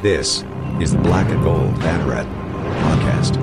[0.00, 0.44] This
[0.80, 2.24] is the Black and Gold Banneret
[2.84, 3.34] podcast.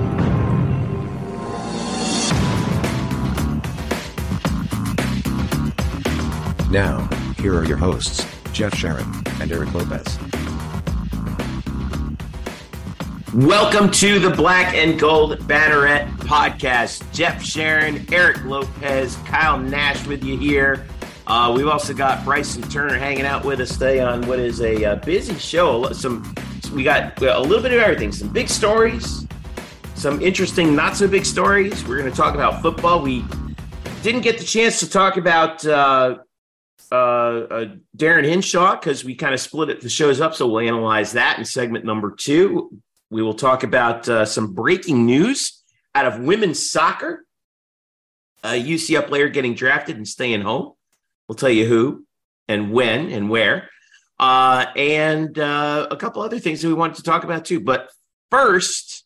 [6.70, 7.06] Now,
[7.36, 9.04] here are your hosts, Jeff Sharon
[9.38, 10.18] and Eric Lopez.
[13.34, 17.04] Welcome to the Black and Gold Banneret podcast.
[17.12, 20.86] Jeff Sharon, Eric Lopez, Kyle Nash with you here.
[21.26, 24.84] Uh, we've also got Bryson Turner hanging out with us today on what is a,
[24.84, 25.92] uh busy show.
[25.92, 26.22] Some
[26.70, 28.12] we got a little bit of everything.
[28.12, 29.26] Some big stories,
[29.94, 31.84] some interesting, not so big stories.
[31.86, 33.02] We're going to talk about football.
[33.02, 33.24] We
[34.02, 36.18] didn't get the chance to talk about uh,
[36.92, 37.64] uh, uh,
[37.94, 40.34] Darin Hinshaw because we kind of split it, the shows up.
[40.34, 42.80] So we'll analyze that in segment number two.
[43.10, 45.62] We will talk about uh, some breaking news
[45.94, 47.24] out of women's soccer.
[48.44, 50.74] A UCF player getting drafted and staying home.
[51.26, 52.06] We'll tell you who
[52.48, 53.70] and when and where
[54.18, 57.60] uh, and uh, a couple other things that we wanted to talk about too.
[57.60, 57.90] But
[58.30, 59.04] first,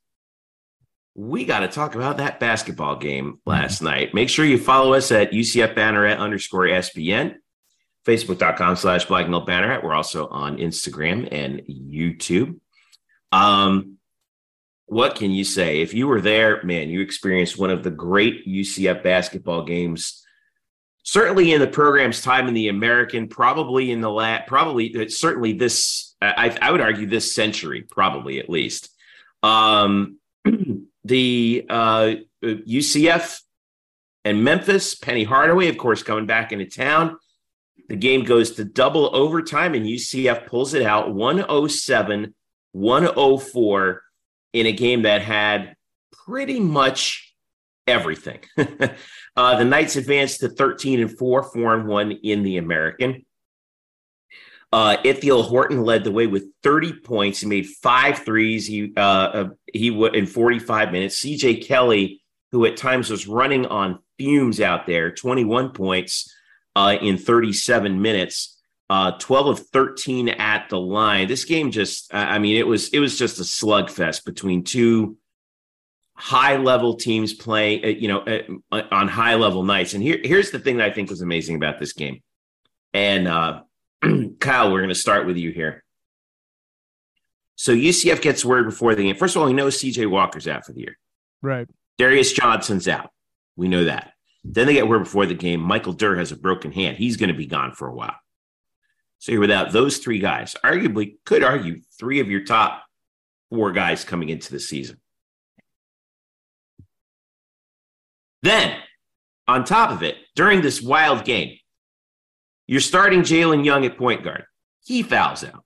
[1.15, 3.87] we got to talk about that basketball game last mm-hmm.
[3.87, 4.15] night.
[4.15, 7.35] Make sure you follow us at UCF Banneret underscore SBN,
[8.07, 9.83] Facebook.com slash Black and Gold Banneret.
[9.83, 12.61] We're also on Instagram and YouTube.
[13.33, 13.97] Um,
[14.87, 15.81] what can you say?
[15.81, 20.20] If you were there, man, you experienced one of the great UCF basketball games
[21.03, 25.53] certainly in the program's time in the American, probably in the lat, probably uh, certainly
[25.53, 26.15] this.
[26.23, 28.91] I, I would argue this century, probably at least.
[29.43, 30.19] Um,
[31.05, 33.41] the uh, UCF
[34.25, 37.17] and Memphis, Penny Hardaway, of course, coming back into town.
[37.89, 42.35] The game goes to double overtime, and UCF pulls it out 107
[42.73, 44.03] 104
[44.53, 45.75] in a game that had
[46.25, 47.35] pretty much
[47.87, 48.41] everything.
[49.37, 53.25] Uh, the Knights advanced to 13 and 4, 4 and 1 in the American.
[54.73, 57.41] Uh, Ithiel Horton led the way with 30 points.
[57.41, 58.67] He made five threes.
[58.67, 61.25] He uh, uh he in 45 minutes.
[61.25, 66.33] CJ Kelly, who at times was running on fumes out there, 21 points
[66.77, 68.57] uh, in 37 minutes.
[68.89, 71.29] Uh, 12 of 13 at the line.
[71.29, 75.17] This game just, I mean, it was it was just a slugfest between two
[76.21, 78.21] high level teams playing, uh, you know,
[78.71, 79.95] uh, on high level nights.
[79.95, 82.23] And here, here's the thing that I think was amazing about this game.
[82.93, 83.63] And uh,
[84.39, 85.83] Kyle, we're going to start with you here.
[87.57, 89.17] So UCF gets word before the game.
[89.17, 90.99] First of all, we know CJ Walker's out for the year.
[91.41, 91.67] Right.
[91.97, 93.11] Darius Johnson's out.
[93.57, 94.13] We know that.
[94.45, 95.61] Then they get word before the game.
[95.61, 96.99] Michael Durr has a broken hand.
[96.99, 98.17] He's going to be gone for a while.
[99.19, 100.55] So you're without those three guys.
[100.65, 102.85] Arguably, could argue three of your top
[103.51, 105.00] four guys coming into the season.
[108.43, 108.77] Then,
[109.47, 111.57] on top of it, during this wild game,
[112.67, 114.45] you're starting Jalen Young at point guard.
[114.85, 115.65] He fouls out.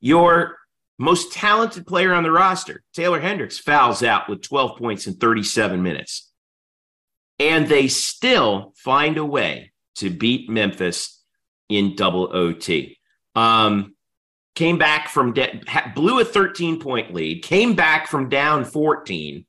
[0.00, 0.56] Your
[0.98, 5.82] most talented player on the roster, Taylor Hendricks, fouls out with 12 points in 37
[5.82, 6.30] minutes.
[7.38, 11.22] And they still find a way to beat Memphis
[11.68, 12.98] in double OT.
[13.34, 13.94] Um,
[14.54, 15.62] came back from de-
[15.94, 19.45] blew a 13 point lead, came back from down 14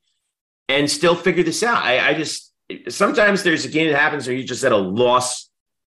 [0.70, 1.84] and still figure this out.
[1.84, 2.54] I, I just
[2.90, 5.50] sometimes there's a game that happens where you just at a loss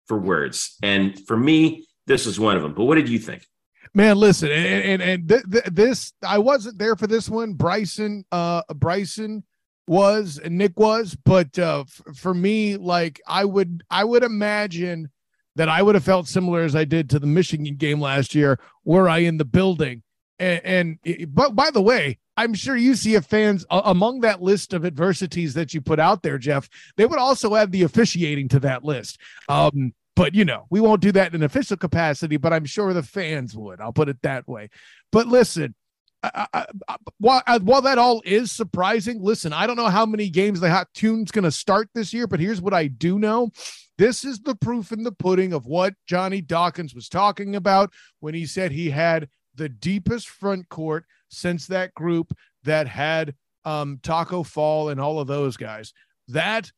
[0.07, 2.75] for words, and for me, this was one of them.
[2.75, 3.47] But what did you think?
[3.95, 7.53] Man, listen, and and, and th- th- this I wasn't there for this one.
[7.55, 9.45] Bryson, uh, Bryson
[9.87, 15.11] was and Nick was, but uh, f- for me, like I would, I would imagine
[15.57, 18.59] that I would have felt similar as I did to the Michigan game last year,
[18.85, 20.03] were I in the building.
[20.43, 24.73] And, and but by the way, I'm sure you UCF fans uh, among that list
[24.73, 28.61] of adversities that you put out there, Jeff, they would also add the officiating to
[28.61, 29.21] that list.
[29.49, 32.93] Um, but you know, we won't do that in an official capacity, but I'm sure
[32.93, 33.81] the fans would.
[33.81, 34.69] I'll put it that way.
[35.13, 35.77] But listen,
[36.25, 40.29] I, I, I, while, while that all is surprising, listen, I don't know how many
[40.29, 43.51] games the hot tune's going to start this year, but here's what I do know.
[43.97, 48.35] This is the proof in the pudding of what Johnny Dawkins was talking about when
[48.35, 53.35] he said he had the deepest front court since that group that had
[53.65, 55.93] um, Tacko Fall and all of those guys.
[56.29, 56.71] That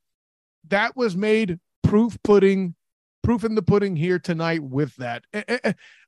[0.68, 2.74] that was made proof pudding,
[3.22, 5.24] proof in the pudding here tonight with that.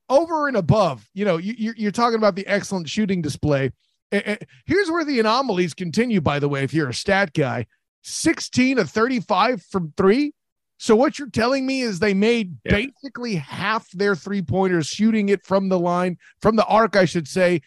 [0.09, 3.73] Over and above, you know, you're talking about the excellent shooting display.
[4.11, 7.67] Here's where the anomalies continue, by the way, if you're a stat guy
[8.07, 10.33] 16 of 35 from three.
[10.79, 12.73] So what you're telling me is they made yeah.
[12.73, 17.27] basically half their three pointers shooting it from the line, from the arc, I should
[17.27, 17.63] say,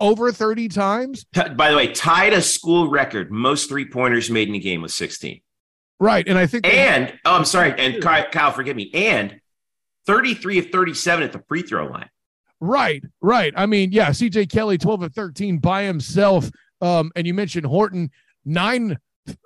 [0.00, 1.24] over 30 times.
[1.24, 3.30] By the way, tied a school record.
[3.30, 5.40] Most three pointers made in a game was 16.
[6.00, 6.26] Right.
[6.26, 7.74] And I think, and oh, I'm sorry.
[7.78, 8.90] And Kyle, forgive me.
[8.94, 9.40] And
[10.06, 12.08] 33 of 37 at the free throw line.
[12.60, 13.52] Right, right.
[13.56, 16.50] I mean, yeah, CJ Kelly, 12 of 13 by himself.
[16.80, 18.10] Um, and you mentioned Horton,
[18.44, 18.98] nine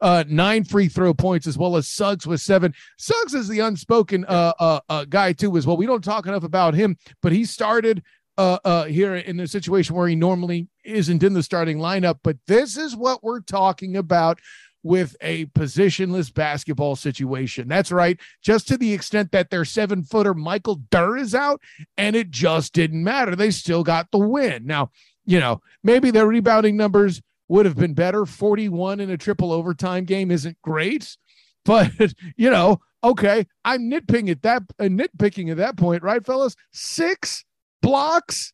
[0.03, 2.75] uh nine free throw points as well as Suggs with seven.
[2.99, 5.77] Suggs is the unspoken uh, uh uh guy too as well.
[5.77, 8.03] We don't talk enough about him, but he started
[8.37, 12.21] uh uh here in a situation where he normally isn't in the starting lineup.
[12.23, 14.41] But this is what we're talking about
[14.83, 17.69] with a positionless basketball situation.
[17.69, 18.19] That's right.
[18.43, 21.61] Just to the extent that their seven footer Michael Durr is out,
[21.97, 23.35] and it just didn't matter.
[23.35, 24.67] They still got the win.
[24.67, 24.91] Now,
[25.27, 28.27] you know, maybe their rebounding numbers would have been better.
[28.27, 31.17] 41 in a triple overtime game isn't great,
[31.65, 31.91] but
[32.37, 36.55] you know, okay, I'm nitpicking at that uh, nitpicking at that point, right, fellas?
[36.73, 37.45] Six
[37.83, 38.53] blocks.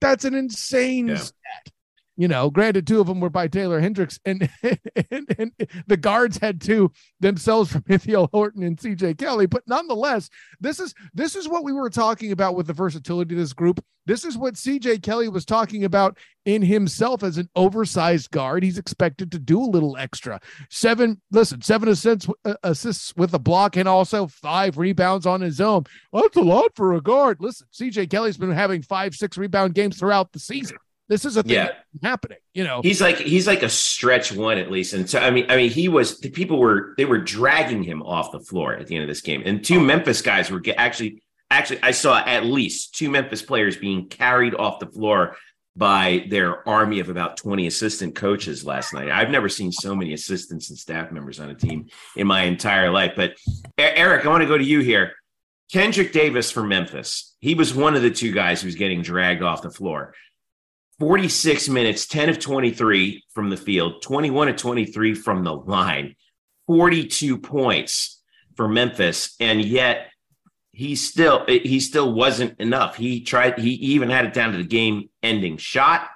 [0.00, 1.16] That's an insane yeah.
[1.16, 1.72] stat.
[2.16, 4.48] You know, granted, two of them were by Taylor Hendricks, and,
[5.10, 5.52] and, and
[5.86, 9.46] the guards had two themselves from Ithiel Horton and CJ Kelly.
[9.46, 10.28] But nonetheless,
[10.60, 13.82] this is this is what we were talking about with the versatility of this group.
[14.04, 18.64] This is what CJ Kelly was talking about in himself as an oversized guard.
[18.64, 20.40] He's expected to do a little extra.
[20.70, 25.60] Seven, listen, seven assists, uh, assists with a block and also five rebounds on his
[25.60, 25.84] own.
[26.12, 27.38] That's a lot for a guard.
[27.40, 30.78] Listen, CJ Kelly's been having five, six rebound games throughout the season.
[31.08, 31.70] This is a thing yeah.
[32.02, 32.38] happening.
[32.54, 35.46] You know, he's like he's like a stretch one at least, and so I mean,
[35.48, 38.86] I mean, he was the people were they were dragging him off the floor at
[38.86, 39.82] the end of this game, and two oh.
[39.82, 44.78] Memphis guys were actually actually I saw at least two Memphis players being carried off
[44.78, 45.36] the floor
[45.76, 49.10] by their army of about 20 assistant coaches last night.
[49.10, 52.90] I've never seen so many assistants and staff members on a team in my entire
[52.90, 53.12] life.
[53.16, 53.36] But
[53.78, 55.12] Eric, I want to go to you here.
[55.72, 57.34] Kendrick Davis from Memphis.
[57.40, 60.14] He was one of the two guys who was getting dragged off the floor.
[61.02, 66.14] 46 minutes, 10 of 23 from the field, 21 of 23 from the line,
[66.68, 68.22] 42 points
[68.54, 69.34] for Memphis.
[69.40, 70.12] And yet
[70.70, 72.94] he still he still wasn't enough.
[72.94, 76.06] He tried, he even had it down to the game ending shot.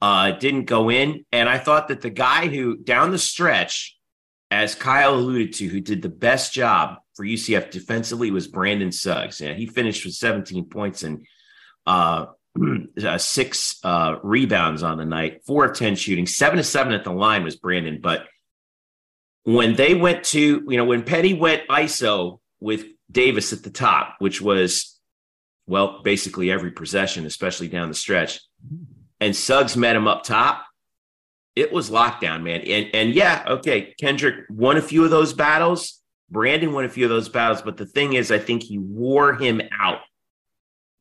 [0.00, 1.24] Uh, didn't go in.
[1.32, 3.98] And I thought that the guy who down the stretch,
[4.52, 9.40] as Kyle alluded to, who did the best job for UCF defensively was Brandon Suggs.
[9.40, 11.26] Yeah, he finished with 17 points and
[11.84, 12.26] uh,
[13.04, 17.04] uh, six uh, rebounds on the night, four of 10 shooting, seven to seven at
[17.04, 18.00] the line was Brandon.
[18.00, 18.26] But
[19.44, 24.16] when they went to, you know, when Penny went ISO with Davis at the top,
[24.18, 24.98] which was,
[25.66, 28.40] well, basically every possession, especially down the stretch,
[29.20, 30.64] and Suggs met him up top,
[31.56, 32.60] it was lockdown, man.
[32.62, 36.00] And, and yeah, okay, Kendrick won a few of those battles.
[36.30, 37.62] Brandon won a few of those battles.
[37.62, 40.00] But the thing is, I think he wore him out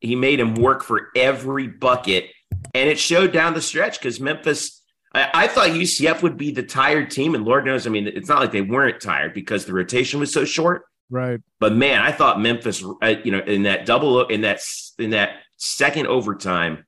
[0.03, 2.29] he made him work for every bucket,
[2.75, 4.81] and it showed down the stretch because Memphis.
[5.15, 8.27] I, I, thought UCF would be the tired team, and Lord knows, I mean, it's
[8.27, 10.85] not like they weren't tired because the rotation was so short.
[11.09, 11.39] Right.
[11.59, 14.59] But man, I thought Memphis, uh, you know, in that double, in that
[14.97, 16.85] in that second overtime,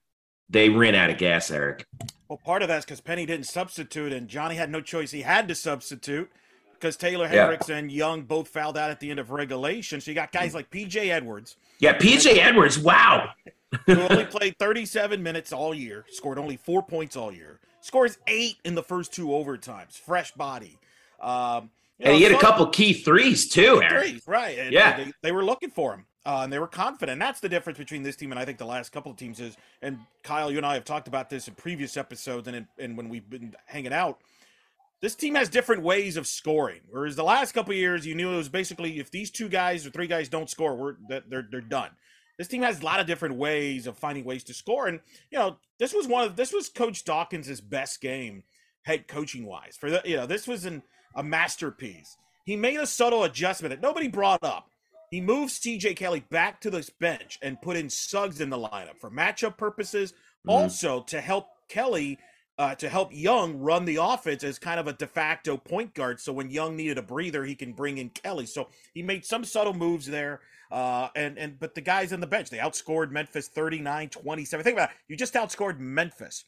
[0.50, 1.52] they ran out of gas.
[1.52, 1.86] Eric.
[2.28, 5.12] Well, part of that's because Penny didn't substitute, and Johnny had no choice.
[5.12, 6.32] He had to substitute
[6.80, 7.78] because Taylor Hendricks yeah.
[7.78, 10.02] and Young both fouled out at the end of regulation.
[10.02, 11.58] So you got guys like PJ Edwards.
[11.80, 12.78] Yeah, PJ Edwards.
[12.78, 13.30] Wow.
[13.86, 18.58] who only played 37 minutes all year, scored only four points all year, scores eight
[18.64, 20.78] in the first two overtimes, fresh body.
[21.20, 21.70] Um,
[22.00, 23.82] and know, he had so, a couple key threes too.
[23.90, 24.58] Threes, right?
[24.58, 27.20] And yeah, they, they, were looking for him, uh, and they were confident.
[27.20, 29.56] That's the difference between this team and I think the last couple of teams is.
[29.82, 32.98] And Kyle, you and I have talked about this in previous episodes, and in, and
[32.98, 34.20] when we've been hanging out
[35.06, 36.82] this team has different ways of scoring.
[36.90, 39.92] Whereas the last couple years, you knew it was basically if these two guys or
[39.92, 41.92] three guys don't score, we're they're they're done.
[42.40, 45.38] This team has a lot of different ways of finding ways to score, and you
[45.38, 48.46] know this was one of this was Coach Dawkins' best game,
[48.82, 49.78] head coaching wise.
[49.80, 50.82] For the you know this was an,
[51.16, 52.18] a masterpiece.
[52.44, 54.72] He made a subtle adjustment that nobody brought up.
[55.12, 58.98] He moved CJ Kelly back to the bench and put in Suggs in the lineup
[59.00, 60.50] for matchup purposes, mm-hmm.
[60.50, 62.18] also to help Kelly
[62.58, 66.20] uh, to help Young run the offense as kind of a de facto point guard.
[66.20, 68.46] So when Young needed a breather, he can bring in Kelly.
[68.46, 70.40] So he made some subtle moves there.
[70.72, 74.64] Uh, and and but the guys on the bench, they outscored Memphis 39-27.
[74.64, 74.96] Think about it.
[75.08, 76.46] You just outscored Memphis,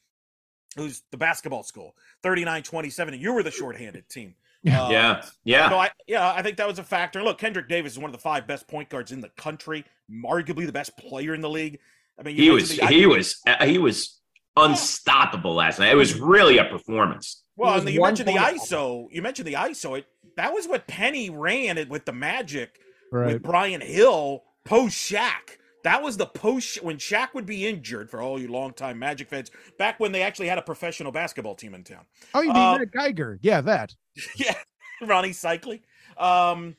[0.76, 4.34] who's the basketball school, 39-27, and you were the shorthanded team.
[4.62, 5.70] Yeah, uh, yeah, yeah.
[5.70, 7.22] So I, yeah, I think that was a factor.
[7.22, 9.84] Look, Kendrick Davis is one of the five best point guards in the country,
[10.24, 11.78] arguably the best player in the league.
[12.18, 14.17] I mean, he was, the, he was, he was
[14.64, 15.92] unstoppable last night.
[15.92, 17.42] It was really a performance.
[17.56, 19.08] Well, and you mentioned the ISO.
[19.10, 19.98] You mentioned the ISO.
[19.98, 22.78] It that was what Penny ran it with the Magic
[23.10, 23.34] right.
[23.34, 25.58] with Brian Hill post Shaq.
[25.84, 29.50] That was the post when Shaq would be injured for all you longtime Magic fans.
[29.78, 32.04] Back when they actually had a professional basketball team in town.
[32.34, 33.38] Oh, you mean uh, Matt Geiger?
[33.42, 33.94] Yeah, that.
[34.36, 34.54] Yeah,
[35.02, 35.82] Rony Seikaly.
[36.20, 36.76] Um,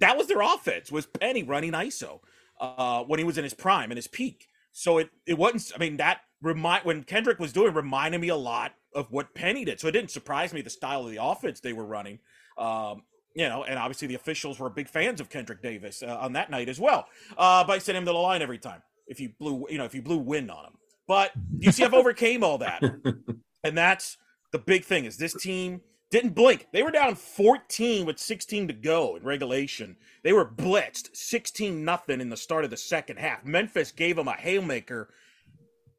[0.00, 0.92] that was their offense.
[0.92, 2.20] Was Penny running ISO?
[2.60, 4.48] uh, when he was in his prime and his peak.
[4.72, 5.72] So it it wasn't.
[5.74, 9.64] I mean that remind when Kendrick was doing reminded me a lot of what Penny
[9.64, 9.80] did.
[9.80, 12.18] So it didn't surprise me the style of the offense they were running.
[12.56, 13.02] Um,
[13.34, 16.50] you know, and obviously the officials were big fans of Kendrick Davis uh, on that
[16.50, 19.66] night as well uh, by sending him to the line every time if you blew
[19.70, 20.72] you know if you blew wind on him.
[21.06, 22.82] But UCF overcame all that,
[23.64, 24.16] and that's
[24.52, 25.80] the big thing is this team
[26.10, 26.68] didn't blink.
[26.72, 29.96] They were down 14 with 16 to go in regulation.
[30.22, 33.44] They were blitzed 16 nothing in the start of the second half.
[33.44, 35.10] Memphis gave them a haymaker.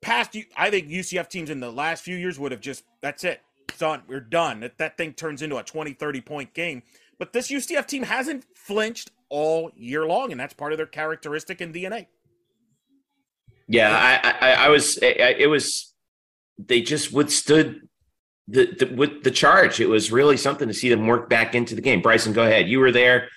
[0.01, 3.23] Past you, I think UCF teams in the last few years would have just that's
[3.23, 3.41] it.
[3.77, 4.01] Done.
[4.07, 4.61] We're done.
[4.61, 6.83] That, that thing turns into a 20, 30 point game.
[7.17, 11.61] But this UCF team hasn't flinched all year long, and that's part of their characteristic
[11.61, 12.07] and DNA.
[13.67, 14.97] Yeah, I, I, I was.
[15.01, 15.93] I, It was.
[16.57, 17.87] They just withstood
[18.47, 19.79] the, the with the charge.
[19.79, 22.01] It was really something to see them work back into the game.
[22.01, 22.67] Bryson, go ahead.
[22.67, 23.29] You were there.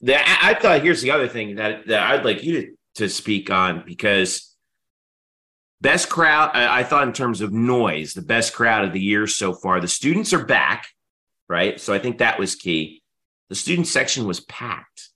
[0.00, 3.08] The, I, I thought here's the other thing that that I'd like you to, to
[3.08, 4.51] speak on because
[5.82, 6.52] best crowd.
[6.54, 9.80] I, thought in terms of noise, the best crowd of the year so far.
[9.80, 10.88] The students are back,
[11.48, 11.78] right?
[11.78, 13.02] So I think that was key.
[13.48, 15.10] The student section was packed.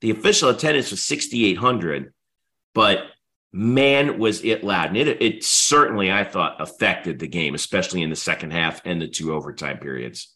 [0.00, 2.12] The official attendance was 6,800,
[2.74, 3.00] but
[3.52, 4.88] man, was it loud.
[4.88, 9.00] And it, it certainly, I thought, affected the game, especially in the second half and
[9.00, 10.34] the two overtime periods.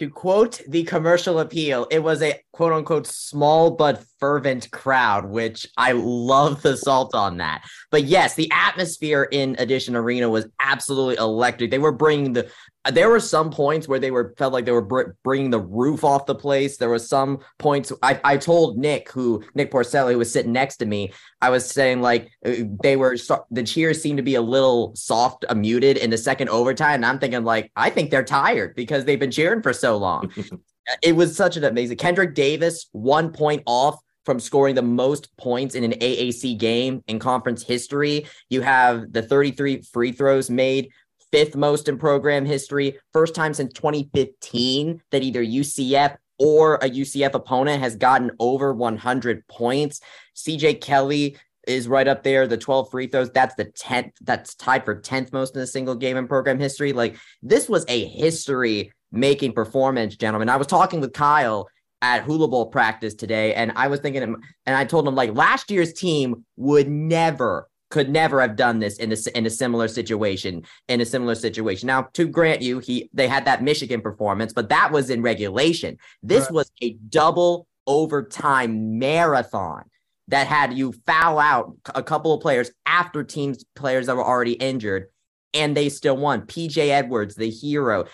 [0.00, 5.66] To quote the commercial appeal, it was a quote unquote small but fervent crowd, which
[5.76, 7.64] I love the salt on that.
[7.90, 11.70] But yes, the atmosphere in Addition Arena was absolutely electric.
[11.70, 12.50] They were bringing the
[12.90, 16.02] there were some points where they were felt like they were br- bringing the roof
[16.02, 16.78] off the place.
[16.78, 20.78] There was some points I, I told Nick, who Nick Porcelli, who was sitting next
[20.78, 23.16] to me, I was saying like uh, they were
[23.50, 27.06] the cheers seemed to be a little soft, uh, muted in the second overtime, and
[27.06, 30.32] I'm thinking like I think they're tired because they've been cheering for so long.
[31.02, 31.98] it was such an amazing.
[31.98, 37.18] Kendrick Davis one point off from scoring the most points in an AAC game in
[37.18, 38.26] conference history.
[38.48, 40.90] You have the 33 free throws made
[41.32, 42.98] fifth most in program history.
[43.12, 49.46] First time since 2015 that either UCF or a UCF opponent has gotten over 100
[49.46, 50.00] points.
[50.34, 52.46] CJ Kelly is right up there.
[52.46, 55.94] The 12 free throws, that's the 10th, that's tied for 10th most in a single
[55.94, 56.92] game in program history.
[56.92, 60.48] Like this was a history making performance, gentlemen.
[60.48, 61.68] I was talking with Kyle
[62.02, 65.70] at hula bowl practice today, and I was thinking, and I told him like last
[65.70, 70.62] year's team would never could never have done this in a, in a similar situation
[70.88, 74.68] in a similar situation now to grant you he they had that michigan performance but
[74.68, 76.52] that was in regulation this right.
[76.52, 79.84] was a double overtime marathon
[80.28, 84.52] that had you foul out a couple of players after teams players that were already
[84.52, 85.06] injured
[85.54, 88.04] and they still won pj edwards the hero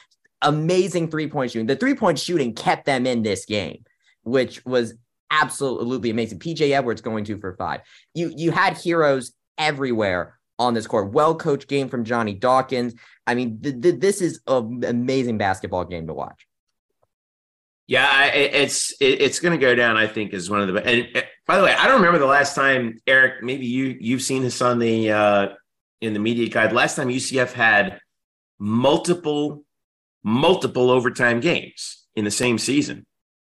[0.42, 3.85] amazing three point shooting the three point shooting kept them in this game
[4.23, 4.95] which was
[5.30, 6.38] absolutely amazing.
[6.38, 7.80] PJ Edwards going two for five.
[8.14, 11.12] You you had heroes everywhere on this court.
[11.12, 12.94] Well coached game from Johnny Dawkins.
[13.26, 16.46] I mean, th- th- this is an amazing basketball game to watch.
[17.88, 19.96] Yeah, it's it's going to go down.
[19.96, 20.84] I think is one of the.
[20.84, 23.44] And by the way, I don't remember the last time Eric.
[23.44, 25.48] Maybe you you've seen this on the uh,
[26.00, 26.72] in the media guide.
[26.72, 28.00] Last time UCF had
[28.58, 29.62] multiple
[30.25, 33.06] multiple overtime games in the same season.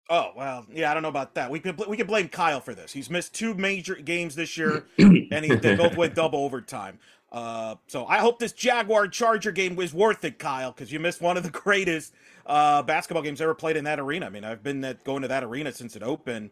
[0.09, 1.51] Oh well, yeah, I don't know about that.
[1.51, 2.91] We could we could blame Kyle for this.
[2.91, 6.97] He's missed two major games this year, and he, they both went double overtime.
[7.31, 11.21] Uh, so I hope this Jaguar Charger game was worth it, Kyle, because you missed
[11.21, 12.15] one of the greatest
[12.47, 14.25] uh, basketball games ever played in that arena.
[14.25, 16.49] I mean, I've been at, going to that arena since it opened.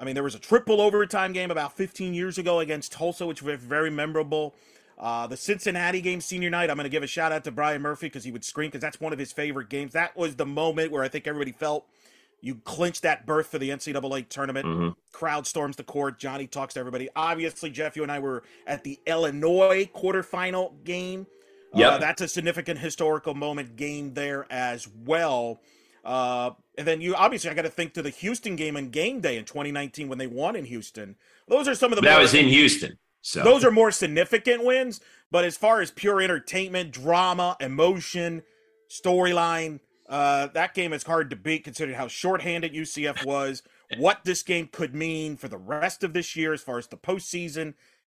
[0.00, 3.40] I mean, there was a triple overtime game about 15 years ago against Tulsa, which
[3.40, 4.54] was very memorable.
[4.98, 7.80] Uh, the Cincinnati game senior night, I'm going to give a shout out to Brian
[7.80, 9.92] Murphy because he would scream because that's one of his favorite games.
[9.92, 11.86] That was the moment where I think everybody felt–
[12.40, 14.66] you clinch that berth for the NCAA tournament.
[14.66, 14.88] Mm-hmm.
[15.12, 16.18] Crowd storms the court.
[16.18, 17.08] Johnny talks to everybody.
[17.14, 21.26] Obviously, Jeff, you and I were at the Illinois quarterfinal game.
[21.74, 25.60] Yeah, uh, that's a significant historical moment game there as well.
[26.04, 29.20] Uh, and then you obviously I got to think to the Houston game and game
[29.20, 31.16] day in 2019 when they won in Houston.
[31.46, 32.98] Those are some of the that was in Houston.
[33.22, 35.00] So those are more significant wins.
[35.30, 38.42] But as far as pure entertainment, drama, emotion,
[38.88, 39.80] storyline,
[40.10, 43.62] uh, that game is hard to beat considering how shorthanded UCF was,
[43.96, 46.96] what this game could mean for the rest of this year as far as the
[46.96, 47.74] postseason.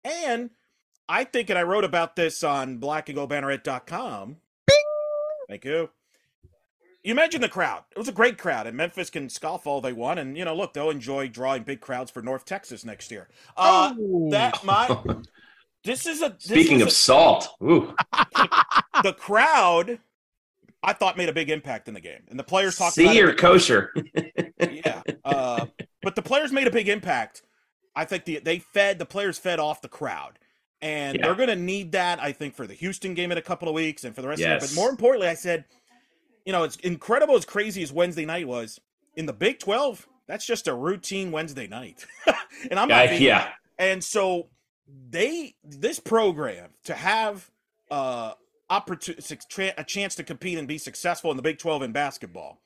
[0.04, 0.50] And
[1.08, 4.36] I think, and I wrote about this on blackandgoldbanneret.com.
[4.66, 4.76] Bing!
[5.48, 5.90] Thank you.
[7.02, 7.82] You mentioned the crowd.
[7.90, 10.20] It was a great crowd, and Memphis can scoff all they want.
[10.20, 13.28] And, you know, look, they'll enjoy drawing big crowds for North Texas next year.
[13.56, 14.30] Uh, oh.
[14.30, 14.96] That might.
[15.82, 16.28] This is a.
[16.28, 17.94] This Speaking is of a, salt, the,
[19.02, 19.98] the crowd
[20.82, 22.22] I thought made a big impact in the game.
[22.28, 23.92] And the players talked See, about you're kosher.
[24.58, 25.02] yeah.
[25.24, 25.66] Uh,
[26.02, 27.42] but the players made a big impact.
[27.94, 30.38] I think the, they fed the players fed off the crowd,
[30.80, 31.26] and Yeah.
[31.26, 32.20] they're going to need that.
[32.22, 34.40] I think for the Houston game in a couple of weeks and for the rest
[34.42, 34.60] of it.
[34.60, 35.64] But more importantly, I said,
[36.46, 38.80] you know, it's incredible as crazy as Wednesday night was
[39.16, 40.06] in the Big Twelve.
[40.26, 42.06] That's just a routine Wednesday night,
[42.70, 43.48] and I'm not Uh, yeah.
[43.78, 44.48] and so
[45.10, 47.50] they this program to have
[47.90, 48.32] uh
[48.70, 52.58] opportunity a chance to compete and be successful in the Big 12 in basketball.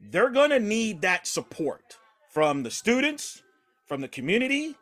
[0.00, 1.96] They're going to need that support
[2.30, 3.42] from the students,
[3.86, 4.76] from the community,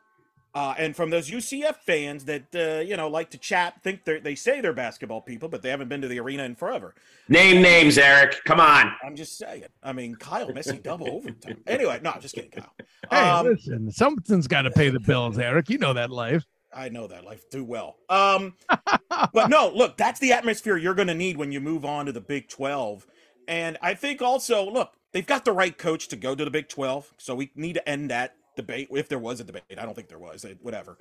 [0.55, 4.19] uh, and from those UCF fans that uh, you know like to chat, think they
[4.21, 6.95] they say they're basketball people, but they haven't been to the arena in forever.
[7.29, 8.43] Name names, Eric.
[8.47, 8.93] Come on.
[9.05, 9.65] I'm just saying.
[9.83, 11.59] I mean, Kyle Missy double overtime.
[11.67, 12.73] Anyway, no, I'm just kidding, Kyle.
[13.11, 15.69] Hey, Um, listen, something's got to pay the bills, Eric.
[15.69, 16.45] You know that life.
[16.77, 17.97] I know that life too well.
[18.09, 18.55] Um,
[19.33, 22.13] but no, look, that's the atmosphere you're going to need when you move on to
[22.13, 23.07] the Big 12.
[23.49, 26.69] And I think also, look, they've got the right coach to go to the Big
[26.69, 27.15] 12.
[27.17, 29.63] So we need to end that debate if there was a debate.
[29.71, 30.99] I don't think there was, whatever.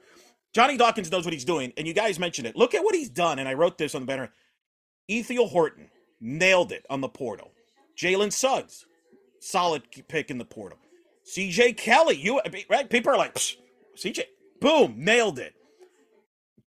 [0.53, 1.73] Johnny Dawkins knows what he's doing.
[1.77, 2.55] And you guys mentioned it.
[2.55, 3.39] Look at what he's done.
[3.39, 4.31] And I wrote this on the banner.
[5.07, 5.89] Ithiel Horton
[6.21, 7.51] nailed it on the portal.
[7.97, 8.85] Jalen Suggs,
[9.39, 10.79] solid pick in the portal.
[11.25, 12.39] CJ Kelly, you
[12.69, 12.89] right?
[12.89, 13.35] People are like,
[13.97, 14.21] CJ,
[14.61, 15.55] boom, nailed it.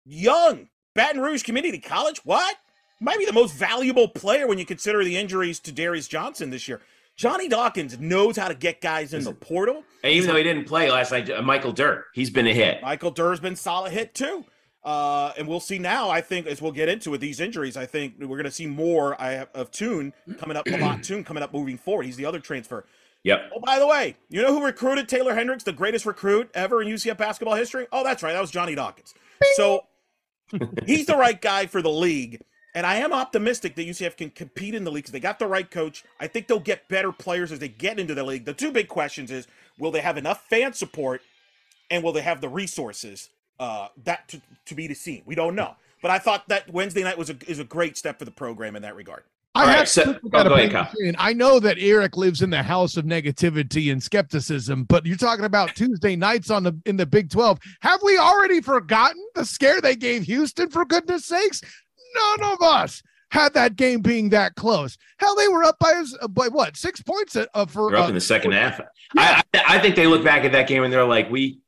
[0.04, 2.56] Young, Baton Rouge Community College, what?
[3.00, 6.68] Might be the most valuable player when you consider the injuries to Darius Johnson this
[6.68, 6.80] year.
[7.16, 9.84] Johnny Dawkins knows how to get guys in the portal.
[10.02, 12.82] And even though he didn't play last night, uh, Michael Durr, he's been a hit.
[12.82, 14.44] Michael Durr's been solid hit too.
[14.82, 16.10] Uh, and we'll see now.
[16.10, 18.66] I think as we'll get into with these injuries, I think we're going to see
[18.66, 20.66] more of Thioune coming up.
[20.66, 22.04] Lahat Thioune coming up moving forward.
[22.04, 22.84] He's the other transfer.
[23.22, 23.52] Yep.
[23.56, 26.88] Oh, by the way, you know who recruited Taylor Hendricks, the greatest recruit ever in
[26.88, 27.86] UCF basketball history?
[27.92, 28.34] Oh, that's right.
[28.34, 29.14] That was Johnny Dawkins.
[29.54, 29.86] So
[30.86, 32.40] he's the right guy for the league.
[32.74, 35.46] And I am optimistic that UCF can compete in the league because they got the
[35.46, 36.04] right coach.
[36.18, 38.44] I think they'll get better players as they get into the league.
[38.44, 39.46] The two big questions is
[39.78, 41.22] will they have enough fan support
[41.90, 43.28] and will they have the resources
[43.60, 45.22] uh, that to, to be seen?
[45.24, 45.76] We don't know.
[46.02, 48.76] But I thought that Wednesday night was a, is a great step for the program
[48.76, 49.22] in that regard.
[49.56, 50.90] I All right, have so- to oh, gotta go ahead, bring Kyle.
[50.92, 51.16] this in.
[51.18, 55.44] I know that Eric lives in the house of negativity and skepticism, but you're talking
[55.44, 57.60] about Tuesday nights on the in the Big 12.
[57.82, 61.60] Have we already forgotten the scare they gave Houston for goodness sakes?
[62.40, 64.96] None of us had that game being that close.
[65.18, 68.08] Hell, they were up by by what six points uh, uh, for They're up uh,
[68.08, 68.80] in the second half.
[69.16, 71.60] I, I I think they look back at that game and they're like, we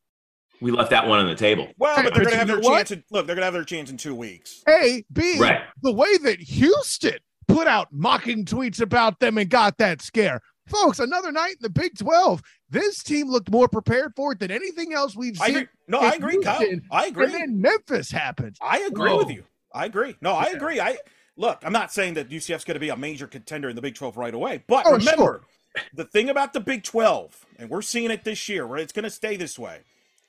[0.61, 1.69] we left that one on the table.
[1.79, 2.79] Well, but they're going to have their what?
[2.79, 2.91] chance.
[2.93, 4.63] In, look, they're going to have their chance in two weeks.
[4.69, 5.61] A, B, Right.
[5.83, 10.41] the way that Houston put out mocking tweets about them and got that scare.
[10.67, 12.43] Folks, another night in the Big 12.
[12.69, 15.57] This team looked more prepared for it than anything else we've I seen.
[15.57, 15.69] agree.
[15.87, 16.61] No, I agree, Kyle.
[16.91, 17.27] I agree.
[17.27, 18.57] And then Memphis happened.
[18.61, 19.19] I agree Whoa.
[19.19, 19.45] with you.
[19.73, 20.17] I agree.
[20.21, 20.81] No, I agree.
[20.81, 20.99] I
[21.37, 21.61] look.
[21.63, 24.17] I'm not saying that UCF's going to be a major contender in the Big 12
[24.17, 25.43] right away, but Oh, remember
[25.95, 29.05] the thing about the Big 12, and we're seeing it this year, where it's going
[29.05, 29.83] to stay this way.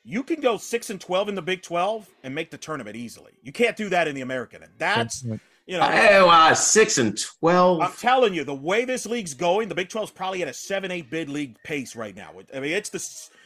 [0.03, 3.33] You can go six and 12 in the Big 12 and make the tournament easily.
[3.41, 4.61] You can't do that in the American.
[4.63, 5.25] And that's
[5.67, 5.83] you know.
[5.83, 7.81] Oh, uh, six and twelve.
[7.81, 11.09] I'm telling you, the way this league's going, the Big 12's probably at a seven-eight
[11.11, 12.31] bid league pace right now.
[12.53, 12.97] I mean, it's the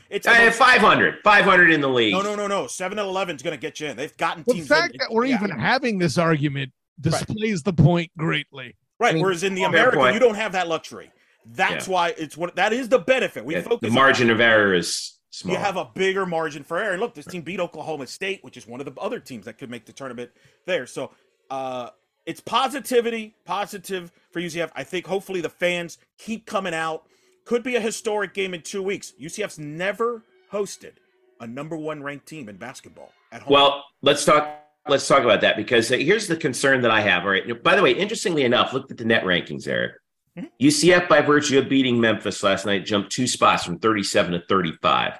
[0.09, 2.13] it's the Uh, most- 500, 500 in the league.
[2.13, 2.67] no, no, no, no.
[2.67, 3.97] Seven and eleven is going to get you in.
[3.97, 4.67] They've gotten The teams.
[4.67, 5.35] fact in- that we're yeah.
[5.43, 8.75] even having this argument displays the point greatly.
[8.99, 9.09] Right.
[9.09, 11.11] I mean, Whereas in the American, you don't have that luxury.
[11.45, 11.93] That's Yeah.
[11.93, 13.43] why it's what that is the benefit.
[13.45, 14.33] We Yeah, focus the margin that.
[14.33, 15.55] of error is small.
[15.55, 16.91] You have a bigger margin for error.
[16.91, 19.57] And look, this team beat Oklahoma State, which is one of the other teams that
[19.57, 20.29] could make the tournament
[20.67, 20.85] there.
[20.85, 21.11] So
[21.49, 21.89] uh
[22.31, 24.71] it's positivity, positive for UCF.
[24.73, 27.03] I think hopefully the fans keep coming out.
[27.43, 29.11] Could be a historic game in two weeks.
[29.19, 30.93] UCF's never hosted
[31.41, 33.53] a number one ranked team in basketball at home.
[33.53, 34.59] Well, let's talk.
[34.87, 37.23] Let's talk about that because uh, here's the concern that I have.
[37.23, 37.61] All right.
[37.61, 39.91] By the way, interestingly enough, look at the net rankings, Eric.
[40.39, 40.49] Mhm.
[40.61, 45.19] UCF, by virtue of beating Memphis last night, jumped two spots from 37 to 35.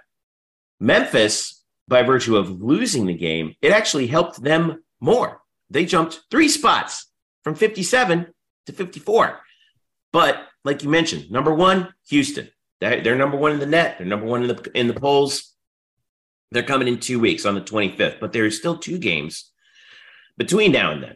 [0.80, 5.40] Memphis, by virtue of losing the game, it actually helped them more.
[5.71, 7.07] They jumped three spots
[7.43, 8.27] from 57
[8.65, 9.39] to 54.
[10.12, 12.49] But like you mentioned, number one, Houston.
[12.81, 13.97] They're, number one in the net.
[13.97, 15.53] They're number one in the in the polls.
[16.51, 19.51] They're coming in two weeks on the 25th, but there's still two games
[20.38, 21.15] between now and then.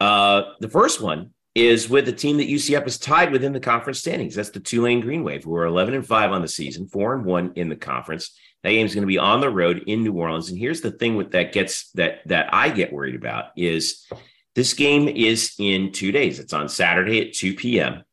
[0.00, 4.00] Uh, the first one is with the team that UCF is tied within the conference
[4.00, 4.34] standings.
[4.34, 7.24] That's the Tulane Green Wave, who are 11 and 5 on the season, 4 and
[7.24, 8.36] 1 in the conference.
[8.64, 10.48] That game's going to be on the road in New Orleans.
[10.48, 14.06] And here's the thing with that gets that that I get worried about is
[14.54, 16.40] this game is in two days.
[16.40, 18.04] It's on Saturday at 2 p.m.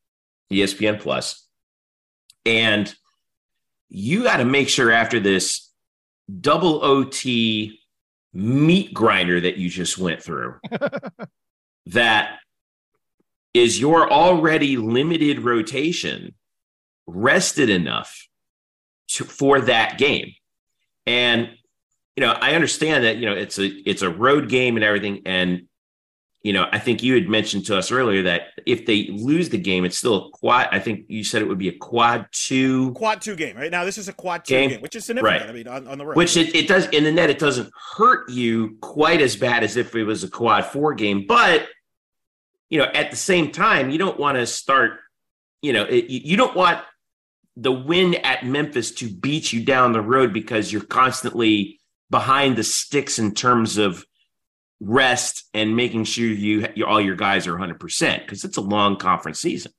[0.52, 1.48] ESPN Plus.
[2.46, 2.94] And
[3.88, 5.72] you got to make sure after this
[6.42, 7.80] double OT
[8.34, 10.56] meat grinder that you just went through
[11.86, 12.40] that
[13.54, 16.34] is your already limited rotation
[17.08, 18.28] rested enough
[19.10, 20.34] to, for that game.
[21.06, 21.50] And
[22.16, 25.22] you know, I understand that you know it's a it's a road game and everything,
[25.26, 25.68] and
[26.44, 29.60] you know, I think you had mentioned to us earlier that if they lose the
[29.60, 30.70] game, it's still a quad.
[30.72, 32.94] I think you said it would be a quad two.
[32.94, 33.70] Quad two game, right?
[33.70, 34.70] Now this is a quad two Game.
[34.72, 35.42] game, which is significant.
[35.42, 35.50] Right.
[35.50, 36.18] I mean, on, on the road.
[36.18, 39.78] Which it, it does in the net, it doesn't hurt you quite as bad as
[39.78, 41.26] if it was a quad four game.
[41.28, 41.68] But
[42.70, 45.00] you know, at the same time, you don't want to start.
[45.62, 46.84] You know, it, you you don't want
[47.56, 52.64] the win at Memphis to beat you down the road because you're constantly behind the
[52.64, 54.06] sticks in terms of
[54.80, 58.98] rest and making sure you, you all your guys are 100% because it's a long
[58.98, 59.72] conference season.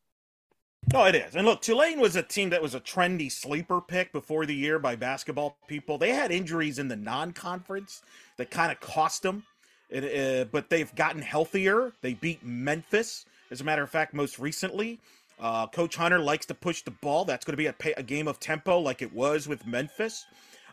[0.92, 1.36] No, it is.
[1.36, 4.78] And look, Tulane was a team that was a trendy sleeper pick before the year
[4.78, 5.96] by basketball people.
[5.96, 8.02] They had injuries in the non-conference
[8.36, 9.44] that kind of cost them,
[9.90, 11.92] It, uh, but they've gotten healthier.
[12.00, 14.98] They beat Memphis, as a matter of fact, most recently.
[15.40, 17.24] Uh, Coach Hunter likes to push the ball.
[17.24, 20.24] That's going to be a, a game of tempo, like it was with Memphis.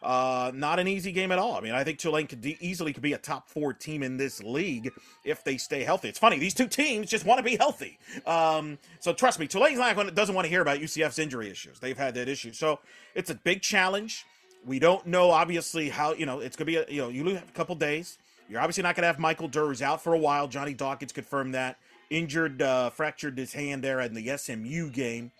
[0.01, 1.55] Uh, not an easy game at all.
[1.55, 4.17] I mean, I think Tulane could de- easily could be a top four team in
[4.17, 4.91] this league
[5.25, 6.07] if they stay healthy.
[6.07, 7.97] It's funny; these two teams just want to be healthy.
[8.25, 11.79] Um, so trust me, Tulane's not going doesn't want to hear about UCF's injury issues.
[11.79, 12.79] They've had that issue, so
[13.13, 14.25] it's a big challenge.
[14.65, 16.77] We don't know obviously how you know it's going to be.
[16.77, 18.17] A, you know, you lose a couple days.
[18.47, 20.47] You're obviously not going to have Michael Durr, out for a while.
[20.47, 21.77] Johnny Dawkins confirmed that
[22.09, 25.31] injured, uh, fractured his hand there in the SMU game.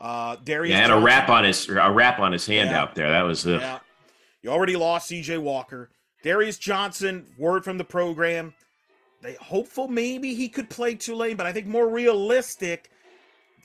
[0.00, 2.80] Uh, Darius Yeah, and a Johnson- wrap on his a wrap on his hand Yeah.
[2.82, 3.10] out there.
[3.10, 3.78] That was uh, yeah.
[4.42, 5.90] You already lost CJ Walker.
[6.22, 8.54] Darius Johnson, word from the program.
[9.22, 12.90] They hopeful maybe he could play Tulane, but I think more realistic.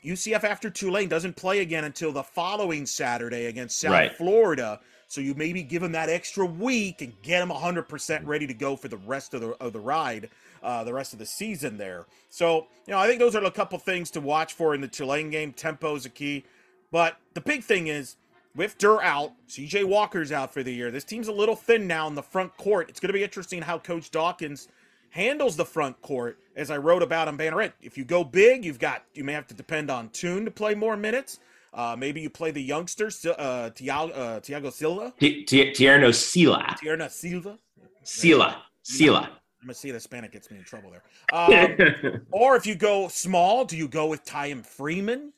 [0.04, 4.16] UCF after Tulane doesn't play again until the following Saturday against South Right.
[4.16, 4.80] Florida.
[5.08, 8.76] So you maybe give him that extra week and get him 100% ready to go
[8.76, 10.30] for the rest of the of the ride,
[10.64, 12.06] uh, the rest of the season there.
[12.30, 14.88] So, you know, I think those are a couple things to watch for in the
[14.88, 15.54] Tulane game.
[15.54, 16.44] Tempo is a key.
[16.92, 18.18] But the big thing is
[18.56, 20.92] with Durr out, CJ Walker's out for the year.
[20.92, 22.90] This team's a little thin now in the front court.
[22.90, 24.68] It's going to be interesting how Coach Dawkins
[25.10, 27.74] handles the front court, as I wrote about on Banneret.
[27.82, 30.76] If you go big, you've got you may have to depend on Thioune to play
[30.76, 31.40] more minutes.
[31.74, 36.76] Uh, maybe you play the youngsters, uh, Tiago, uh, Tiago Silva, Thierno Sylla.
[36.84, 37.58] Tierna Silva.
[38.04, 38.64] Sila.
[38.84, 39.30] Sila.
[39.62, 41.04] I'm gonna see if Hispanic gets me in trouble there.
[41.34, 45.34] Um, or if you go small, do you go with Tyem Freeman?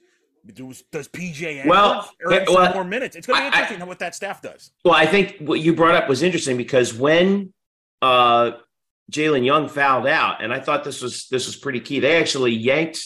[0.53, 3.15] Does, does PJ Well, earn yeah, some well, more minutes?
[3.15, 4.71] It's going to be I- I- interesting what that staff does.
[4.83, 7.53] Well, I think what you brought up was interesting because when
[8.01, 8.51] uh,
[9.12, 11.99] Jalen Young fouled out, and I thought this was this was pretty key.
[11.99, 13.05] They actually yanked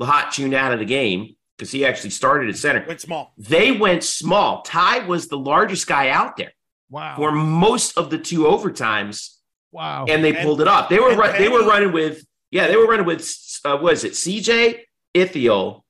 [0.00, 2.84] Lahat Thioune out of the game because he actually started at center.
[2.86, 3.32] Went small.
[3.38, 4.62] They went small.
[4.62, 6.52] Ty was the largest guy out there
[6.90, 7.16] Wow.
[7.16, 9.36] for most of the two overtimes,
[9.72, 10.04] wow.
[10.08, 10.88] and they And- pulled it off.
[10.88, 13.26] They were they were running with yeah, they were running with
[13.64, 14.12] uh, what is it?
[14.12, 14.80] CJ
[15.14, 15.84] Ithiel,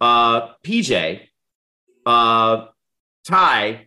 [0.00, 1.20] uh, PJ,
[2.06, 2.66] uh,
[3.24, 3.86] Ty,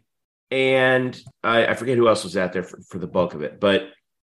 [0.51, 3.59] and I, I forget who else was out there for, for the bulk of it,
[3.59, 3.89] but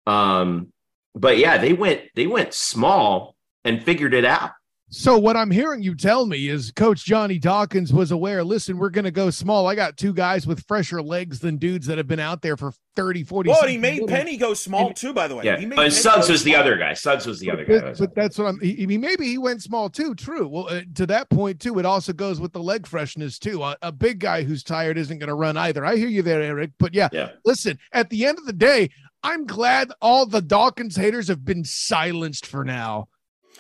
[0.07, 0.71] um,
[1.13, 4.51] but yeah, they went they went small and figured it out.
[4.89, 8.91] So what I'm hearing you tell me is Coach Johnny Dawkins was aware, listen, we're
[8.91, 9.65] going to go small.
[9.67, 12.71] I got two guys with fresher legs than dudes that have been out there for
[12.95, 13.99] 30, 40 Well, and he seasons.
[14.01, 15.11] made Penny go small too.
[15.11, 16.93] By the way, Yeah, He made and Penny Suggs go was the other guy.
[16.93, 17.79] Suggs was the other guy.
[17.79, 18.59] But, but that's what I'm.
[18.59, 20.13] He, I mean, maybe he went small too.
[20.13, 20.47] True.
[20.47, 23.63] Well, uh, to that point too, it also goes with the leg freshness too.
[23.63, 25.83] A, a big guy who's tired isn't going to run either.
[25.83, 26.71] I hear you there, Eric.
[26.79, 27.31] But yeah, Yeah.
[27.43, 27.79] listen.
[27.91, 28.91] At the end of the day,
[29.23, 33.07] I'm glad all the Dawkins haters have been silenced for now.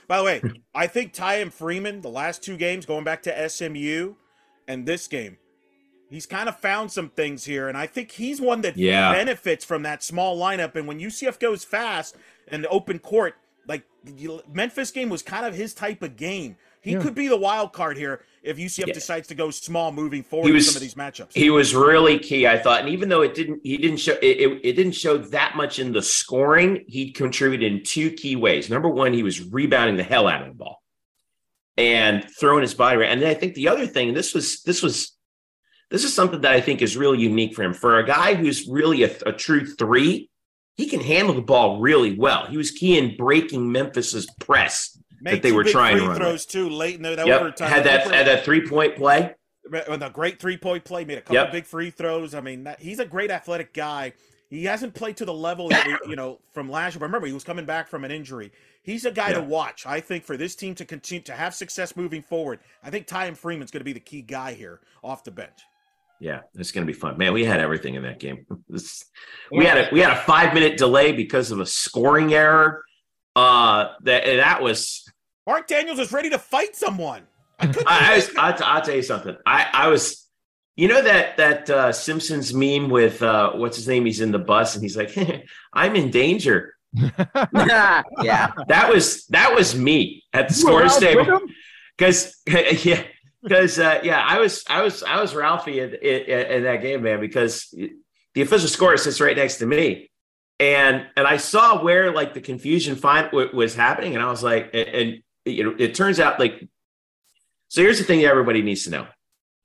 [0.07, 0.41] By the way,
[0.75, 4.15] I think Tyem Freeman, the last two games, going back to SMU
[4.67, 5.37] and this game,
[6.09, 9.11] he's kind of found some things here, and I think he's one that Yeah.
[9.13, 10.75] benefits from that small lineup.
[10.75, 12.15] And when UCF goes fast
[12.47, 13.35] and open court,
[13.67, 13.83] like
[14.53, 16.57] Memphis game was kind of his type of game.
[16.81, 17.01] He Yeah.
[17.01, 18.93] could be the wild card here if UCF Yeah.
[18.93, 21.33] decides to go small moving forward He in was- some of these matchups.
[21.33, 22.81] he was really key i thought.
[22.81, 25.79] And even though it didn't he didn't show it, it, it didn't show that much
[25.79, 28.69] in the scoring he contributed in two key ways.
[28.69, 30.81] Number one he was rebounding the hell out of the ball
[31.77, 34.81] and throwing his body around and then i think the other thing this was this
[34.81, 35.13] was
[35.91, 37.73] this is something that i think is really unique for him.
[37.73, 40.29] For a guy who's really a, a true three
[40.77, 42.47] he can handle the ball really well.
[42.47, 46.17] He was key in breaking memphis's press Made that they were trying to free run
[46.17, 47.41] throws too late in the that yep.
[47.41, 47.69] overtime.
[47.69, 49.35] had that had that three point play
[49.69, 51.51] with a great three point play, made a couple Yep.
[51.51, 52.33] big free throws.
[52.33, 54.13] I mean, that, he's a great athletic guy.
[54.49, 56.99] He hasn't played to the level that we, you know, from last year.
[56.99, 58.51] But remember, he was coming back from an injury.
[58.83, 59.85] He's a guy to watch.
[59.85, 63.35] I think for this team to continue to have success moving forward, I think Tyem
[63.35, 65.59] Freeman's going to be the key guy here off the bench.
[66.19, 67.33] Yeah, it's going to be fun, man.
[67.33, 68.45] We had everything in that game.
[69.51, 72.83] We had a we had a five minute delay because of a scoring error.
[73.35, 75.04] Uh, that that was.
[75.45, 77.23] Marc Daniels is ready to fight someone.
[77.59, 77.87] I couldn't.
[77.87, 79.35] I, I was, I'll, I'll tell you something.
[79.45, 80.23] I I was.
[80.77, 84.05] You know that that uh, Simpsons meme with uh, what's his name?
[84.05, 85.15] He's in the bus and he's like,
[85.73, 88.03] "I'm in danger." yeah.
[88.67, 91.41] That was that was me at the scores table
[91.97, 93.03] because yeah
[93.41, 97.03] because uh, yeah I was I was I was Ralphie in, in, in that game
[97.03, 97.73] man because
[98.33, 100.09] the official score sits right next to me
[100.59, 104.69] and and I saw where like the confusion find was happening and I was like
[104.73, 106.67] and, and you know it turns out like
[107.67, 109.07] so here's the thing that everybody needs to know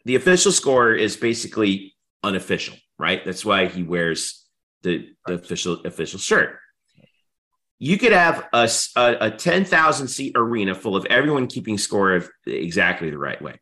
[0.05, 4.47] the official score is basically unofficial right that's why he wears
[4.83, 6.59] the, the official official shirt
[7.81, 12.31] you could have a, a, a 10,000 seat arena full of everyone keeping score of
[12.47, 13.59] exactly the right way.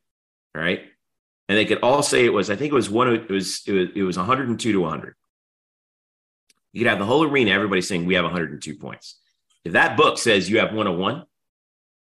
[0.54, 0.82] Right.
[1.48, 3.72] And they could all say it was, I think it was one, it was, it
[3.72, 5.14] was, it was 102 to 100.
[6.72, 9.20] You could have the whole arena, everybody saying we have 102 points.
[9.64, 11.22] If that book says you have 101,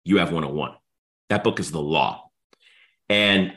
[0.06, 0.72] you have 101.
[1.30, 2.30] That book is the law.
[3.10, 3.54] And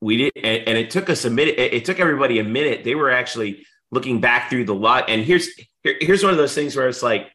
[0.00, 1.58] we did, and, and it took us a minute.
[1.58, 2.82] It, it took everybody a minute.
[2.82, 4.96] They were actually looking back through the law.
[5.06, 5.48] And here's,
[5.84, 7.28] here, here's one of those things where it's like,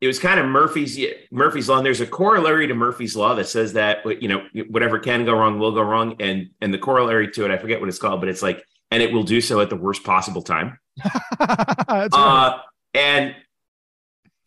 [0.00, 0.98] it was kind of Murphy's
[1.30, 1.78] Murphy's law.
[1.78, 5.32] And there's a corollary to Murphy's law that says that you know whatever can go
[5.32, 8.20] wrong will go wrong, and and the corollary to it, I forget what it's called,
[8.20, 10.78] but it's like, and it will do so at the worst possible time.
[11.40, 12.60] uh, right.
[12.92, 13.34] And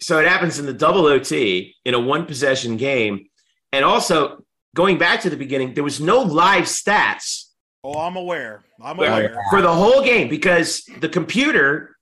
[0.01, 3.27] so it happens in the double OT in a one possession game,
[3.71, 4.43] and also
[4.75, 7.45] going back to the beginning, there was no live stats.
[7.83, 8.63] Oh, I'm aware.
[8.81, 11.95] I'm aware for the whole game because the computer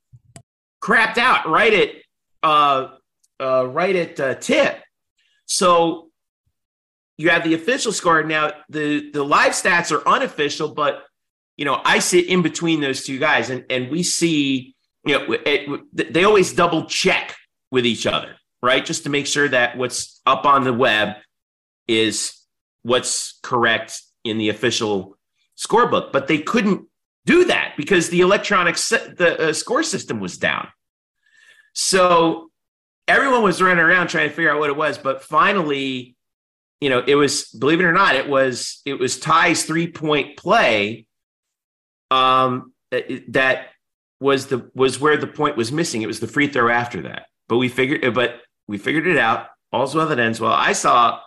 [0.82, 1.90] crapped out right at
[2.44, 2.88] uh
[3.40, 4.82] uh, right at uh, tip.
[5.46, 6.10] So
[7.18, 8.24] you have the official score.
[8.24, 11.04] Now the the live stats are unofficial, but
[11.56, 15.38] you know I sit in between those two guys, and and we see you know
[15.46, 17.36] it, they always double check
[17.72, 21.18] with each other, right, just to make sure that what's up on the web
[21.88, 22.34] is
[22.84, 25.18] what's correct in the official
[25.58, 26.12] scorebook.
[26.12, 26.88] But they couldn't
[27.26, 30.68] do that because the electronic the uh, score system was down.
[31.74, 32.50] So
[33.08, 36.16] everyone was running around trying to figure out what it was, but finally,
[36.82, 40.38] you know, it was believe it or not, it was it was Ty's three point
[40.38, 41.08] play
[42.12, 43.68] um, that
[44.20, 46.02] was the was where the point was missing.
[46.02, 49.48] It was the free throw after that, but we figured, but we figured it out.
[49.72, 50.54] All's well that ends well.
[50.54, 51.20] I saw.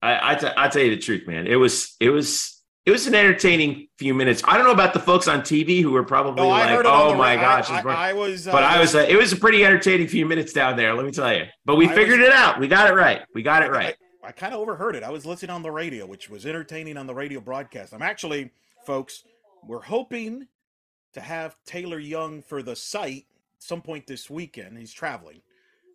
[0.00, 1.46] I I, t- I tell you the truth, man.
[1.46, 2.58] It was it was
[2.88, 4.42] it was an entertaining few minutes.
[4.46, 7.36] I don't know about the folks on TV who were probably oh, like, "Oh my
[7.36, 8.94] gosh!" I, I, I was, uh, but I was.
[8.94, 10.94] Uh, it was a pretty entertaining few minutes down there.
[10.94, 11.44] Let me tell you.
[11.66, 12.58] But we figured was, it out.
[12.58, 13.20] We got it right.
[13.34, 13.94] We got it right.
[14.24, 15.02] I, kind of overheard it.
[15.02, 17.92] I was listening on the radio, which was entertaining on the radio broadcast.
[17.92, 18.52] I'm actually,
[18.86, 19.22] folks,
[19.66, 20.48] we're hoping
[21.12, 23.26] to have Taylor Young for the site
[23.58, 24.78] some point this weekend.
[24.78, 25.42] He's traveling.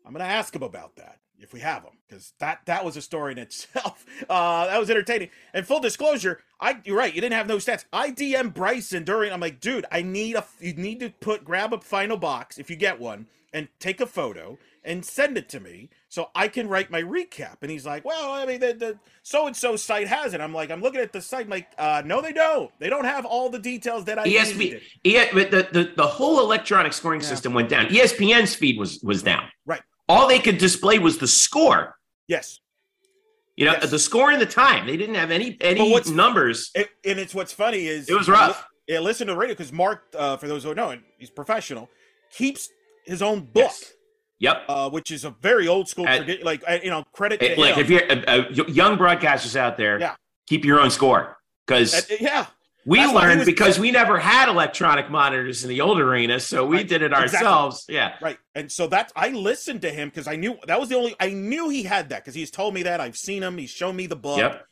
[0.05, 2.97] I'm going to ask him about that if we have him because that that was
[2.97, 4.05] a story in itself.
[4.29, 5.29] Uh, that was entertaining.
[5.53, 7.83] And full disclosure, I you're right, you didn't have no stats.
[7.91, 9.33] I DM Bryson during.
[9.33, 12.69] I'm like, dude, I need a you need to put grab a final box if
[12.69, 16.67] you get one and take a photo and send it to me so I can
[16.67, 17.57] write my recap.
[17.61, 20.41] And he's like, well, I mean, the, the so and so site has it.
[20.41, 21.45] I'm like, I'm looking at the site.
[21.45, 22.71] I'm like, uh, no, they don't.
[22.79, 24.81] They don't have all the details that I ESPN, needed.
[25.03, 27.27] Yeah, but the, the the whole electronic scoring yeah.
[27.27, 27.85] system went down.
[27.85, 29.47] ESPN's feed was was down.
[29.65, 31.97] Right all they could display was the score.
[32.27, 32.59] Yes.
[33.55, 33.91] You know, yes.
[33.91, 34.87] the score and the time.
[34.87, 36.71] They didn't have any any numbers.
[36.73, 38.65] It, and it's what's funny is it was rough.
[38.87, 41.89] Yeah, listen to the radio because Mark, uh, for those who don't know, he's professional,
[42.31, 42.69] keeps
[43.05, 43.55] his own book.
[43.55, 43.93] Yes.
[44.39, 44.63] Yep.
[44.67, 47.41] Uh, which is a very old school, At, like you know, credit.
[47.41, 50.15] It, like if you're uh, young broadcasters out there, yeah.
[50.47, 52.47] keep your own score because yeah,
[52.85, 56.77] we That's learned because we never had electronic monitors in the old arena, so we
[56.77, 56.87] right.
[56.87, 57.85] did it ourselves.
[57.87, 57.95] Exactly.
[57.95, 58.37] Yeah, right.
[58.55, 61.29] And so that I listened to him because I knew that was the only I
[61.29, 63.57] knew he had that because he's told me that I've seen him.
[63.57, 64.39] He's shown me the book.
[64.39, 64.65] Yep.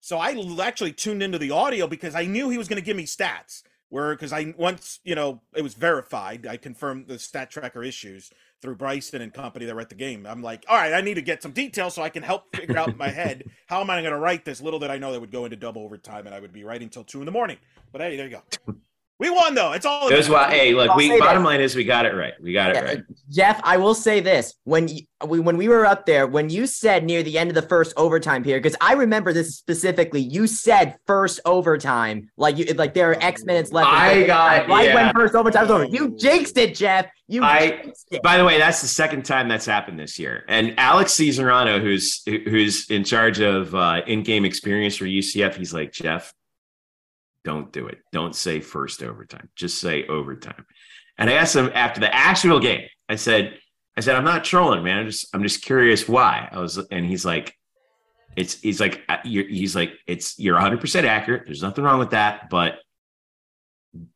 [0.00, 2.96] So I actually tuned into the audio because I knew he was going to give
[2.96, 3.64] me stats.
[3.88, 8.30] Where because I once you know it was verified, I confirmed the stat tracker issues
[8.62, 10.26] through Bryson and company that were at the game.
[10.26, 12.78] I'm like, all right, I need to get some details so I can help figure
[12.78, 14.60] out in my head how am I going to write this.
[14.60, 16.88] Little did I know that would go into double overtime and I would be writing
[16.88, 17.58] till two in the morning.
[17.92, 18.74] But hey, there you go.
[19.18, 19.72] We won though.
[19.72, 20.08] It's all.
[20.08, 20.50] It was why.
[20.50, 20.90] Hey, look.
[20.90, 22.34] I'll we bottom line is we got it right.
[22.40, 23.02] We got it yeah, right.
[23.30, 26.66] Jeff, I will say this: when you, we when we were up there, when you
[26.66, 30.46] said near the end of the first overtime period, because I remember this specifically, you
[30.46, 33.88] said first overtime, like you like there are X minutes left.
[33.88, 34.94] I got right yeah.
[34.94, 35.86] when first overtime's over.
[35.86, 37.06] You jinxed it, Jeff.
[37.26, 37.42] You.
[37.42, 37.90] I.
[38.22, 40.44] By the way, that's the second time that's happened this year.
[40.46, 45.90] And Alex Cesarano, who's who's in charge of uh, in-game experience for UCF, he's like
[45.92, 46.34] Jeff
[47.46, 47.98] don't do it.
[48.10, 49.48] Don't say first overtime.
[49.54, 50.66] Just say overtime.
[51.16, 52.82] And I asked him after the actual game.
[53.08, 53.56] I said,
[53.96, 54.98] I said, I'm not trolling, man.
[54.98, 56.48] I'm just, I'm just curious why.
[56.50, 57.54] I was, and he's like,
[58.34, 61.44] it's he's like uh, you're, he's like it's you're 100 percent accurate.
[61.46, 62.80] There's nothing wrong with that, but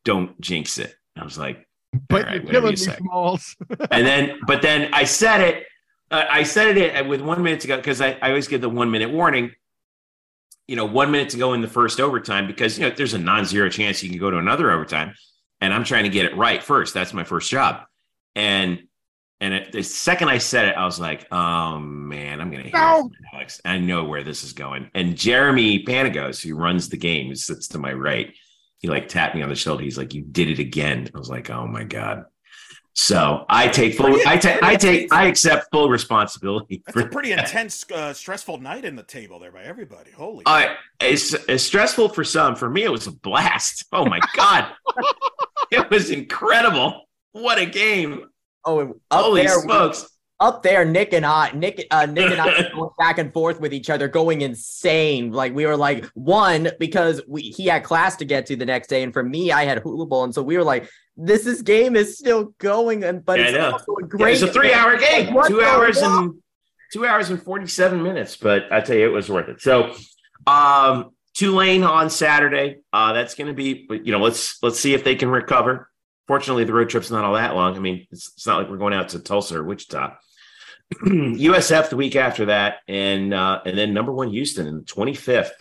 [0.03, 0.93] don't jinx it.
[1.17, 1.65] I was like,
[2.09, 2.75] But right, you're killing me.
[2.75, 3.55] Smalls.
[3.91, 5.65] and then but then I said it.
[6.11, 8.69] Uh, I said it with one minute to go because I, I always give the
[8.69, 9.53] one minute warning.
[10.67, 13.19] You know, one minute to go in the first overtime because you know there's a
[13.19, 15.13] non-zero chance you can go to another overtime,
[15.59, 16.93] and I'm trying to get it right first.
[16.93, 17.83] That's my first job,
[18.35, 18.79] and
[19.41, 22.73] and it, the second I said it, I was like, oh man, I'm gonna hear
[22.73, 23.09] No.
[23.33, 23.59] Alex.
[23.65, 24.91] I know where this is going.
[24.93, 28.33] And Jeremy Panagos, who runs the game, sits to my right,
[28.77, 29.83] he like tapped me on the shoulder.
[29.83, 32.25] He's like, "You did it again." I was like, "Oh my god."
[32.93, 34.17] So I take full.
[34.27, 34.61] I take.
[34.61, 35.13] I take.
[35.13, 39.39] I accept full responsibility That's for a pretty intense, uh, stressful night in the table
[39.39, 40.11] there by everybody.
[40.11, 40.43] Holy.
[40.45, 40.67] Uh,
[40.99, 42.55] it's, it's stressful for some.
[42.55, 43.85] For me, it was a blast.
[43.93, 44.73] Oh my god,
[45.71, 47.03] it was incredible.
[47.31, 48.25] What a game!
[48.65, 50.09] Oh, up Holy there, smokes!
[50.41, 53.73] Up there, Nick and I, Nick, uh, Nick and I going back and forth with
[53.73, 55.31] each other, going insane.
[55.31, 58.87] Like we were like one because we he had class to get to the next
[58.87, 61.61] day, and for me, I had hula bowl, and so we were like, "This is
[61.61, 64.33] game is still going," and but Yeah, it's also a Yeah, great.
[64.33, 66.33] it's a three-hour game, What two hours and
[66.91, 68.35] two hours and forty-seven minutes.
[68.35, 69.61] But I tell you, it was worth it.
[69.61, 69.93] So,
[70.47, 72.79] um, Tulane on Saturday.
[72.91, 73.87] Uh, that's going to be.
[73.89, 75.87] You know, let's let's see if they can recover.
[76.27, 77.75] Fortunately, the road trip's not all that long.
[77.75, 80.15] I mean, it's, it's not like we're going out to Tulsa or Wichita.
[81.03, 85.13] USF the week after that, and uh, and then number one Houston in the twenty
[85.13, 85.53] fifth.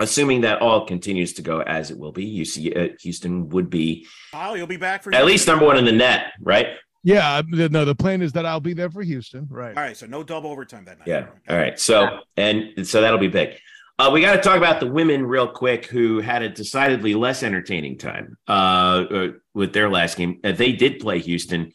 [0.00, 4.08] Assuming that all continues to go as it will be, UC uh, Houston would be
[4.32, 6.66] Kyle, you'll be back for at least number one in the net, right?
[7.04, 9.46] yeah, no, the plan is that I'll be there for Houston.
[9.48, 9.76] Right.
[9.76, 11.06] All right, so no double overtime that night.
[11.06, 11.26] Yeah.
[11.48, 11.78] All right.
[11.78, 13.58] So and so that'll be big.
[13.96, 17.44] Uh, we got to talk about the women real quick, who had a decidedly less
[17.44, 20.40] entertaining time uh, uh, with their last game.
[20.42, 21.72] Uh, they did play Houston,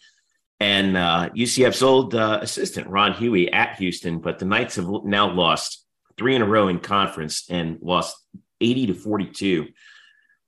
[0.59, 5.31] and uh, UCF's old uh, assistant Ron Hughey at Houston, but the Knights have now
[5.31, 5.85] lost
[6.17, 8.17] three in a row in conference and lost
[8.61, 9.67] eighty to forty-two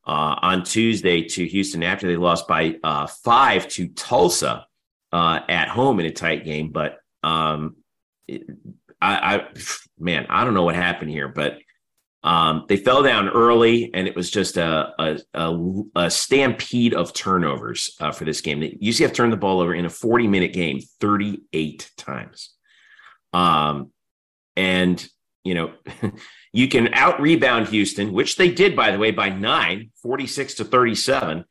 [0.05, 4.65] uh, on Tuesday to Houston after they lost by uh, five to Tulsa
[5.13, 6.97] uh, at home in a tight game, but.
[7.23, 7.77] Um,
[8.27, 8.43] it-
[9.03, 9.47] I, I
[9.97, 11.57] man, I don't know what happened here, but
[12.23, 17.13] um, they fell down early, and it was just a a, a, a stampede of
[17.13, 18.61] turnovers uh, for this game.
[18.61, 22.51] UCF turned the ball over in a 40 minute game 38 times.
[23.33, 23.91] Um,
[24.55, 25.05] and
[25.43, 25.73] you know,
[26.53, 30.65] you can out rebound Houston, which they did, by the way, by nine, 46 to
[30.65, 31.45] 37.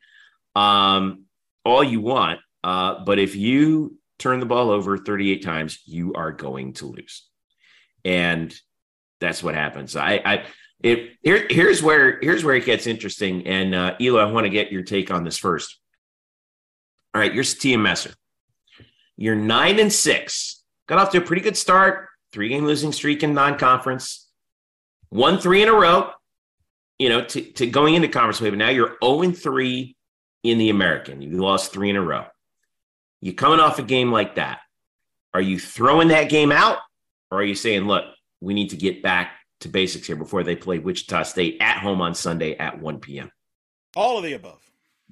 [0.55, 1.25] Um,
[1.65, 2.39] all you want.
[2.63, 7.27] Uh, but if you turn the ball over 38 times, you are going to lose.
[8.05, 8.53] And
[9.19, 9.95] that's what happens.
[9.95, 10.45] I, I,
[10.83, 13.45] it, here, here's where, here's where it gets interesting.
[13.47, 15.77] And, uh, Elo, I want to get your take on this first.
[17.13, 17.33] All right.
[17.33, 18.13] Tia Messer.
[19.17, 23.21] You're nine and six, got off to a pretty good start, three game losing streak
[23.21, 24.27] in non conference,
[25.11, 26.09] won three in a row,
[26.97, 29.95] you know, to, to going into conference play, but now you're 0 and 3
[30.43, 31.21] in the American.
[31.21, 32.25] You lost three in a row.
[33.21, 34.59] You coming off a game like that.
[35.33, 36.79] Are you throwing that game out?
[37.29, 38.05] Or are you saying, look,
[38.39, 42.01] we need to get back to basics here before they play Wichita State at home
[42.01, 43.31] on Sunday at 1 p.m.?
[43.95, 44.61] All of the above.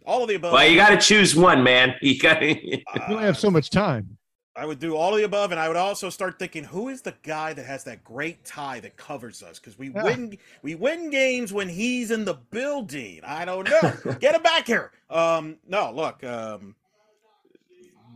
[0.06, 0.54] All of the above.
[0.54, 1.96] Well, you got to choose one, man.
[2.02, 2.60] You got to.
[2.68, 4.18] You only have so much time.
[4.56, 7.02] I would do all of the above, and I would also start thinking, who is
[7.02, 9.58] the guy that has that great tie that covers us?
[9.60, 10.04] Because we Yeah.
[10.04, 13.22] win, we win games when he's in the building.
[13.24, 14.16] I don't know.
[14.20, 14.92] Get him back here.
[15.10, 16.24] Um, no, look.
[16.24, 16.76] Um,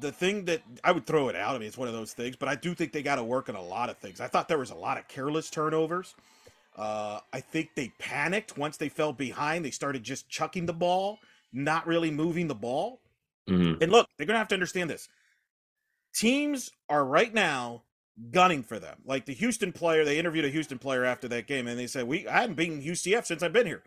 [0.04, 1.56] the thing that I would throw it out.
[1.56, 3.50] I mean, it's one of those things, but I do think they got to work
[3.50, 4.22] on a lot of things.
[4.22, 6.14] I thought there was a lot of careless turnovers.
[6.76, 9.64] Uh, I think they panicked once they fell behind.
[9.64, 11.20] They started just chucking the ball,
[11.52, 13.00] not really moving the ball.
[13.50, 13.82] Mhm.
[13.82, 15.08] And look, they're going to have to understand this.
[16.14, 17.84] Teams are right now
[18.32, 19.00] gunning for them.
[19.06, 22.06] Like the Houston player, they interviewed a Houston player after that game, and they said,
[22.06, 23.84] "We I hadn't beaten UCF since I've been here."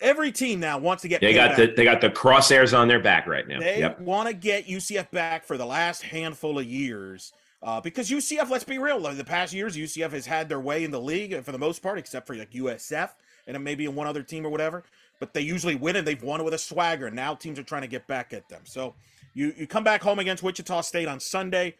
[0.00, 1.20] Every team now wants to get.
[1.20, 1.56] They got payback.
[1.56, 3.60] the they got the crosshairs on their back right now.
[3.60, 4.00] They Yep.
[4.00, 7.32] want to get UCF back for the last handful of years.
[7.62, 10.90] Uh, because UCF, let's be real, the past years, UCF has had their way in
[10.90, 13.10] the league for the most part, except for like USF
[13.46, 14.82] and maybe in one other team or whatever.
[15.18, 17.06] But they usually win and they've won with a swagger.
[17.08, 18.62] And now teams are trying to get back at them.
[18.64, 18.94] So
[19.34, 21.74] you, you come back home against Wichita State on Sunday.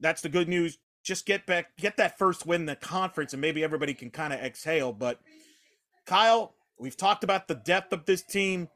[0.00, 0.78] That's the good news.
[1.04, 4.32] Just get back, get that first win in the conference, and maybe everybody can kind
[4.32, 4.92] of exhale.
[4.92, 5.20] But
[6.06, 8.68] Kyle, we've talked about the depth of this team.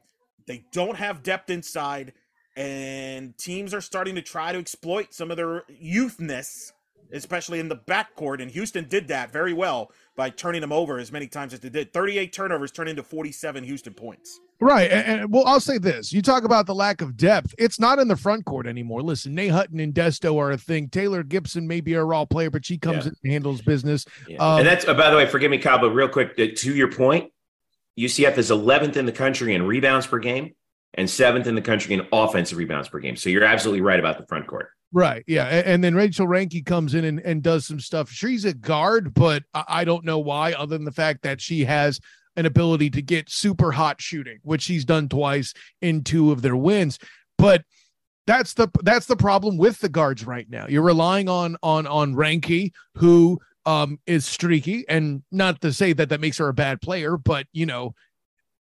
[0.47, 2.13] They don't have depth inside,
[2.55, 6.71] and teams are starting to try to exploit some of their youthness,
[7.11, 8.41] especially in the backcourt.
[8.41, 11.69] And Houston did that very well by turning them over as many times as they
[11.69, 11.91] did.
[11.93, 14.39] 38 turnovers turned into 47 Houston points.
[14.61, 14.89] Right.
[14.89, 16.13] And, and, well, I'll say this.
[16.13, 17.53] You talk about the lack of depth.
[17.57, 19.01] It's not in the front court anymore.
[19.01, 20.87] Listen, Nate Hutton and Desto are a thing.
[20.87, 23.09] Taylor Gibson may be a raw player, but she comes Yeah.
[23.09, 24.05] in and handles business.
[24.29, 24.37] Yeah.
[24.37, 26.89] Um, and that's, uh, by the way, forgive me, Kyle, but real quick, to your
[26.89, 27.31] point,
[27.99, 30.53] UCF is 11th in the country in rebounds per game
[30.93, 33.15] and seventh in the country in offensive rebounds per game.
[33.15, 34.69] So you're absolutely right about the front court.
[34.91, 35.23] Right.
[35.27, 35.45] Yeah.
[35.45, 38.09] And, then Rachel Ranke comes in and, and does some stuff.
[38.09, 41.99] She's a guard, but I, don't know why, other than the fact that she has
[42.37, 46.55] an ability to get super hot shooting, which she's done twice in two of their
[46.55, 46.97] wins.
[47.37, 47.63] But
[48.27, 50.65] that's the that's the problem with the guards right now.
[50.67, 56.09] You're relying on on on Ranke, who um is streaky, and not to say that
[56.09, 57.93] that makes her a bad player, but you know,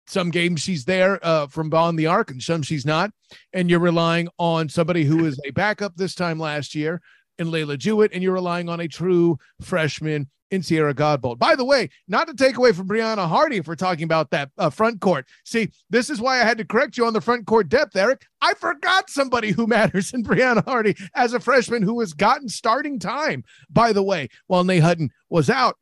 [0.06, 3.10] some games she's there uh, from beyond the arc, and some she's not.
[3.52, 7.00] And you're relying on somebody who is a backup this time last year
[7.38, 11.38] in Layla Jewett, and you're relying on a true freshman in Sierra Godbold.
[11.38, 14.50] By the way, not to take away from Brianna Hardy if we're talking about that
[14.56, 15.26] uh, front court.
[15.44, 18.26] See, this is why I had to correct you on the front court depth, Eric.
[18.40, 22.98] I forgot somebody who matters in Brianna Hardy as a freshman who has gotten starting
[22.98, 25.76] time, by the way, while Nate Hutton was out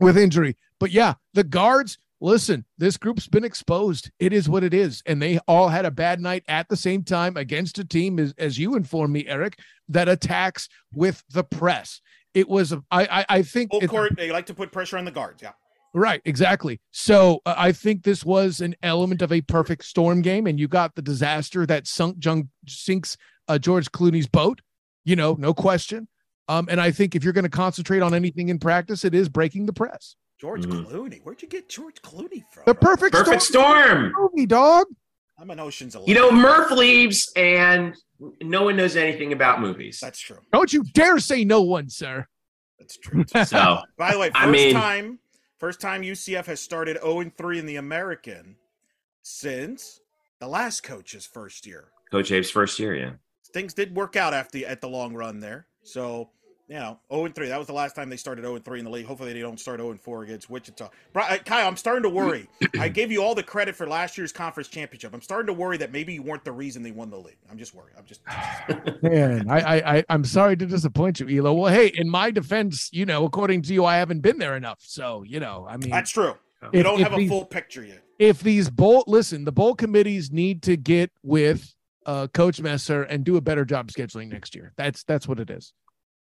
[0.00, 0.56] with injury.
[0.78, 4.10] But yeah, the guards, listen, this group's been exposed.
[4.18, 5.02] It is what it is.
[5.06, 8.34] And they all had a bad night at the same time against a team, as,
[8.38, 9.58] as you informed me, Eric,
[9.88, 12.00] that attacks with the press.
[12.34, 15.04] It was, I, I, I think, Full it's- court, they like to put pressure on
[15.04, 15.42] the guards.
[15.42, 15.52] Yeah.
[15.94, 16.80] Right, exactly.
[16.90, 20.68] So uh, I think this was an element of a perfect storm game, and you
[20.68, 23.16] got the disaster that sunk Jung, sinks
[23.48, 24.60] uh, George Clooney's boat.
[25.04, 26.06] You know, no question.
[26.46, 29.28] Um, and I think if you're going to concentrate on anything in practice, it is
[29.30, 30.14] breaking the press.
[30.38, 30.86] George Mhm.
[30.86, 31.20] Clooney.
[31.22, 32.64] Where'd you get George Clooney from?
[32.66, 34.12] The perfect, Perfect storm storm.
[34.34, 34.86] movie, dog.
[35.38, 36.08] I'm an Ocean's Eleven.
[36.08, 37.94] You know, Murph leaves and
[38.42, 39.98] no one knows anything about movies.
[40.00, 40.38] that's true.
[40.52, 42.26] Don't you dare say no one, sir.
[42.78, 43.24] That's true.
[43.46, 45.18] So By the way, first I mean- time,
[45.58, 48.56] first time UCF has started 0 and 3 in the American
[49.22, 50.00] since
[50.40, 51.88] the last coach's first year.
[52.10, 53.10] Coach Abe's first year, yeah.
[53.52, 55.66] Things did work out after at the long run there.
[55.82, 56.30] So,
[56.68, 57.48] you know, 0 and 3.
[57.48, 59.06] That was the last time they started 0 and 3 in the league.
[59.06, 60.90] Hopefully they don't start 0 and 4 against Wichita.
[61.12, 62.46] Bri- uh, Kyle, I'm starting to worry.
[62.78, 65.14] I gave you all the credit for last year's conference championship.
[65.14, 67.38] I'm starting to worry that maybe you weren't the reason they won the league.
[67.50, 67.94] I'm just worried.
[67.98, 68.20] I'm just
[69.02, 71.54] Man, I, I, I, I'm sorry to disappoint you, Elo.
[71.54, 74.78] Well, hey, in my defense, you know, according to you, I haven't been there enough.
[74.82, 76.34] So, you know, I mean, That's true.
[76.62, 78.02] If- You don't if have a these- full picture yet.
[78.18, 81.72] if these bowl listen, the bowl committees need to get with
[82.04, 84.72] uh, Coach Messer and do a better job scheduling next year.
[84.76, 85.72] That's that's what it is.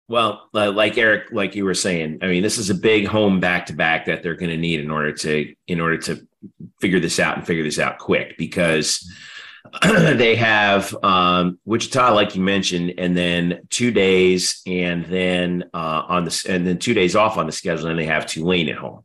[0.09, 3.41] Well, uh, like Eric, like you were saying, I mean, this is a big home
[3.41, 6.25] back to back that they're going to need in order to in order to
[6.79, 9.11] figure this out and figure this out quick because
[9.83, 16.23] they have um, Wichita, like you mentioned, and then two days, and then uh, on
[16.23, 19.03] the and then two days off on the schedule, and they have Tulane at home.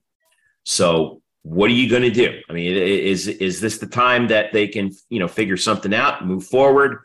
[0.64, 2.40] So, what are you going to do?
[2.48, 6.24] I mean, is is this the time that they can you know figure something out,
[6.24, 6.98] move forward,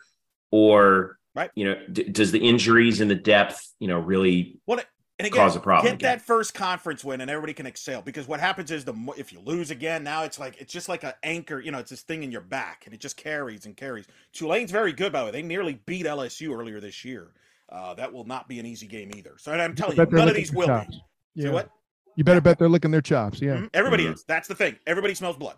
[0.52, 1.52] or Right.
[1.56, 4.86] you know, d- does the injuries and the depth, you know, really What
[5.20, 6.18] and again, Cause a problem get again.
[6.18, 8.02] that first conference win, and everybody can excel.
[8.04, 10.88] Because what happens is the mo- if you lose again, now it's like it's just
[10.90, 11.60] like an anchor.
[11.60, 14.06] You know, it's this thing in your back, and it just carries and carries.
[14.34, 15.32] Tulane's very good, by the way.
[15.32, 17.30] They nearly beat LSU earlier this year.
[17.70, 19.34] Uh, that will not be an easy game either.
[19.40, 20.90] So and I'm telling you, Bet none of these will chops.
[20.90, 21.02] be.
[21.36, 21.44] Yeah.
[21.48, 21.70] Say what?
[22.16, 23.42] You better bet they're licking their chops.
[23.42, 23.58] Yeah.
[23.58, 23.70] Mhm.
[23.74, 24.14] Everybody Mhm.
[24.14, 24.24] is.
[24.28, 24.76] That's the thing.
[24.86, 25.56] Everybody smells blood.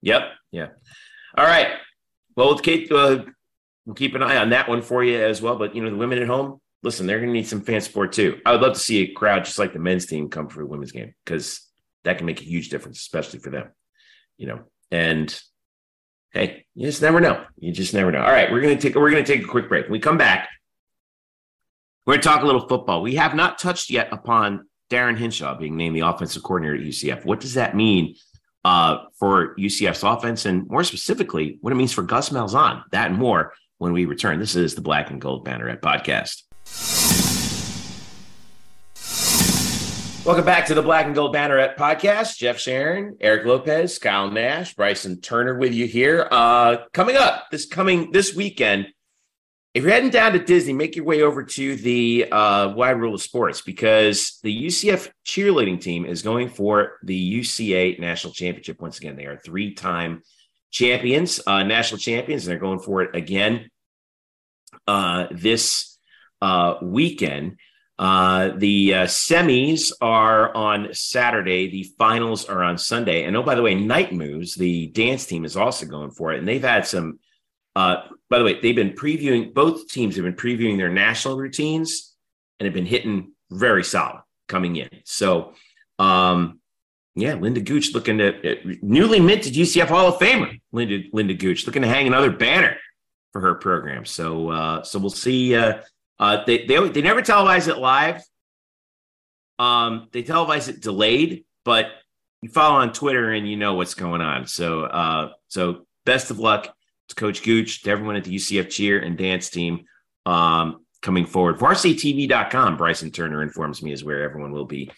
[0.00, 0.22] Yep.
[0.50, 0.68] Yeah.
[1.36, 1.76] All right.
[2.36, 3.24] Well, we'll keep uh,
[3.86, 5.56] we'll keep an eye on that one for you as well.
[5.56, 8.12] But you know, the women at home, listen, they're going to need some fan support
[8.12, 8.40] too.
[8.44, 10.66] I would love to see a crowd just like the men's team come for a
[10.66, 11.60] women's game because
[12.04, 13.68] that can make a huge difference, especially for them.
[14.36, 14.60] You know,
[14.90, 15.40] and
[16.32, 17.44] hey, you just never know.
[17.58, 18.22] You just never know.
[18.22, 19.84] All right, we're gonna take we're gonna take a quick break.
[19.84, 20.48] When we come back,
[22.06, 23.02] we're gonna talk a little football.
[23.02, 27.24] We have not touched yet upon Darin Hinshaw being named the offensive coordinator at UCF.
[27.24, 28.16] What does that mean
[28.64, 32.82] uh, for UCF's offense, and more specifically, what it means for Gus Malzahn?
[32.90, 33.52] That and more
[33.82, 34.38] when we return.
[34.38, 36.44] This is the Black and Gold Banneret podcast.
[40.24, 42.38] Welcome back to the Black and Gold Banneret podcast.
[42.38, 46.28] Jeff Sharon, Eric Lopez, Kyle Nash, Bryson Turner with you here.
[46.30, 48.86] Uh, coming up this coming this weekend,
[49.74, 53.14] if you're heading down to Disney, make your way over to the uh, Wide World
[53.14, 58.98] of Sports because the UCF cheerleading team is going for the UCA National Championship once
[58.98, 59.16] again.
[59.16, 60.22] They are three-time
[60.70, 63.70] champions, uh, national champions, and they're going for it again
[64.86, 65.98] uh, this
[66.40, 67.56] uh, weekend.
[67.98, 71.70] Uh, the uh, semis are on Saturday.
[71.70, 73.24] The finals are on Sunday.
[73.24, 76.38] And oh, by the way, Night Moves, the dance team, is also going for it.
[76.38, 77.18] And they've had some.
[77.74, 79.54] Uh, by the way, they've been previewing.
[79.54, 82.14] Both teams have been previewing their national routines
[82.58, 84.88] and have been hitting very solid coming in.
[85.04, 85.54] So,
[85.98, 86.60] um,
[87.14, 91.66] yeah, Linda Gooch looking to uh, newly minted UCF Hall of Famer Linda Linda Gooch
[91.66, 92.76] looking to hang another banner
[93.32, 94.04] for her program.
[94.04, 95.54] So uh, so we'll see.
[95.54, 95.80] Uh,
[96.18, 98.22] uh, they they they never televise it live.
[99.58, 101.86] Um, they televise it delayed, but
[102.42, 104.46] you follow on Twitter and you know what's going on.
[104.46, 106.74] So uh, so best of luck
[107.08, 109.84] to Coach Gooch, to everyone at the UCF cheer and dance team
[110.26, 111.58] um, coming forward.
[111.58, 114.90] VarsityTV.com, Bryson Turner informs me is where everyone will be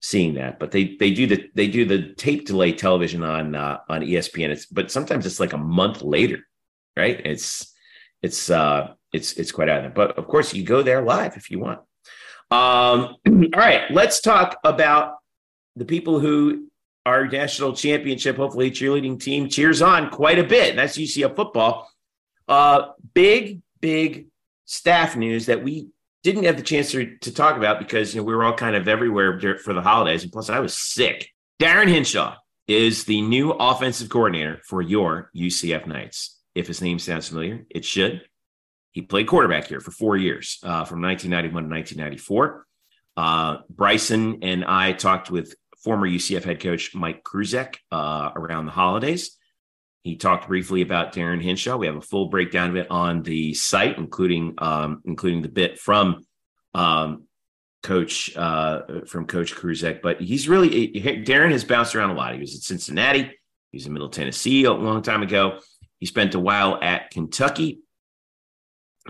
[0.00, 0.58] seeing that.
[0.58, 4.50] But they they do the they do the tape delay television on uh, on ESPN.
[4.50, 6.40] It's but sometimes it's like a month later,
[6.96, 7.20] right?
[7.24, 7.72] It's
[8.22, 9.90] it's uh it's it's quite out there.
[9.90, 11.80] But of course, you go there live if you want.
[12.50, 15.16] Um, all right, let's talk about
[15.74, 16.68] the people who
[17.06, 20.70] our national championship, hopefully cheerleading team cheers on quite a bit.
[20.70, 21.88] And that's UCF football.
[22.48, 24.26] Uh, big, big
[24.64, 25.88] staff news that we
[26.24, 28.74] didn't have the chance to, to talk about because you know we were all kind
[28.74, 31.30] of everywhere for the holidays, and plus I was sick.
[31.60, 32.34] Darin Hinshaw
[32.66, 36.35] is the new offensive coordinator for your UCF Knights.
[36.56, 38.22] If his name sounds familiar, it should.
[38.92, 42.66] He played quarterback here for four years, uh, from 1991 to 1994.
[43.14, 48.72] Uh, Bryson and I talked with former UCF head coach Mike Kruczek uh, around the
[48.72, 49.36] holidays.
[50.02, 51.76] He talked briefly about Darin Hinshaw.
[51.76, 55.78] We have a full breakdown of it on the site, including um, including the bit
[55.78, 56.24] from
[56.72, 57.24] um,
[57.82, 60.00] Coach uh, from Coach Kruczek.
[60.00, 60.88] But he's really
[61.24, 62.32] Darin has bounced around a lot.
[62.32, 63.24] He was at Cincinnati.
[63.72, 65.58] He was in Middle Tennessee a long time ago.
[65.98, 67.80] He spent a while at Kentucky,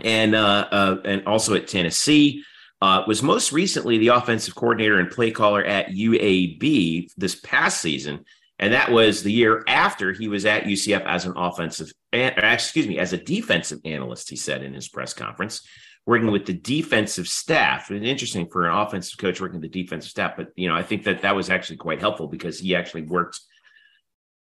[0.03, 2.43] and uh, uh, and also at Tennessee.
[2.83, 8.23] Uh, was most recently the offensive coordinator and play caller at UAB this past season.
[8.59, 12.99] And that was the year after he was at UCF as an offensive, excuse me,
[12.99, 15.67] as a defensive analyst, he said in his press conference,
[16.07, 17.91] working with the defensive staff.
[17.91, 20.83] It's interesting for an offensive coach working with the defensive staff, but, you know, I
[20.83, 23.41] think that that was actually quite helpful because he actually worked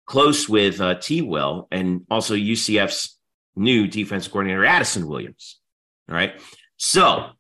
[0.07, 1.23] close with uh, T.
[1.23, 3.19] Will and also UCF's
[3.57, 5.61] new defensive coordinator, Addison Williams.
[6.09, 6.41] All right.
[6.77, 7.31] So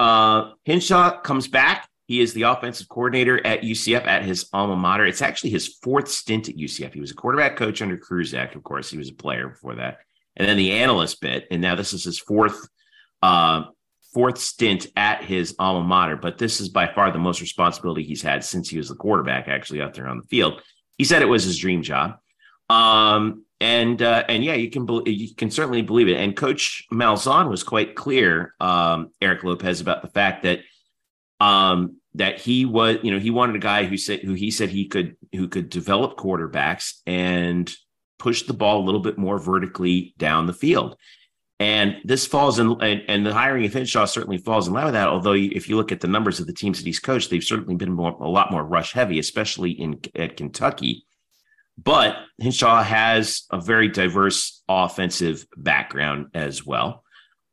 [0.00, 1.88] uh, Hinshaw comes back.
[2.06, 5.04] He is the offensive coordinator at UCF at his alma mater.
[5.04, 6.94] It's actually his fourth stint at UCF.
[6.94, 8.54] He was a quarterback coach under Kruczek.
[8.54, 9.98] Of course, he was a player before that.
[10.36, 11.46] And then the analyst bit.
[11.50, 12.68] And now this is his fourth
[13.20, 13.64] uh,
[14.14, 16.16] fourth stint at his alma mater.
[16.16, 19.48] But this is by far the most responsibility he's had since he was the quarterback,
[19.48, 20.62] actually, out there on the field.
[20.98, 22.16] He said it was his dream job.
[22.68, 26.16] Um, and uh, and yeah, you can be- you can certainly believe it.
[26.16, 30.60] And Coach Malzahn was quite clear, um, Eric Lopez, about the fact that
[31.40, 34.68] um, that he was, you know, he wanted a guy who said who he said
[34.68, 37.72] he could who could develop quarterbacks and
[38.18, 40.96] push the ball a little bit more vertically down the field.
[41.60, 44.94] And this falls in, and, and the hiring of Hinshaw certainly falls in line with
[44.94, 45.08] that.
[45.08, 47.74] Although, if you look at the numbers of the teams that he's coached, they've certainly
[47.74, 51.04] been more, a lot more rush heavy, especially in at Kentucky.
[51.76, 57.04] But Hinshaw has a very diverse offensive background as well.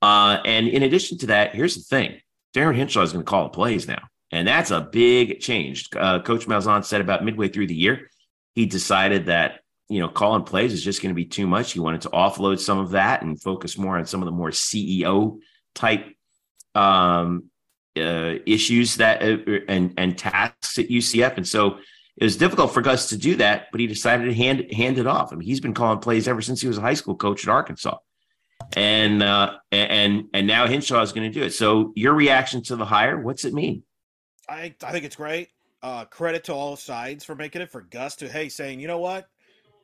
[0.02, 2.20] Uh, and in addition to that, here's the thing
[2.54, 4.04] Darin Hinshaw is going to call the plays now.
[4.32, 5.88] And that's a big change.
[5.96, 8.10] Uh, Coach Malzahn said about midway through the year,
[8.54, 11.74] he decided that, you know, calling plays is just going to be too much.
[11.74, 14.50] He wanted to offload some of that and focus more on some of the more
[14.50, 15.40] CEO
[15.76, 16.08] type
[16.74, 17.50] um,
[17.98, 21.38] uh, issues that uh, and and tasks at UCF.
[21.38, 21.78] And so
[22.18, 25.08] it was difficult for Gus to do that, but he decided to hand hand it
[25.08, 25.32] off.
[25.32, 27.52] I mean, he's been calling plays ever since he was a high school coach at
[27.52, 27.98] Arkansas,
[28.76, 31.52] and uh, and and now Hinshaw is going to do it.
[31.52, 33.20] So, your reaction to the hire?
[33.20, 33.84] What's it mean?
[34.50, 35.50] I I think it's great.
[35.84, 37.72] Uh, credit to all sides for making it.
[37.72, 39.28] For Gus to hey saying, you know what,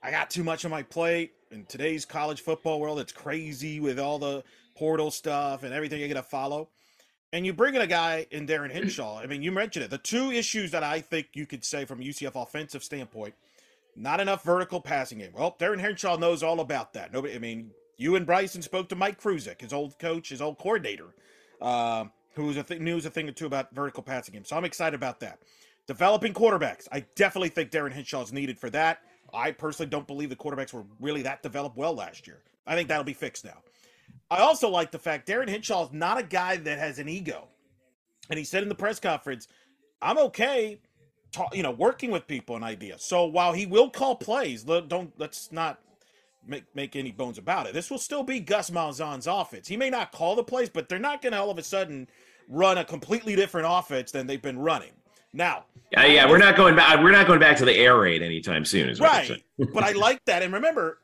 [0.03, 2.99] I got too much on my plate in today's college football world.
[2.99, 4.43] It's crazy with all the
[4.75, 6.69] portal stuff and everything you got to follow
[7.33, 9.19] and you bring in a guy in Darin Hinshaw.
[9.19, 9.91] I mean, you mentioned it.
[9.91, 13.35] The two issues that I think you could say from UCF offensive standpoint,
[13.95, 15.31] not enough vertical passing game.
[15.33, 17.13] Well, Darin Hinshaw knows all about that.
[17.13, 17.35] Nobody.
[17.35, 21.15] I mean, you and Bryson spoke to Mike Kruczek, his old coach, his old coordinator,
[21.61, 24.45] uh, who was a th- knew a thing or two about vertical passing game.
[24.45, 25.39] So I'm excited about that.
[25.87, 29.01] Developing quarterbacks, I definitely think Darin Hinshaw is needed for that.
[29.33, 32.41] I personally don't believe the quarterbacks were really that developed well last year.
[32.65, 33.57] I think that'll be fixed now.
[34.29, 37.47] I also like the fact Darin Hinshaw is not a guy that has an ego.
[38.29, 39.47] And he said in the press conference,
[40.01, 40.79] I'm okay,
[41.31, 43.03] ta- you know, working with people and ideas.
[43.03, 45.79] So while he will call plays, don't let's not
[46.45, 47.73] make make any bones about it.
[47.73, 49.67] This will still be Gus Malzahn's offense.
[49.67, 52.07] He may not call the plays, but they're not going to all of a sudden
[52.47, 54.91] run a completely different offense than they've been running.
[55.33, 56.99] Now, yeah, yeah, we're not going back.
[56.99, 59.41] We're not going back to the air raid anytime soon, is right?
[59.57, 60.99] but I like that, and remember,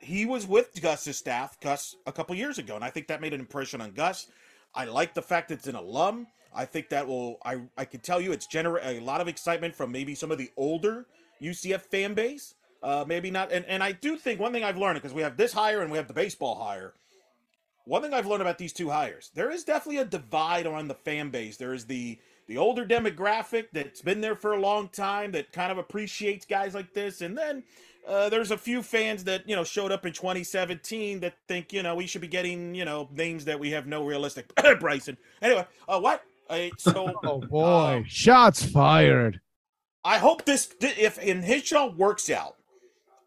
[0.00, 3.32] he was with Gus's staff, Gus, a couple years ago, and I think that made
[3.32, 4.28] an impression on Gus.
[4.74, 6.28] I like the fact that it's an alum.
[6.54, 9.74] I think that will I I can tell you it's generate a lot of excitement
[9.74, 11.06] from maybe some of the older
[11.42, 12.54] UCF fan base.
[12.80, 15.36] Uh, maybe not, and, and I do think one thing I've learned because we have
[15.36, 16.94] this hire and we have the baseball hire.
[17.84, 20.94] One thing I've learned about these two hires, there is definitely a divide on the
[20.94, 21.56] fan base.
[21.56, 22.18] There is the
[22.48, 26.74] the older demographic that's been there for a long time that kind of appreciates guys
[26.74, 27.62] like this, and then
[28.08, 31.82] uh, there's a few fans that you know showed up in 2017 that think you
[31.82, 35.16] know we should be getting you know names that we have no realistic Bryson.
[35.42, 36.22] Anyway, uh, what?
[36.48, 39.40] Uh, so oh boy, um, shots fired.
[40.02, 42.56] I hope this if in Hinshaw works out,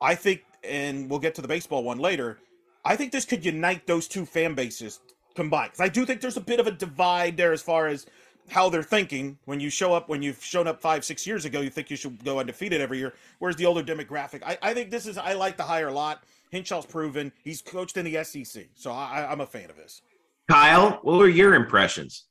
[0.01, 2.39] I think, and we'll get to the baseball one later.
[2.83, 4.99] I think this could unite those two fan bases
[5.35, 5.71] combined.
[5.73, 8.07] Because I do think there's a bit of a divide there as far as
[8.51, 9.37] how they're thinking.
[9.45, 11.95] When you show up when you've shown up five six years ago you think you
[11.95, 13.13] should go undefeated every year.
[13.39, 14.43] Whereas the older demographic?
[14.45, 16.23] I, I think this is i like the hire lot.
[16.51, 17.31] Hinshaw's proven.
[17.43, 20.01] He's coached in the sec so I, i'm a fan of this
[20.49, 22.25] kyle what were your impressions?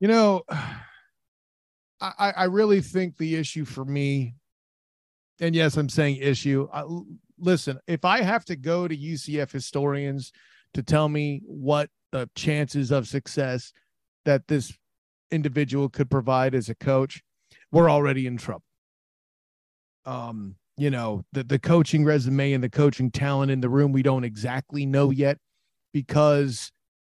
[0.00, 0.42] You know
[2.00, 4.34] i i really think the issue for me
[5.40, 6.84] and yes i'm saying issue I,
[7.38, 10.32] listen if i have to go to ucf historians
[10.74, 13.72] to tell me what the chances of success
[14.24, 14.76] that this
[15.30, 17.22] individual could provide as a coach,
[17.72, 18.64] we're already in trouble.
[20.04, 24.02] Um, you know, the the coaching resume and the coaching talent in the room we
[24.02, 25.38] don't exactly know yet
[25.92, 26.70] because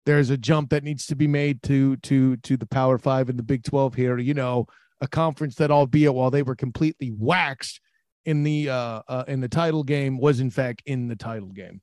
[0.06, 3.38] there's a jump that needs to be made to to to the Power 5 and
[3.38, 4.66] the Big 12 here, you know,
[5.00, 7.80] a conference that albeit while they were completely waxed
[8.24, 11.80] in the uh, uh in the title game was in fact in the title game.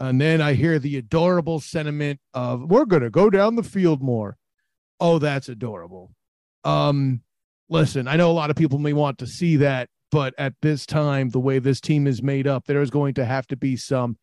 [0.00, 4.02] And then I hear the adorable sentiment of we're going to go down the field
[4.02, 4.36] more.
[5.00, 6.14] Oh, that's adorable.
[6.64, 7.22] Um,
[7.68, 10.86] listen, I know a lot of people may want to see that, but at this
[10.86, 13.76] time, the way this team is made up, there is going to have to be
[13.76, 14.16] some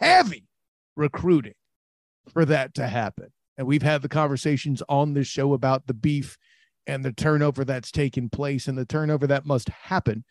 [0.00, 0.48] heavy
[0.96, 1.54] recruiting
[2.32, 3.28] for that to happen.
[3.56, 6.36] And we've had the conversations on this show about the beef
[6.86, 10.24] and the turnover that's taken place and the turnover that must happen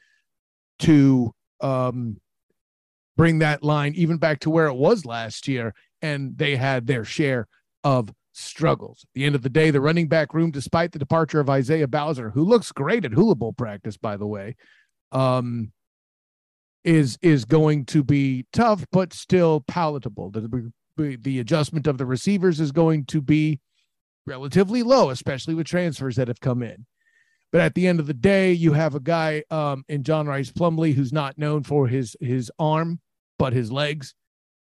[0.80, 2.18] to um,
[3.16, 5.74] bring that line even back to where it was last year.
[6.02, 7.48] And they had their share
[7.84, 9.03] of struggles.
[9.03, 11.88] At the end of the day, the running back room, despite the departure of Isaiah
[11.88, 14.55] Bowser, who looks great at hula bowl practice, by the way,
[15.11, 15.71] um,
[16.83, 20.31] is is going to be tough, but still palatable.
[20.31, 23.59] The, the adjustment of the receivers is going to be
[24.25, 26.85] relatively low, especially with transfers that have come in.
[27.51, 30.51] But at the end of the day, you have a guy um, in John Rhys
[30.51, 32.99] Plumlee who's not known for his his arm,
[33.39, 34.13] but his legs.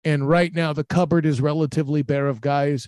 [0.03, 2.87] And right now, the cupboard is relatively bare of guys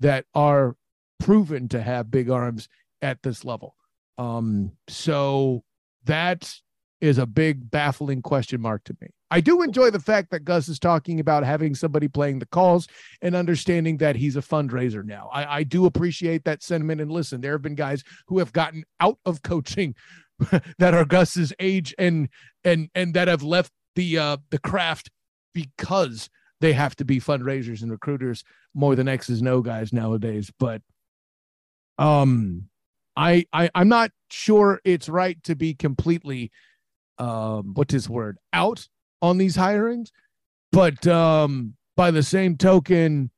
[0.00, 0.76] that are
[1.18, 2.68] proven to have big arms
[3.02, 3.74] at this level.
[4.18, 5.62] Um, so
[6.04, 6.52] that
[7.00, 9.08] is a big baffling question mark to me.
[9.30, 12.88] I do enjoy the fact that Gus is talking about having somebody playing the calls
[13.22, 15.30] and understanding that he's a fundraiser now.
[15.32, 17.00] I, I do appreciate that sentiment.
[17.00, 19.94] And listen, there have been guys who have gotten out of coaching
[20.78, 22.28] that are Gus's age and
[22.64, 25.10] and and that have left the uh the craft
[25.54, 26.28] because
[26.60, 28.44] they have to be fundraisers and recruiters
[28.74, 30.52] more than X's no guys nowadays.
[30.58, 30.82] But
[31.98, 32.68] um
[33.16, 36.50] I I I'm not sure it's right to be completely
[37.18, 38.88] um what's his word out
[39.22, 40.10] on these hirings.
[40.72, 43.30] But um by the same token,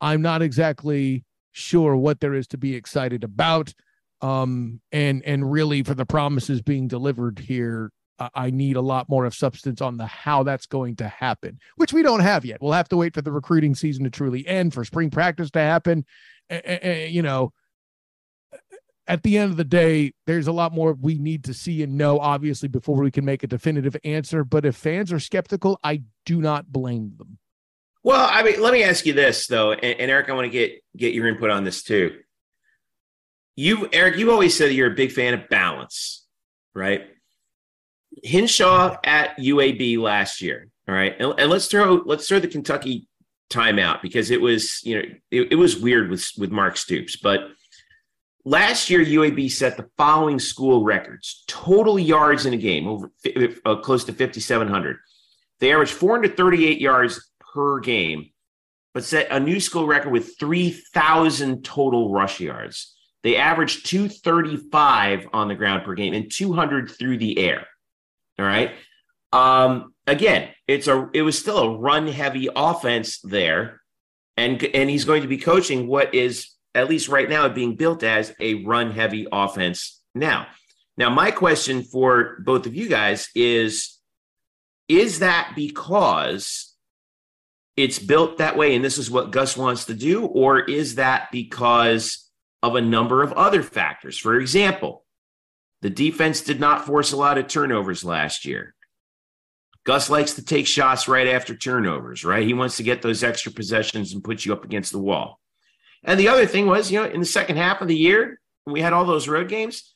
[0.00, 3.74] I'm not exactly sure what there is to be excited about.
[4.20, 7.90] Um and and really for the promises being delivered here
[8.34, 11.92] I need a lot more of substance on the how that's going to happen, which
[11.92, 12.60] we don't have yet.
[12.60, 15.60] We'll have to wait for the recruiting season to truly end, for spring practice to
[15.60, 16.04] happen.
[16.50, 17.52] you know,
[19.06, 21.96] at the end of the day, there's a lot more we need to see and
[21.98, 24.44] know, obviously, before we can make a definitive answer.
[24.44, 27.38] But if fans are skeptical, I do not blame them.
[28.02, 30.50] Well, I mean, let me ask you this though, and, and Eric, I want to
[30.50, 32.18] get get your input on this too.
[33.56, 36.24] You, Eric, you always said you're a big fan of balance,
[36.74, 37.02] right?
[38.22, 40.68] Hinshaw at UAB last year.
[40.88, 43.06] All right, and, and, let's throw let's throw the Kentucky
[43.48, 47.50] timeout because it was you know it, it was weird with with Mark Stoops, but
[48.44, 53.12] last year UAB set the following school records: total yards in a game over
[53.64, 54.96] uh, close to 5,700.
[55.60, 58.30] They averaged 438 yards per game,
[58.94, 62.96] but set a new school record with 3,000 total rush yards.
[63.22, 67.66] They averaged 235 on the ground per game and 200 through the air.
[68.40, 68.72] All right.
[69.32, 73.82] Um, again, it's a it was still a run heavy offense there,
[74.38, 78.02] and and he's going to be coaching what is at least right now being built
[78.02, 80.46] as a run heavy offense now.
[80.96, 83.98] Now, my question for both of you guys is:
[84.88, 86.74] Is that because
[87.76, 90.24] it's built that way and this is what Gus wants to do?
[90.24, 92.26] Or is that because
[92.62, 94.18] of a number of other factors?
[94.18, 95.04] For example,
[95.82, 98.74] the defense did not force a lot of turnovers last year.
[99.84, 102.46] Gus likes to take shots right after turnovers, right?
[102.46, 105.40] He wants to get those extra possessions and put you up against the wall.
[106.04, 108.80] And the other thing was, you know, in the second half of the year, we
[108.80, 109.94] had all those road games,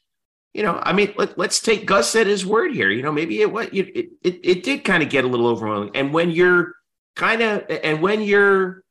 [0.54, 2.88] you know, I mean, let, us take Gus at his word here.
[2.88, 5.90] You know, maybe it what it, it it did kind of get a little overwhelming.
[5.94, 6.74] And when you're
[7.16, 8.84] kind of and when you're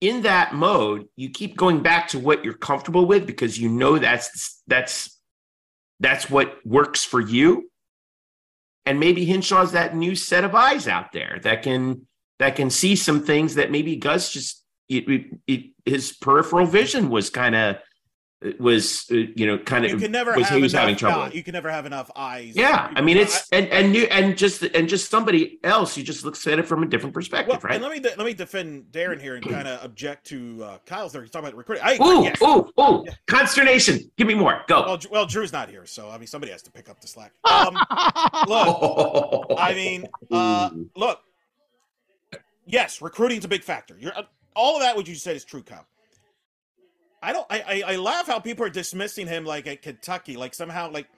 [0.00, 3.98] in that mode, you keep going back to what you're comfortable with because you know
[3.98, 5.17] that's that's
[6.00, 7.70] that's what works for you.
[8.86, 12.06] And maybe Hinshaw's that new set of eyes out there that can
[12.38, 17.28] that can see some things that maybe Gus just it, it, his peripheral vision was
[17.28, 17.76] kind of
[18.60, 20.94] was uh, you know kind of you can never was, have he was enough, having
[20.96, 21.34] trouble.
[21.34, 22.54] you can never have enough eyes.
[22.54, 26.24] Yeah, I mean it's and and new and just and just somebody else you just
[26.24, 27.74] looks at it from a different perspective, Well, right?
[27.74, 30.78] and let me de- let me defend Darin here and kind of object to uh,
[30.86, 31.22] Kyle's there.
[31.22, 31.84] He's talking about recruiting.
[31.84, 32.40] I agree, Ooh, yes.
[32.40, 33.04] ooh, ooh!
[33.26, 34.08] Consternation.
[34.16, 34.62] Give me more.
[34.68, 34.82] Go.
[34.82, 37.32] Well, well, Drew's not here, so I mean somebody has to pick up the slack.
[37.44, 37.74] Um,
[38.46, 41.20] look, I mean, uh, look.
[42.66, 43.96] Yes, recruiting's a big factor.
[43.98, 44.22] You're uh,
[44.54, 44.94] all of that.
[44.94, 45.86] What you said is true, Kyle.
[47.22, 47.46] I don't.
[47.50, 51.08] I, I I laugh how people are dismissing him like at Kentucky, like somehow like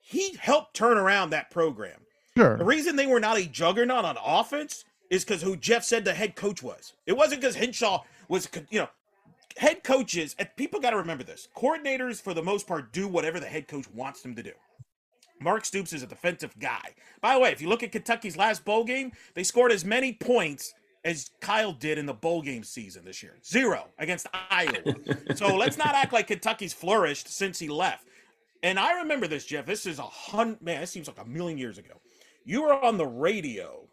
[0.00, 2.00] he helped turn around that program.
[2.36, 2.56] Sure.
[2.56, 6.14] The reason they were not a juggernaut on offense is because who Jeff said the
[6.14, 6.94] head coach was.
[7.06, 8.88] It wasn't because Hinshaw was, you know,
[9.56, 10.34] head coaches.
[10.38, 13.68] And people got to remember this: coordinators, for the most part, do whatever the head
[13.68, 14.52] coach wants them to do.
[15.40, 16.94] Mark Stoops is a defensive guy.
[17.20, 20.12] By the way, if you look at Kentucky's last bowl game, they scored as many
[20.12, 20.74] points
[21.04, 23.36] as Kyle did in the bowl game season this year.
[23.44, 24.94] Zero against Iowa.
[25.34, 28.08] so let's not act like Kentucky's flourished since he left.
[28.62, 29.66] And I remember this, Jeff.
[29.66, 32.00] This is a hundred, man, it seems like a million years ago.
[32.44, 33.86] You were on the radio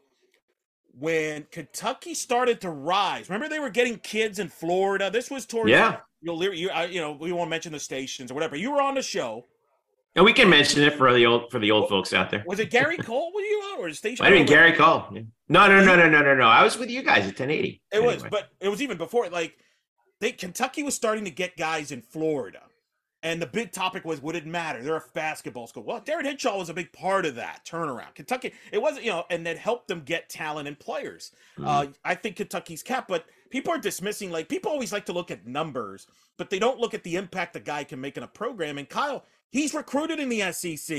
[0.98, 3.30] when Kentucky started to rise.
[3.30, 5.10] Remember, they were getting kids in Florida.
[5.10, 5.98] This was towards, Yeah.
[6.22, 8.56] you'll, you, you know, we won't mention the stations or whatever.
[8.56, 9.46] You were on the show.
[10.16, 12.44] And we can mention it for the old for the old folks out there.
[12.46, 13.32] Was it Gary Cole?
[13.34, 14.26] Were you on or station?
[14.26, 15.06] I mean, Gary Cole.
[15.14, 15.22] Yeah.
[15.48, 16.48] No, no, no, no, no, no, no.
[16.48, 17.82] I was with you guys at 1080.
[17.92, 19.30] It was, but it was even before.
[19.30, 19.58] Like,
[20.20, 22.62] they Kentucky was starting to get guys in Florida,
[23.24, 24.84] and the big topic was would it matter?
[24.84, 25.84] They're a basketball school.
[25.84, 28.16] Well, Darin Hinshaw was a big part of that turnaround.
[28.16, 31.32] Kentucky, it wasn't, you know, and that helped them get talent and players.
[31.64, 34.30] Uh, I think Kentucky's cap, but people are dismissing.
[34.32, 36.08] Like, people always like to look at numbers,
[36.38, 38.78] but they don't look at the impact a guy can make in a program.
[38.78, 40.98] And Kyle, he's recruited in the SEC.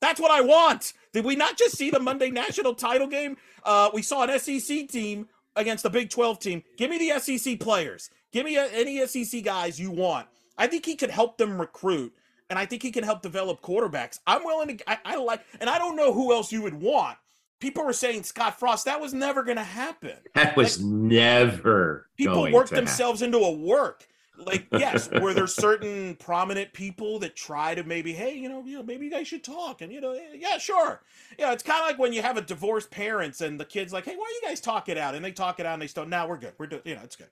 [0.00, 0.92] That's what I want.
[1.12, 3.36] Did we not just see the Monday national title game?
[3.64, 6.62] Uh, we saw an SEC team against the Big 12 team.
[6.76, 8.10] Give me the SEC players.
[8.32, 10.26] Give me any SEC guys you want.
[10.56, 12.12] I think he could help them recruit,
[12.50, 14.18] and I think he can help develop quarterbacks.
[14.26, 14.90] I'm willing to.
[14.90, 17.16] I, I like, and I don't know who else you would want.
[17.60, 18.84] People were saying Scott Frost.
[18.84, 20.16] That was never going to happen.
[20.34, 22.84] that was never People going work to happen.
[22.86, 24.06] themselves into a work.
[24.38, 28.76] Like, yes, were there certain prominent people that try to maybe, hey, you know, you
[28.76, 31.02] know, maybe you guys should talk, and you know, yeah, sure.
[31.38, 34.04] Yeah, it's kind of like when you have a divorced parents and the kids like,
[34.04, 35.14] hey, why don't you guys talk it out?
[35.14, 36.52] And they talk it out and they still, now we're good.
[36.56, 37.28] We're doing, you know, it's good.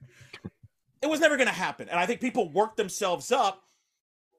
[1.01, 3.63] It was never going to happen, and I think people work themselves up.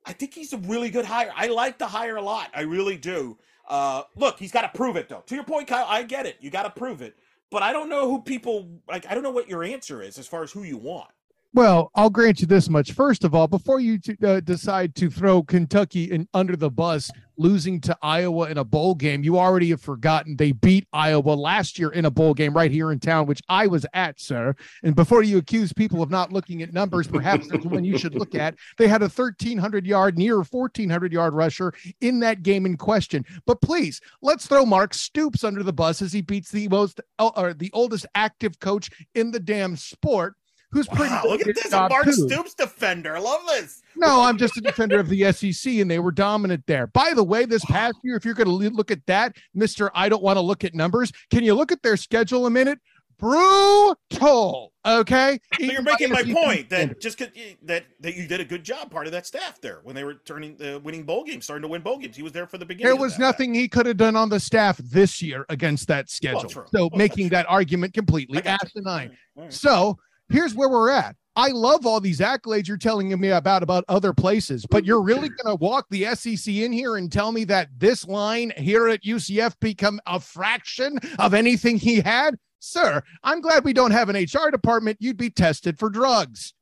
[0.05, 1.31] I think he's a really good hire.
[1.35, 2.49] I like the hire a lot.
[2.53, 3.37] I really do.
[3.67, 5.23] Uh, look, he's got to prove it though.
[5.27, 6.37] To your point, Kyle, I get it.
[6.39, 7.17] You got to prove it.
[7.49, 9.05] But I don't know who people like.
[9.09, 11.09] I don't know what your answer is as far as who you want.
[11.57, 12.91] Well, I'll grant you this much.
[12.91, 17.09] First of all, before you t- uh, decide to throw Kentucky in under the bus,
[17.35, 21.79] losing to Iowa in a bowl game, you already have forgotten they beat Iowa last
[21.79, 24.55] year in a bowl game right here in town, which I was at, sir.
[24.83, 28.13] And before you accuse people of not looking at numbers, perhaps there's one you should
[28.13, 28.53] look at.
[28.77, 33.25] They had a 1,300 yard, near 1,400 yard rusher in that game in question.
[33.47, 37.31] But please, let's throw Mark Stoops under the bus as he beats the most uh,
[37.35, 40.35] or the oldest active coach in the damn sport.
[40.71, 42.11] Who's pretty Wow, good look at this, a Mark too.
[42.11, 43.15] Stoops defender.
[43.15, 43.81] I love this.
[43.95, 46.87] No, I'm just a defender of the SEC, and they were dominant there.
[46.87, 50.09] By the way, this past year, if you're going to look at that, Mister, I
[50.09, 51.11] don't want to look at numbers.
[51.31, 52.79] Can you look at their schedule a minute?
[53.19, 54.73] Brutal.
[54.85, 55.39] Okay.
[55.59, 56.89] So you're making my SEC point standards.
[56.89, 57.17] that just
[57.63, 60.15] that that you did a good job, part of that staff there when they were
[60.25, 62.15] turning uh, winning bowl games, starting to win bowl games.
[62.15, 62.93] He was there for the beginning.
[62.93, 66.43] There was nothing he could have done on the staff this year against that schedule.
[66.43, 66.65] true.
[66.67, 69.17] So Well, making that argument completely asinine.
[69.35, 69.51] Right.
[69.51, 69.97] So
[70.29, 71.15] here's where we're at.
[71.35, 75.29] I love all these accolades you're telling me about about other places, but you're really
[75.29, 79.03] going to walk the SEC in here and tell me that this line here at
[79.03, 82.35] UCF become a fraction of anything he had?
[82.59, 84.97] Sir, I'm glad we don't have an HR department.
[84.99, 86.55] You'd be tested for drugs.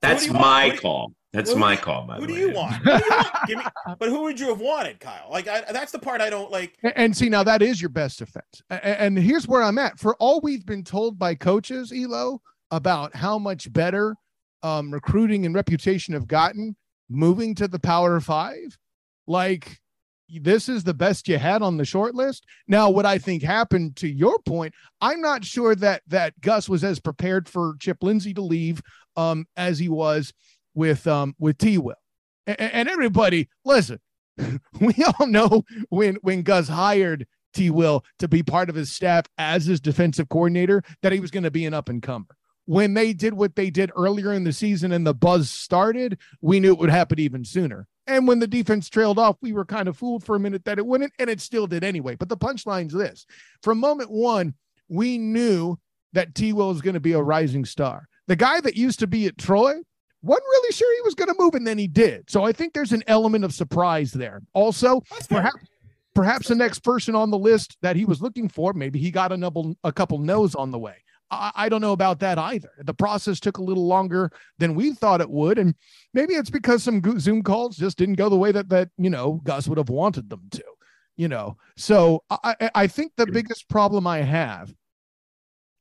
[0.00, 0.80] That's my want?
[0.80, 1.12] call.
[1.34, 2.06] That's Who do my you- call.
[2.06, 2.40] By Who the do way.
[2.40, 2.74] you want?
[2.76, 3.28] Who do you want?
[3.48, 3.64] Give me,
[3.98, 5.28] but who would you have wanted, Kyle?
[5.30, 6.78] Like I, that's the part I don't like.
[6.82, 8.62] And- And see, now that is your best defense.
[8.70, 9.98] A- a- And here's where I'm at.
[9.98, 14.14] For all we've been told by coaches, Elo, about how much better
[14.62, 16.76] um, recruiting and reputation have gotten
[17.10, 18.78] moving to the Power Five,
[19.26, 19.78] like
[20.28, 22.44] this is the best you had on the short list.
[22.66, 26.82] Now, what I think happened to your point, I'm not sure that that Gus was
[26.82, 28.80] as prepared for Chip Lindsey to leave
[29.16, 30.32] um, as he was
[30.74, 31.78] with um, with T.
[31.78, 31.94] Will.
[32.46, 34.00] A- a- and everybody, listen,
[34.80, 37.70] we all know when when Gus hired T.
[37.70, 41.44] Will to be part of his staff as his defensive coordinator that he was going
[41.44, 42.36] to be an up and comer.
[42.66, 46.60] When they did what they did earlier in the season and the buzz started, we
[46.60, 47.86] knew it would happen even sooner.
[48.06, 50.78] And when the defense trailed off, we were kind of fooled for a minute that
[50.78, 52.16] it wouldn't, and it still did anyway.
[52.16, 53.26] But the punchline's this
[53.62, 54.54] from moment one,
[54.88, 55.78] we knew
[56.12, 56.52] that T.
[56.52, 58.08] Will was going to be a rising star.
[58.26, 59.74] The guy that used to be at Troy
[60.24, 62.28] wasn't really sure he was going to move, and then he did.
[62.30, 64.40] So I think there's an element of surprise there.
[64.54, 65.02] Also,
[65.36, 65.56] perhaps
[66.14, 69.32] perhaps the next person on the list that he was looking for, maybe he got
[69.32, 70.96] a couple a couple no's on the way.
[71.30, 72.70] I, I don't know about that either.
[72.84, 75.74] The process took a little longer than we thought it would, and
[76.12, 79.40] maybe it's because some Zoom calls just didn't go the way that that you know
[79.44, 80.64] Gus would have wanted them to.
[81.16, 84.72] You know, so I I- I think the biggest problem I have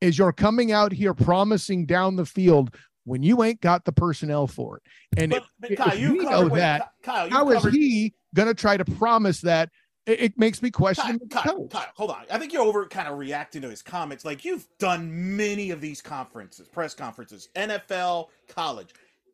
[0.02, 2.76] is you're coming out here promising down the field
[3.06, 4.84] when you ain't got the personnel for it.
[5.18, 8.14] And But, if, but if you we know wait, that, Kyle, how is covered, he
[8.34, 9.70] going to try to promise that?
[10.06, 11.20] It, it makes me question.
[11.30, 11.68] Kyle, Kyle.
[11.68, 12.26] Kyle, hold on.
[12.30, 14.26] I think you're over kind of reacting to his comments.
[14.26, 18.94] Like you've done many of these conferences, press conferences, NFL, college.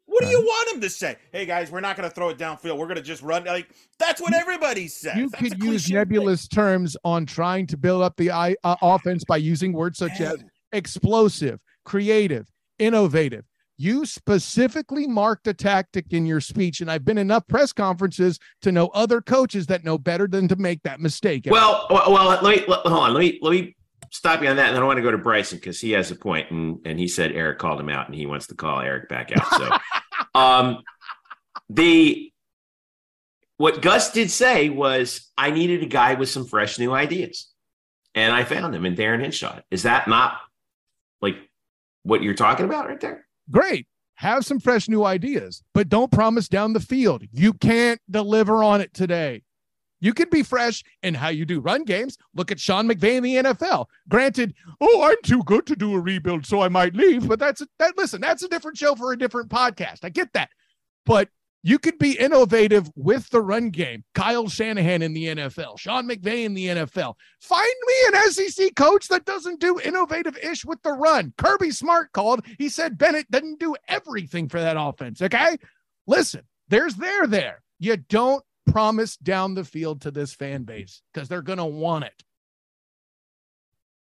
[0.10, 1.18] What do you want him to say?
[1.32, 2.80] Hey guys, we're not going to throw it downfield.
[2.80, 3.46] We're going to just run.
[3.46, 5.16] Like that's what everybody says.
[5.16, 9.38] You That's could use nebulous terms on trying to build up the uh, offense by
[9.38, 10.28] using words such thing.
[10.28, 13.46] as explosive, creative, innovative.
[13.82, 18.74] You specifically marked a tactic in your speech, and I've been enough press conferences to
[18.74, 21.48] know other coaches that know better than to make that mistake.
[21.50, 23.14] Well, well, let me let, hold on.
[23.14, 23.78] Let me let me
[24.12, 26.12] stop you on that, and then I want to go to Bryson because he has
[26.12, 28.82] a point, and and he said Eric called him out, and he wants to call
[28.82, 29.50] Eric back out.
[29.54, 29.70] So,
[30.38, 30.84] um,
[31.70, 32.34] the
[33.56, 37.48] what Gus did say was I needed a guy with some fresh new ideas,
[38.14, 39.62] and I found him in Darin Hinshaw.
[39.72, 40.38] Is that not
[41.22, 41.38] like
[42.04, 43.26] what you're talking about right there?
[43.52, 43.88] Great.
[44.16, 47.24] Have some fresh new ideas, but don't promise down the field.
[47.32, 49.44] You can't deliver on it today.
[50.02, 52.18] You can be fresh in how you do run games.
[52.34, 53.86] Look at Sean McVay in the NFL.
[54.08, 57.28] Granted, oh, I'm too good to do a rebuild, so I might leave.
[57.28, 57.98] But that's a, that.
[57.98, 60.00] Listen, that's a different show for a different podcast.
[60.04, 60.50] I get that,
[61.06, 61.30] but
[61.62, 64.04] you could be innovative with the run game.
[64.16, 67.16] Kyle Shanahan in the NFL, Sean McVay in the NFL.
[67.42, 71.34] Find me an SEC coach that doesn't do innovative ish with the run.
[71.38, 72.46] Kirby Smart called.
[72.58, 75.22] He said Bennett doesn't do everything for that offense.
[75.22, 75.58] Okay.
[76.08, 77.62] Listen, there's there there.
[77.80, 82.06] You don't promise down the field to this fan base because they're going to want
[82.06, 82.24] it.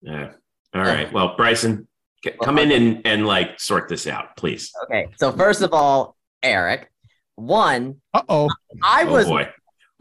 [0.03, 0.33] Yeah.
[0.75, 1.13] All right.
[1.13, 1.89] Well, Bryson,
[2.43, 4.73] come in and and like sort this out, please.
[4.85, 6.90] Okay, so first of all, Eric,
[7.41, 8.49] one, Uh oh.
[8.83, 9.49] I Oh was boy.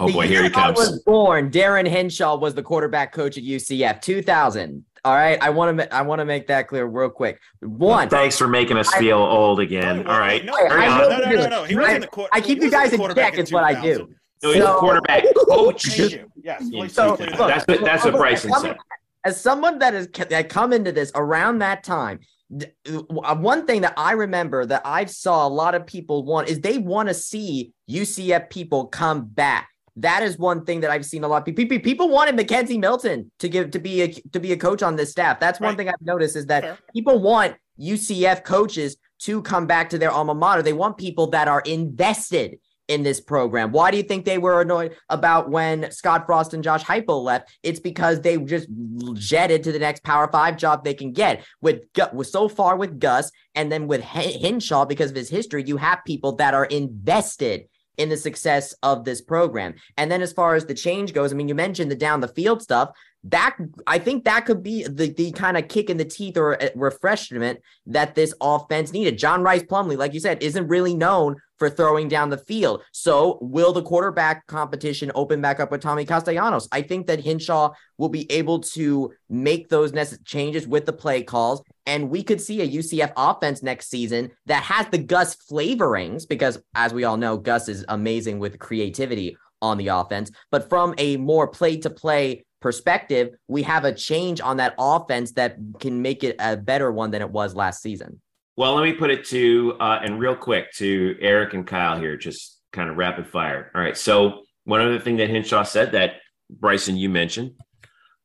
[0.02, 0.78] Oh boy, here year he I comes.
[0.78, 1.50] was born.
[1.50, 4.86] Darin Hinshaw was the quarterback coach at UCF, 2000.
[5.06, 7.40] All right, I want to I want to make that clear real quick.
[7.62, 10.00] One, Thanks for making us I- feel old again.
[10.00, 10.46] Wait, All wait.
[10.46, 11.00] No, I- Hurry I on.
[11.00, 11.64] will no, no, no, no.
[11.64, 13.74] He I- wasn't the quar- I keep you guys in quarterback check is what I
[13.82, 13.94] do.
[14.00, 14.16] 2000.
[14.44, 15.98] No, he's a quarterback coach.
[16.44, 16.70] Yes.
[16.70, 18.62] Please so, look, That's what that's what look, Bryson as said.
[18.62, 18.78] someone-
[19.26, 23.82] As someone that has that come into this around that time, d- Uh, one thing
[23.82, 27.14] that I remember that I saw a lot of people want is they want to
[27.14, 29.70] see UCF people come back.
[29.97, 31.78] That is one thing that I've seen a lot of people.
[31.80, 35.12] People, wanted McKenzie Milton to give to be a to be a coach on this
[35.12, 35.39] staff.
[35.39, 35.78] That's one Right.
[35.78, 36.78] thing I've noticed is that Fair.
[36.93, 40.62] people want UCF coaches to come back to their alma mater.
[40.62, 42.60] They want people that are invested
[42.90, 43.72] in this program.
[43.72, 47.58] Why do you think they were annoyed about when Scott Frost and Josh Heupel left?
[47.64, 48.68] It's because they just
[49.14, 51.46] jetted to the next Power Five job they can get.
[51.62, 55.78] With with so far with Gus, and then with Hinshaw because of his history, you
[55.78, 57.66] have people that are invested
[57.98, 59.76] in the success of this program.
[59.98, 62.28] And then as far as the change goes, I mean, you mentioned the down the
[62.28, 62.90] field stuff.
[63.26, 66.60] That I think that could be the the kind of kick in the teeth or
[66.62, 69.18] uh, refreshment that this offense needed.
[69.20, 72.82] John Rhys Plumlee, like you said, isn't really known for throwing down the field.
[72.91, 76.68] So will the quarterback competition open back up with Tommy Castellanos?
[76.72, 81.22] I think that Hinshaw will be able to make those necessary changes with the play
[81.22, 81.62] calls.
[81.86, 86.62] And we could see a UCF offense next season that has the Gus flavorings, because
[86.76, 90.32] as we all know, Gus is amazing with creativity on the offense.
[90.51, 95.34] But from a more play to play perspective, we have a change on that offense
[95.34, 98.22] that can make it a better one than it was last season.
[98.60, 102.18] Well, let me put it to uh, and real quick to Eric and Kyle here,
[102.18, 103.72] just kind of rapid fire.
[103.74, 103.95] All right.
[103.95, 106.16] So one other thing that Hinshaw said that
[106.49, 107.53] Bryson you mentioned,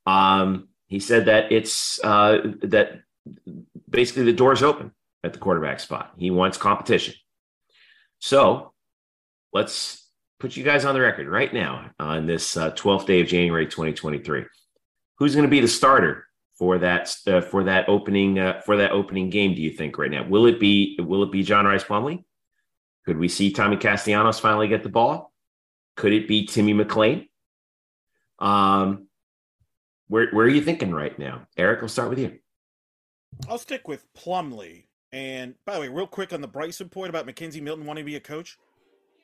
[0.06, 3.02] um, he said that it's uh, that
[3.88, 4.90] basically the door's open
[5.22, 6.14] at the quarterback spot.
[6.18, 7.14] He wants competition.
[8.18, 8.72] So
[9.52, 10.04] let's
[10.40, 13.66] put you guys on the record right now on this uh, 12th day of January
[13.66, 14.46] 2023.
[15.20, 16.26] Who's going to be the starter
[16.58, 19.54] for that uh, for that opening uh, for that opening game?
[19.54, 20.26] Do you think right now?
[20.26, 22.24] Will it be will it be John Rhys Plumlee?
[23.04, 25.32] Could we see Tommy Castellanos finally get the ball?
[25.96, 27.28] Could it be Timmy McClain?
[28.38, 29.08] Um,
[30.08, 31.80] where where are you thinking right now, Eric?
[31.80, 32.38] We'll start with you.
[33.48, 34.84] I'll stick with Plumlee.
[35.12, 38.10] And by the way, real quick on the Bryson point about McKenzie Milton wanting to
[38.10, 38.58] be a coach.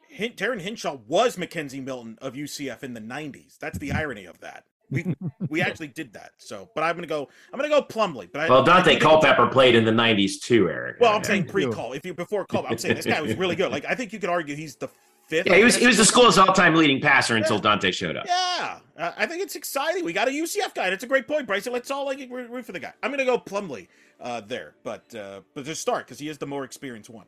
[0.08, 0.58] Hin- Darin
[1.06, 3.58] was McKenzie Milton of UCF in the '90s.
[3.58, 4.64] That's the irony of that.
[4.90, 5.14] We
[5.48, 6.32] we actually did that.
[6.38, 7.28] So, but I'm gonna go.
[7.52, 8.30] I'm gonna go Plumlee.
[8.32, 10.96] But well, Dante I Culpepper played in the '90s too, Eric.
[11.00, 11.92] Well, I'm saying pre-call.
[11.92, 13.70] If you before call, I'm saying this guy was really good.
[13.70, 14.88] Like I think you could argue he's the
[15.28, 15.46] fifth.
[15.46, 18.26] Yeah, he was he was the school's all-time leading passer until Dante showed up.
[18.26, 20.04] Yeah, uh, I think it's exciting.
[20.04, 20.90] We got a UCF guy.
[20.90, 21.72] That's a great point, Bryson.
[21.72, 22.92] Let's all like root root for the guy.
[23.02, 23.88] I'm gonna go Plumlee
[24.20, 27.26] uh, there, but uh, but just start because he is the more experienced one.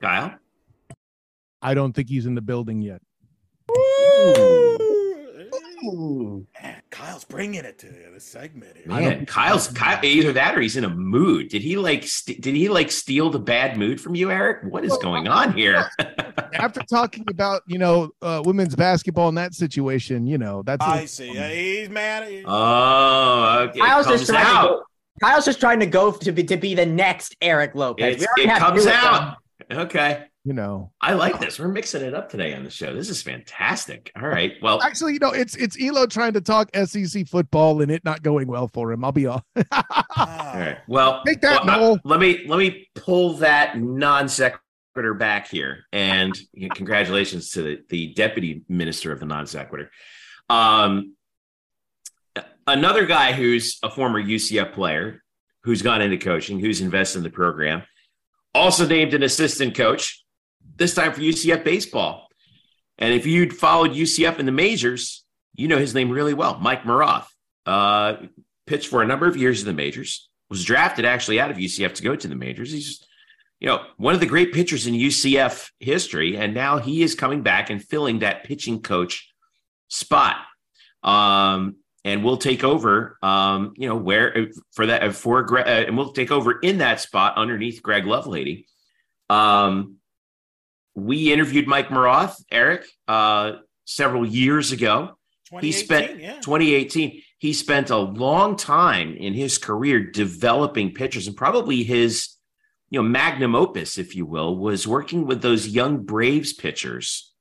[0.00, 0.34] Kyle.
[1.62, 3.00] I don't think he's in the building yet.
[3.70, 4.85] Ooh.
[5.82, 8.76] Man, Kyle's bringing it to the segment.
[8.76, 8.86] here.
[8.86, 11.48] Man, Kyle's Kyle, either that or he's in a mood.
[11.48, 14.64] Did he like st- did he like steal the bad mood from you, Eric?
[14.70, 15.88] What is going on here?
[16.54, 21.04] After talking about you know uh, women's basketball in that situation, you know that's I
[21.04, 21.38] see.
[21.38, 22.28] Uh, he's mad.
[22.28, 23.80] He- oh, okay.
[23.80, 24.68] Kyle's just trying to out.
[24.68, 24.82] go,
[25.22, 28.22] Kyle's just trying to go to be to be the next Eric Lopez.
[28.22, 28.94] It's, it comes two them.
[29.04, 29.36] out.
[29.70, 30.24] Okay.
[30.46, 30.92] You know.
[31.00, 31.58] I like this.
[31.58, 32.94] We're mixing it up today on the show.
[32.94, 34.12] This is fantastic.
[34.16, 34.52] All right.
[34.62, 38.22] Well, Actually, you know, it's it's Elo trying to talk SEC football and it not
[38.22, 39.04] going well for him.
[39.04, 39.44] I'll be all.
[39.72, 40.52] Ah.
[40.54, 40.78] all right.
[40.88, 42.00] Well, Take that, well, Noel.
[42.04, 46.36] let me let me pull that non sequitur back here, and
[46.74, 49.90] congratulations to the, the deputy minister of the non sequitur.
[50.48, 51.14] Um,
[52.66, 55.22] another guy who's a former UCF player
[55.64, 57.82] who's gone into coaching, who's invested in the program,
[58.54, 60.24] also named an assistant coach,
[60.76, 62.28] this time for UCF baseball.
[62.98, 65.24] And if you'd followed UCF in the majors,
[65.54, 67.26] you know his name really well, Mike Maroth.
[67.64, 68.16] Uh,
[68.66, 71.94] pitched for a number of years in the majors, was drafted actually out of UCF
[71.94, 72.72] to go to the majors.
[72.72, 73.04] He's,
[73.60, 77.42] you know, one of the great pitchers in UCF history, and now he is coming
[77.42, 79.32] back and filling that pitching coach
[79.88, 80.36] spot.
[81.02, 85.96] Um, and we'll take over, um, you know, where for that for Gre- uh, and
[85.96, 88.66] we'll take over in that spot underneath Greg Lovelady.
[89.28, 89.95] Um,
[90.96, 93.52] we interviewed Mike Maroth, Eric, uh,
[93.84, 95.16] several years ago.
[95.60, 96.40] He spent yeah.
[96.40, 97.22] 2018.
[97.38, 102.30] He spent a long time in his career developing pitchers, and probably his,
[102.90, 107.32] you know, magnum opus, if you will, was working with those young Braves pitchers,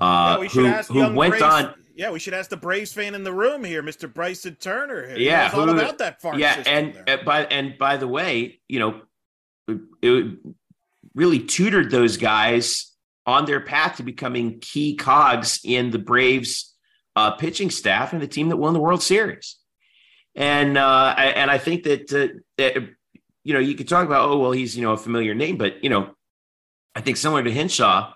[0.00, 1.74] Yeah, uh, we should who ask who went Braves, on.
[1.94, 4.12] Yeah, we should ask the Braves fan in the room here, Mr.
[4.12, 5.08] Bryson Turner.
[5.14, 8.60] He Yeah, knows all about that farm yeah, and uh, by and by the way,
[8.68, 9.02] you know,
[9.68, 10.38] it, it
[11.18, 12.92] really tutored those guys
[13.26, 16.74] on their path to becoming key cogs in the Braves
[17.16, 19.56] uh, pitching staff and the team that won the World Series.
[20.34, 22.76] And uh, I, and I think that, uh, that
[23.42, 25.82] you know you could talk about oh well he's you know a familiar name, but
[25.82, 26.10] you know
[26.94, 28.14] I think similar to Hinshaw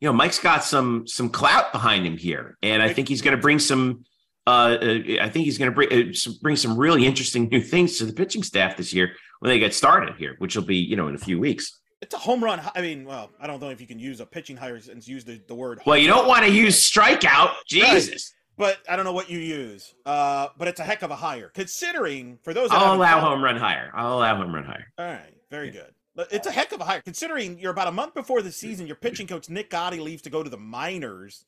[0.00, 3.36] you know Mike's got some some clout behind him here, and I think he's going
[3.36, 4.04] to bring some.
[4.46, 7.60] Uh, uh, I think he's going to bring uh, some, bring some really interesting new
[7.60, 10.76] things to the pitching staff this year when they get started here, which will be
[10.76, 11.78] you know in a few weeks.
[12.00, 12.60] It's a home run.
[12.74, 15.24] I mean, well, I don't know if you can use a pitching hire and use
[15.24, 15.80] the, the word.
[15.84, 18.34] Well, you don't run, want to use strikeout, Jesus.
[18.56, 19.94] but I don't know what you use.
[20.06, 22.70] Uh, but it's a heck of a hire, considering for those.
[22.70, 23.90] I'll allow home run higher.
[23.94, 24.92] I'll allow home run higher.
[24.96, 25.92] All right, very good.
[26.14, 28.86] But it's a heck of a hire, considering you're about a month before the season.
[28.86, 31.44] Your pitching coach Nick Gotti leaves to go to the minors.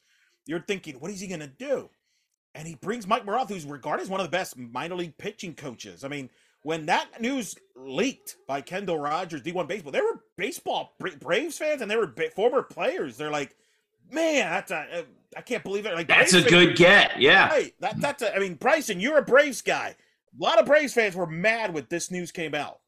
[0.46, 1.90] You're thinking, what is he going to do?
[2.54, 5.54] And he brings Mike Maroth, who's regarded as one of the best minor league pitching
[5.54, 6.04] coaches.
[6.04, 6.30] I mean,
[6.62, 11.90] when that news leaked by Kendall Rogers, D1 Baseball, there were baseball Braves fans and
[11.90, 13.16] there were former players.
[13.16, 13.56] They're like,
[14.10, 15.02] man, that's a, uh,
[15.36, 15.94] I can't believe it.
[15.94, 17.20] Like That's a Braves good get.
[17.20, 17.48] Yeah.
[17.48, 17.72] Right.
[17.80, 19.94] That, that's a, I mean, Bryson, you're a Braves guy.
[20.38, 22.80] A lot of Braves fans were mad when this news came out.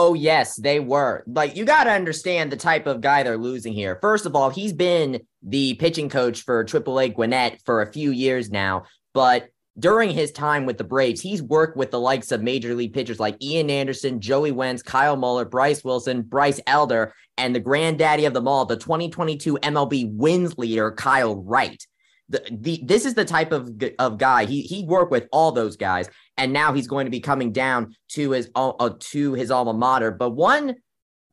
[0.00, 1.24] Oh yes, they were.
[1.26, 3.98] Like you got to understand the type of guy they're losing here.
[4.00, 8.48] First of all, he's been the pitching coach for AAA Gwinnett for a few years
[8.48, 9.48] now, but
[9.78, 13.20] during his time with the Braves, he's worked with the likes of major league pitchers
[13.20, 18.34] like Ian Anderson, Joey Wentz, Kyle Muller, Bryce Wilson, Bryce Elder, and the granddaddy of
[18.34, 21.86] them all, the 2022 MLB wins leader, Kyle Wright.
[22.28, 25.78] The, the, this is the type of, of guy he he worked with all those
[25.78, 29.72] guys and now he's going to be coming down to his uh, to his alma
[29.72, 30.10] mater.
[30.10, 30.76] But one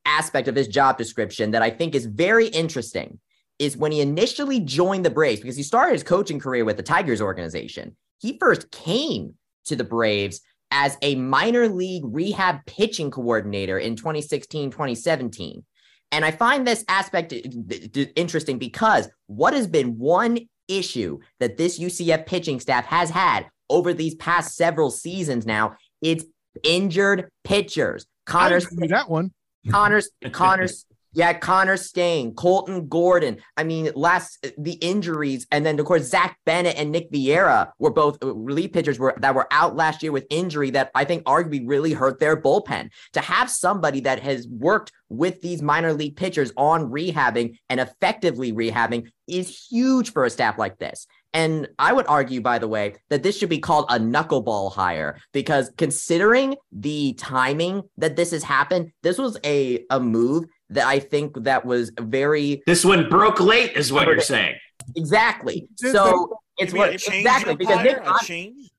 [0.06, 3.20] aspect of his job description that I think is very interesting
[3.60, 6.84] is when he initially joined the Braves, because he started his coaching career with the
[6.84, 7.96] Tigers organization.
[8.20, 9.36] He first came
[9.66, 10.42] to the Braves
[10.72, 15.64] as a minor league rehab pitching coordinator in 2016, 2017.
[16.12, 21.80] And I find this aspect uh, interesting because what has been one issue that this
[21.80, 26.26] UCF pitching staff has had over these past several seasons now, it's
[26.64, 28.06] injured pitchers.
[28.26, 29.32] Connors that one.
[29.70, 30.86] Connor's Connor's
[31.16, 33.38] yeah, Connor Staine, Colton Gordon.
[33.56, 37.90] I mean, last the injuries, and then of course Zach Bennett and Nick Vieira were
[37.90, 41.24] both uh, relief pitchers were that were out last year with injury that I think
[41.24, 42.90] arguably really hurt their bullpen.
[43.14, 48.52] To have somebody that has worked with these minor league pitchers on rehabbing and effectively
[48.52, 51.08] rehabbing is huge for a staff like this.
[51.34, 55.20] And I would argue, by the way, that this should be called a knuckleball hire
[55.34, 61.00] because considering the timing that this has happened, this was a, a move that I
[61.00, 62.64] think that was very.
[62.66, 64.56] This one broke late, is what you're saying.
[64.96, 65.68] Exactly.
[65.78, 68.70] So it's what exactly because Nick, change.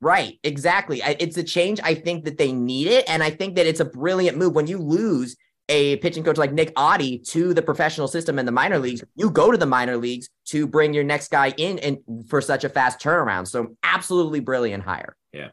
[0.00, 1.00] Right, exactly.
[1.02, 1.80] It's a change.
[1.82, 4.66] I think that they need it, and I think that it's a brilliant move when
[4.66, 5.36] you lose
[5.68, 9.30] a pitching coach like Nick Audi to the professional system and the minor leagues, you
[9.30, 12.68] go to the minor leagues to bring your next guy in and for such a
[12.68, 13.48] fast turnaround.
[13.48, 15.16] So absolutely brilliant hire.
[15.32, 15.48] Yeah.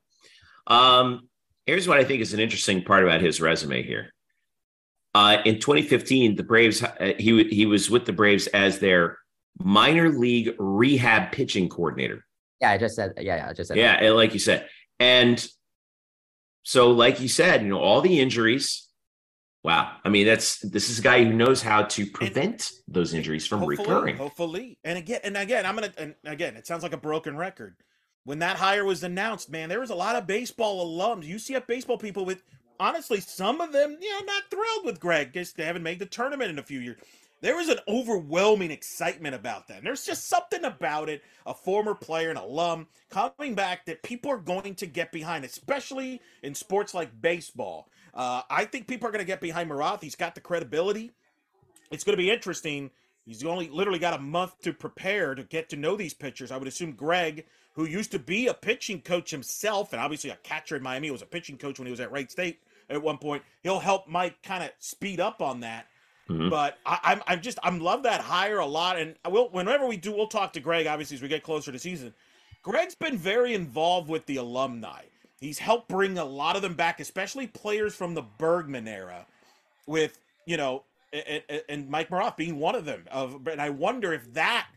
[0.67, 1.29] Um,
[1.65, 4.11] here's what I think is an interesting part about his resume here.
[5.13, 9.17] Uh, in 2015, the Braves uh, he he was with the Braves as their
[9.59, 12.25] minor league rehab pitching coordinator.
[12.61, 13.13] Yeah, I just said.
[13.17, 13.77] Yeah, yeah I just said.
[13.77, 14.13] Yeah, that.
[14.13, 14.67] like you said,
[14.99, 15.45] and
[16.63, 18.87] so like you said, you know, all the injuries
[19.63, 19.97] Wow.
[20.03, 23.45] I mean, that's this is a guy who knows how to prevent and, those injuries
[23.45, 24.17] from hopefully, recurring.
[24.17, 24.79] Hopefully.
[24.83, 27.75] And again, and again, I'm gonna and again, it sounds like a broken record.
[28.23, 31.97] When that hire was announced, man, there was a lot of baseball alums, UCF baseball
[31.97, 32.43] people with
[32.81, 35.33] honestly, some of them, you know, not thrilled with Greg.
[35.33, 36.97] Just they haven't made the tournament in a few years.
[37.39, 39.77] There was an overwhelming excitement about that.
[39.77, 44.31] And there's just something about it, a former player, an alum, coming back that people
[44.31, 47.87] are going to get behind, especially in sports like baseball.
[48.13, 50.01] Uh, I think people are going to get behind Maroth.
[50.01, 51.11] He's got the credibility.
[51.91, 52.91] It's going to be interesting.
[53.25, 56.51] He's only literally got a month to prepare to get to know these pitchers.
[56.51, 60.35] I would assume Greg, who used to be a pitching coach himself and obviously a
[60.37, 62.59] catcher in Miami, was a pitching coach when he was at Wright State
[62.91, 63.43] at one point.
[63.63, 65.87] He'll help Mike kind of speed up on that.
[66.29, 66.49] Mm-hmm.
[66.49, 69.87] But I, I'm, I'm just I'm love that hire a lot, and I will whenever
[69.87, 70.87] we do, we'll talk to Greg.
[70.87, 72.13] Obviously, as we get closer to season,
[72.61, 75.01] Greg's been very involved with the alumni.
[75.39, 79.25] He's helped bring a lot of them back, especially players from the Bergman era,
[79.87, 83.03] with you know, and, and Mike Maroth being one of them.
[83.11, 84.67] Of and I wonder if that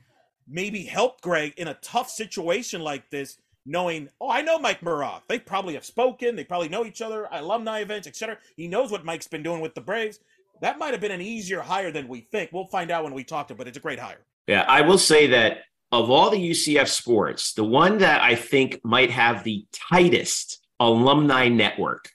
[0.48, 5.22] maybe helped Greg in a tough situation like this, knowing, oh, I know Mike Maroth.
[5.28, 6.36] They probably have spoken.
[6.36, 8.38] They probably know each other, alumni events, etc.
[8.56, 10.18] He knows what Mike's been doing with the Braves.
[10.60, 12.50] That might have been an easier hire than we think.
[12.52, 14.24] We'll find out when we talk to him, but it's a great hire.
[14.46, 15.58] Yeah, I will say that
[15.90, 21.48] of all the UCF sports, the one that I think might have the tightest alumni
[21.48, 22.10] network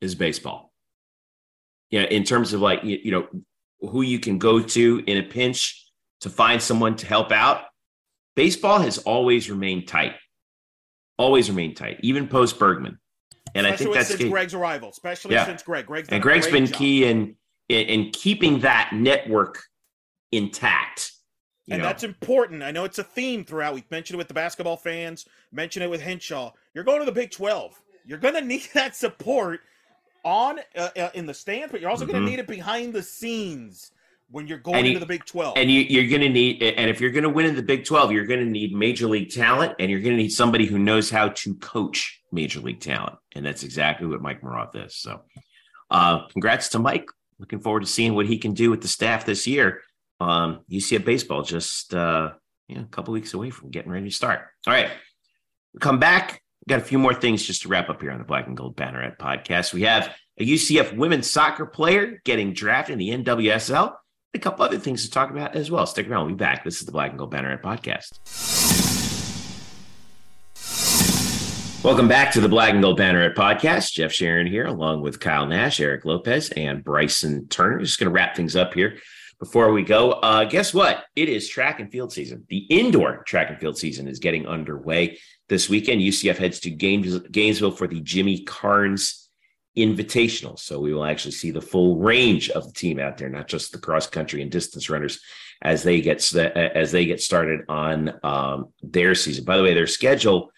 [0.00, 0.72] is baseball.
[1.90, 3.26] Yeah, in terms of like you, you know
[3.80, 5.84] who you can go to in a pinch
[6.20, 7.64] to find someone to help out.
[8.34, 10.14] Baseball has always remained tight,
[11.18, 12.98] always remained tight, even post Bergman.
[13.54, 14.28] And especially I think that's since key.
[14.30, 15.46] Greg's arrival, especially yeah.
[15.46, 15.86] since Greg.
[15.86, 16.76] Greg's and Greg's been job.
[16.76, 17.36] key in,
[17.68, 19.62] in in keeping that network
[20.32, 21.12] intact
[21.70, 21.88] and know.
[21.88, 22.62] that's important.
[22.62, 23.74] I know it's a theme throughout.
[23.74, 26.52] We've mentioned it with the basketball fans, mentioned it with Hinshaw.
[26.74, 27.80] You're going to the Big 12.
[28.04, 29.60] You're going to need that support
[30.24, 32.12] on uh, uh, in the stands, but you're also mm-hmm.
[32.12, 33.92] going to need it behind the scenes
[34.30, 35.54] when you're going you, into the Big 12.
[35.56, 37.84] And you, are going to need, and if you're going to win in the Big
[37.84, 40.78] 12, you're going to need major league talent, and you're going to need somebody who
[40.78, 44.96] knows how to coach major league talent, and that's exactly what Mike Maroth is.
[44.96, 45.22] So,
[45.90, 47.06] uh, congrats to Mike.
[47.38, 49.82] Looking forward to seeing what he can do with the staff this year.
[50.20, 52.30] Um, UCF baseball just uh,
[52.68, 54.40] you know, a couple weeks away from getting ready to start.
[54.66, 54.90] All right,
[55.72, 56.42] we come back.
[56.66, 58.56] We got a few more things just to wrap up here on the Black and
[58.56, 59.74] Gold Banneret podcast.
[59.74, 63.94] We have a UCF women's soccer player getting drafted in the NWSL.
[64.34, 65.86] A couple other things to talk about as well.
[65.86, 66.26] Stick around.
[66.26, 66.64] We'll be back.
[66.64, 68.18] This is the Black and Gold Banneret podcast.
[71.84, 73.92] Welcome back to the Black and Gold Banneret podcast.
[73.92, 77.78] Jeff Sharon here, along with Kyle Nash, Eric Lopez, and Bryson Turner.
[77.78, 78.96] Just going to wrap things up here
[79.38, 80.10] before we go.
[80.14, 81.04] Uh, guess what?
[81.14, 82.44] It is track and field season.
[82.48, 86.00] The indoor track and field season is getting underway this weekend.
[86.00, 89.23] UCF heads to Gainesville for the Jimmy Carnes
[89.76, 90.58] Invitational.
[90.58, 93.72] So we will actually see the full range of the team out there, not just
[93.72, 95.20] the cross country and distance runners
[95.62, 99.44] as they get as they get started on um, their season.
[99.44, 100.50] By the way, their schedule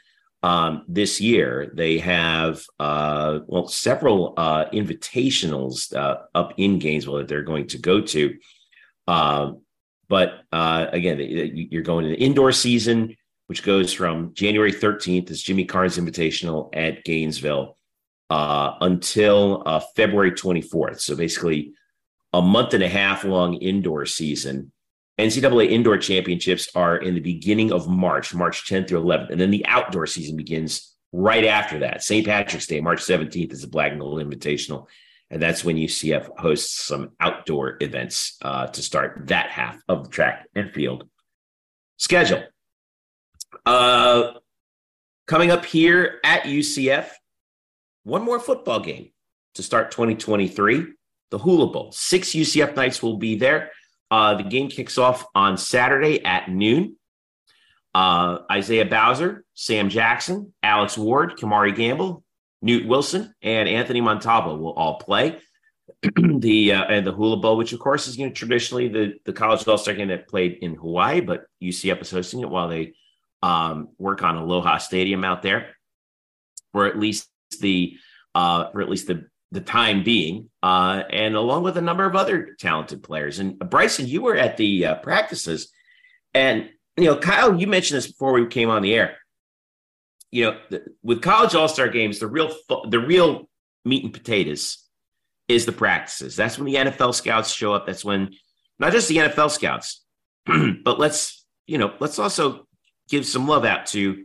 [0.42, 1.72] um, this year.
[1.74, 7.78] They have uh, well several uh, invitationals uh, up in Gainesville that they're going to
[7.78, 8.36] go to.
[9.08, 9.62] Um,
[10.08, 13.16] but uh, again, you're going to the indoor season,
[13.48, 17.76] which goes from January 13th, as Jimmy Carnes Invitational at Gainesville,
[18.30, 21.00] uh, until uh, February 24th.
[21.00, 21.72] So basically,
[22.32, 24.72] a month and a half long indoor season.
[25.18, 29.30] NCAA indoor championships are in the beginning of March, March 10th through 11th.
[29.30, 32.02] And then the outdoor season begins right after that.
[32.02, 32.26] St.
[32.26, 34.86] Patrick's Day, March 17th, is the Black and Gold Invitational.
[35.30, 40.10] And that's when UCF hosts some outdoor events uh, to start that half of the
[40.10, 41.08] track and field
[41.96, 42.44] schedule.
[43.64, 44.32] Uh,
[45.26, 47.08] coming up here at UCF,
[48.06, 49.10] one more football game
[49.54, 50.92] to start 2023
[51.30, 51.90] the Hula Bowl.
[51.90, 53.72] Six UCF Knights will be there.
[54.12, 56.96] Uh, the game kicks off on Saturday at noon.
[57.92, 62.22] Uh, Isaiah Bowser, Sam Jackson, Alex Ward, Kamari Gamble,
[62.62, 65.40] Newt Wilson, and Anthony Montalvo will all play.
[66.16, 69.32] the uh, and the Hula Bowl, which of course is you know traditionally the the
[69.32, 72.92] college all star game that played in Hawaii, but UCF is hosting it while they
[73.42, 75.74] um, work on Aloha Stadium out there,
[76.72, 77.28] or at least
[77.60, 77.96] the
[78.34, 82.16] uh, or at least the the time being, uh, and along with a number of
[82.16, 83.38] other talented players.
[83.38, 85.70] And Bryson, you were at the uh, practices,
[86.34, 89.16] and you know, Kyle, you mentioned this before we came on the air.
[90.30, 92.54] You know, the, with college all star games, the real
[92.88, 93.48] the real
[93.84, 94.84] meat and potatoes
[95.48, 96.36] is the practices.
[96.36, 97.86] That's when the NFL scouts show up.
[97.86, 98.34] That's when
[98.78, 100.04] not just the NFL scouts,
[100.46, 102.66] but let's you know, let's also
[103.08, 104.24] give some love out to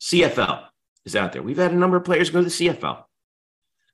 [0.00, 0.64] CFL
[1.06, 1.42] is out there.
[1.42, 3.04] We've had a number of players go to the CFL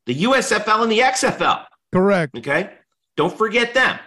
[0.06, 1.64] the USFL and the XFL.
[1.92, 2.36] Correct.
[2.36, 2.70] Okay.
[3.16, 3.98] Don't forget them.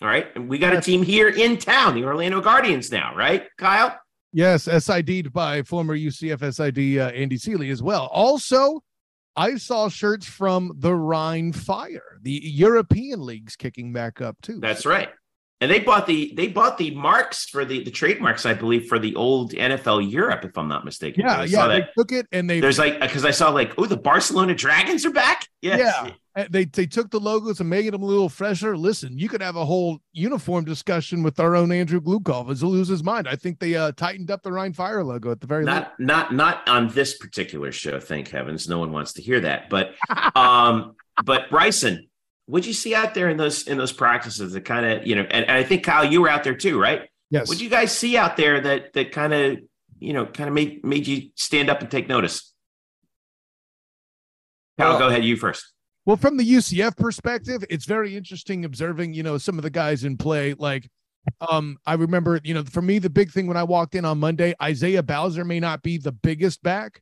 [0.00, 0.28] All right.
[0.34, 3.98] And we got a team here in town, the Orlando Guardians now, right, Kyle?
[4.32, 8.06] Yes, SID'd by former UCF SID uh, Andy Seeley as well.
[8.06, 8.82] Also,
[9.36, 14.58] I saw shirts from the Rhine Fire, the European leagues kicking back up too.
[14.60, 15.10] That's right
[15.62, 18.98] and they bought the they bought the marks for the the trademarks, I believe, for
[18.98, 21.24] the old NFL Europe, if I'm not mistaken.
[21.24, 23.86] Yeah, I yeah, they took it and they there's like because I saw like oh
[23.86, 25.46] the Barcelona Dragons are back.
[25.60, 25.78] Yes.
[26.36, 28.76] Yeah, they they took the logos and made them a little fresher.
[28.76, 32.66] Listen, you could have a whole uniform discussion with our own Andrew Glukov as he
[32.66, 33.28] loses his mind.
[33.28, 36.34] I think they uh, tightened up the Rhine Fire logo at the very not not
[36.34, 38.00] not on this particular show.
[38.00, 39.70] Thank heavens, no one wants to hear that.
[39.70, 39.94] But
[40.34, 42.08] um, but Bryson
[42.46, 45.22] what'd you see out there in those in those practices that kind of you know
[45.22, 47.08] and, and, i think kyle you were out there too right?
[47.32, 47.48] Yes.
[47.48, 49.58] What do you guys see out there that that kind of
[49.98, 52.52] you know kind of made made you stand up and take notice?
[54.78, 55.72] Kyle well, go ahead you first.
[56.04, 60.04] Well from the ucf perspective it's very interesting observing you know some of the guys
[60.04, 60.52] in play.
[60.52, 60.90] Like
[61.50, 64.18] um i remember you know for me the big thing when i walked in on
[64.18, 67.00] monday isaiah bowser may not be the biggest back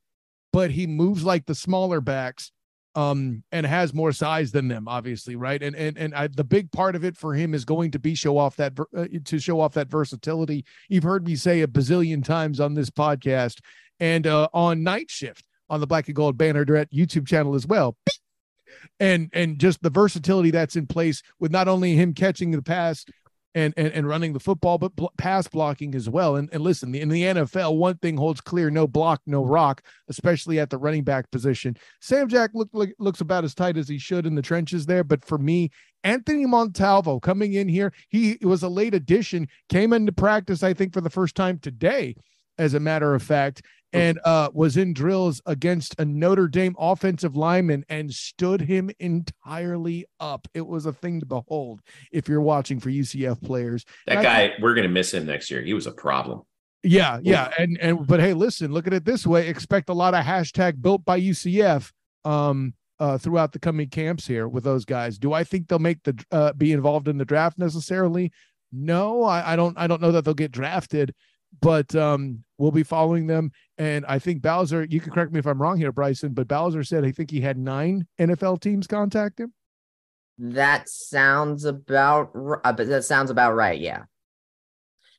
[0.52, 2.52] but he moves like the smaller backs
[2.94, 5.62] um and has more size than them obviously right?
[5.62, 8.14] And and and I, the big part of it for him is going to be
[8.14, 10.64] show off that uh, to show off that versatility.
[10.88, 13.60] You've heard me say a bazillion times on this podcast
[14.00, 17.96] and uh on night shift on the black and gold banneret youtube channel as well.
[18.98, 23.04] And and just the versatility that's in place with not only him catching the pass
[23.54, 26.36] and, and and running the football, but bl- pass blocking as well.
[26.36, 30.60] And and listen, in the NFL, one thing holds clear: no block, no rock, especially
[30.60, 31.76] at the running back position.
[32.00, 35.04] Sam Jack look, like looks about as tight as he should in the trenches there,
[35.04, 35.70] but for me,
[36.04, 40.92] Anthony Montalvo coming in here, he was a late addition, came into practice, I think,
[40.92, 42.16] for the first time today,
[42.58, 43.62] as a matter of fact,
[43.92, 50.06] and uh, was in drills against a Notre Dame offensive lineman and stood him entirely
[50.18, 50.46] up.
[50.54, 51.80] It was a thing to behold
[52.12, 53.84] if you're watching for UCF players.
[54.06, 55.62] That guy, we're going to miss him next year.
[55.62, 56.42] He was a problem.
[56.82, 60.14] Yeah, yeah, and and but hey, listen, look at it this way: expect a lot
[60.14, 61.90] of hashtag built by UCF
[62.24, 65.18] um uh throughout the coming camps here with those guys.
[65.18, 68.32] Do I think they'll make the uh, be involved in the draft necessarily?
[68.72, 69.76] No, I, I don't.
[69.76, 71.14] I don't know that they'll get drafted
[71.60, 73.50] but um, we'll be following them.
[73.78, 76.84] And I think Bowser, you can correct me if I'm wrong here, Bryson, but Bowser
[76.84, 79.52] said I think he had nine NFL teams contact him.
[80.38, 82.30] That sounds about
[82.64, 83.78] uh, that sounds about right.
[83.78, 84.04] Yeah.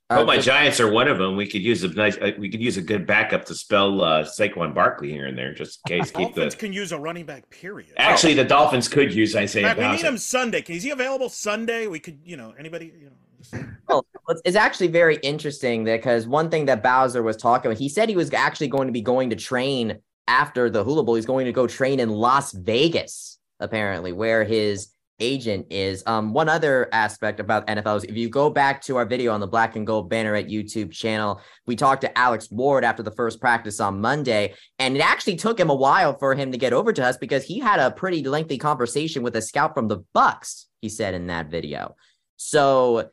[0.09, 1.37] Oh, my Giants are one of them.
[1.37, 2.17] We could use a nice.
[2.17, 5.53] Uh, we could use a good backup to spell uh, Saquon Barkley here and there,
[5.53, 6.11] just in case.
[6.11, 6.59] keep Dolphins the...
[6.59, 7.49] can use a running back.
[7.49, 7.93] Period.
[7.97, 9.63] Actually, the Dolphins could use Isaiah.
[9.63, 10.63] Matt, we need him Sunday.
[10.67, 11.87] Is he available Sunday?
[11.87, 13.11] We could, you know, anybody, you know.
[13.87, 14.05] Well,
[14.45, 18.15] it's actually very interesting because one thing that Bowser was talking about, he said he
[18.15, 21.15] was actually going to be going to train after the Hula Bowl.
[21.15, 26.03] He's going to go train in Las Vegas, apparently, where his agent is.
[26.05, 29.39] Um, one other aspect about NFL is if you go back to our video on
[29.39, 33.39] the Black and Gold Banneret YouTube channel, we talked to Alex Ward after the first
[33.39, 36.91] practice on Monday, and it actually took him a while for him to get over
[36.91, 40.67] to us because he had a pretty lengthy conversation with a scout from the Bucks.
[40.81, 41.95] He said in that video.
[42.37, 43.11] So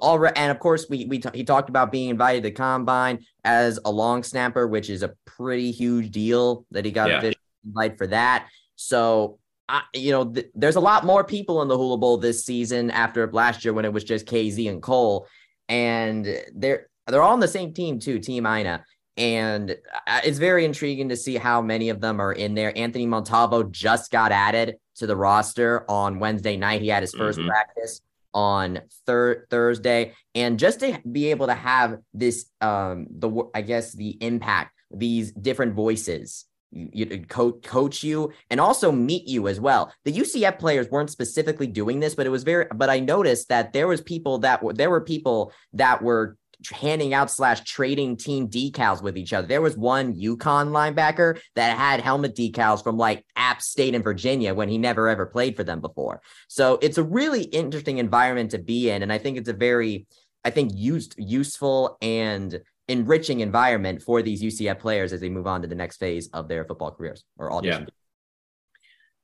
[0.00, 3.24] all right, and of course we we t- he talked about being invited to combine
[3.44, 7.24] as a long snapper, which is a pretty huge deal that he got yeah.
[7.24, 7.32] a
[7.64, 8.48] invite for that.
[8.76, 9.38] So
[9.68, 12.90] I, you know, th- there's a lot more people in the Hula Bowl this season
[12.90, 15.26] after last year when it was just KZ and Cole,
[15.68, 18.84] and they're they're all on the same team too, Team Ina,
[19.16, 19.70] and
[20.06, 22.76] uh, it's very intriguing to see how many of them are in there.
[22.76, 26.82] Anthony Montalvo just got added to the roster on Wednesday night.
[26.82, 27.48] He had his 1st mm-hmm.
[27.48, 28.00] practice
[28.36, 33.92] on thir- Thursday, and just to be able to have this, um, the I guess
[33.92, 39.92] the impact, these different voices you, coach coach you and also meet you as well.
[40.04, 42.66] The UCF players weren't specifically doing this, but it was very.
[42.74, 46.36] But I noticed that there was people that were there were people that were
[46.72, 49.46] handing out slash trading team decals with each other.
[49.46, 54.54] There was one UConn linebacker that had helmet decals from like App State in Virginia
[54.54, 56.22] when he never ever played for them before.
[56.48, 60.06] So it's a really interesting environment to be in, and I think it's a very,
[60.44, 65.62] I think used useful and enriching environment for these UCF players as they move on
[65.62, 67.82] to the next phase of their football careers or audition.
[67.82, 67.88] Yeah.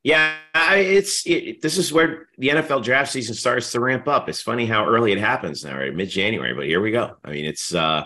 [0.05, 0.35] Yeah,
[0.75, 4.29] it's it, this is where the NFL draft season starts to ramp up.
[4.29, 5.95] It's funny how early it happens now, right?
[5.95, 7.17] Mid January, but here we go.
[7.25, 8.05] I mean, it's uh,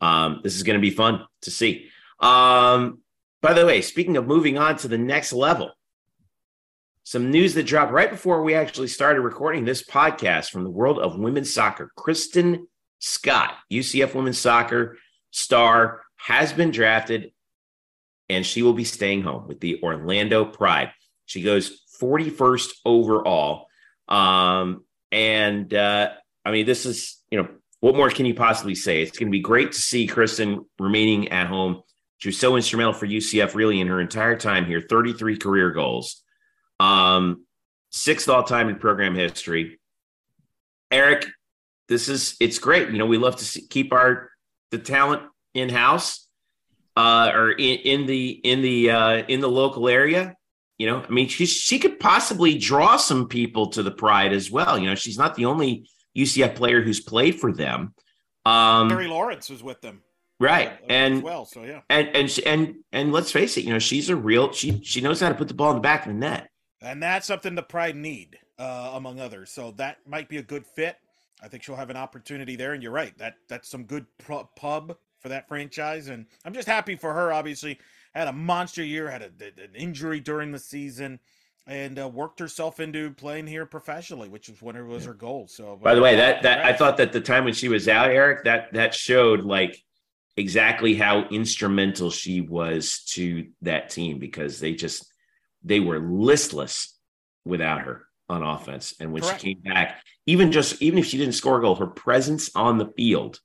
[0.00, 1.88] um, this is going to be fun to see.
[2.20, 3.00] Um,
[3.40, 5.70] by the way, speaking of moving on to the next level,
[7.04, 10.98] some news that dropped right before we actually started recording this podcast from the world
[10.98, 11.90] of women's soccer.
[11.96, 12.68] Kristen
[13.00, 14.98] Scott, UCF women's soccer
[15.30, 17.32] star, has been drafted
[18.28, 20.92] and she will be staying home with the Orlando Pride.
[21.32, 23.66] She goes 41st overall.
[24.06, 26.10] Um, and uh,
[26.44, 27.48] I mean, this is, you know,
[27.80, 29.02] what more can you possibly say?
[29.02, 31.82] It's going to be great to see Kristen remaining at home.
[32.18, 36.22] She was so instrumental for UCF really in her entire time here 33 career goals,
[36.78, 37.46] um,
[37.90, 39.80] sixth all time in program history.
[40.90, 41.26] Eric,
[41.88, 42.90] this is it's great.
[42.90, 44.30] You know, we love to see, keep our
[44.70, 45.22] the talent
[45.54, 46.28] in house
[46.94, 50.36] uh, or in, in, the in the uh, in the local area.
[50.82, 54.50] You know, I mean, she she could possibly draw some people to the Pride as
[54.50, 54.76] well.
[54.76, 55.88] You know, she's not the only
[56.18, 57.94] UCF player who's played for them.
[58.44, 60.02] Um, Mary Lawrence was with them,
[60.40, 60.70] right?
[60.70, 64.08] Uh, and well, so yeah, and and and and let's face it, you know, she's
[64.08, 66.18] a real she she knows how to put the ball in the back of the
[66.18, 66.50] net,
[66.80, 69.52] and that's something the Pride need, uh, among others.
[69.52, 70.96] So that might be a good fit.
[71.40, 72.72] I think she'll have an opportunity there.
[72.72, 74.06] And you're right that that's some good
[74.56, 76.08] pub for that franchise.
[76.08, 77.32] And I'm just happy for her.
[77.32, 77.78] Obviously,
[78.14, 81.18] had a monster year, had a, an injury during the season,
[81.66, 85.54] and uh, worked herself into playing here professionally, which was one of was her goals.
[85.54, 88.10] So, by the way, that that I thought that the time when she was out,
[88.10, 89.82] Eric, that that showed like
[90.36, 95.12] exactly how instrumental she was to that team because they just
[95.62, 96.98] they were listless
[97.44, 98.94] without her on offense.
[98.98, 99.40] And when Correct.
[99.40, 102.78] she came back, even just even if she didn't score a goal, her presence on
[102.78, 103.40] the field,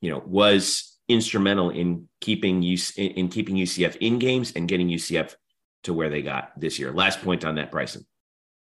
[0.00, 4.88] you know, was instrumental in keeping you in, in keeping UCF in games and getting
[4.88, 5.34] UCF
[5.84, 6.92] to where they got this year.
[6.92, 8.06] Last point on that, Bryson.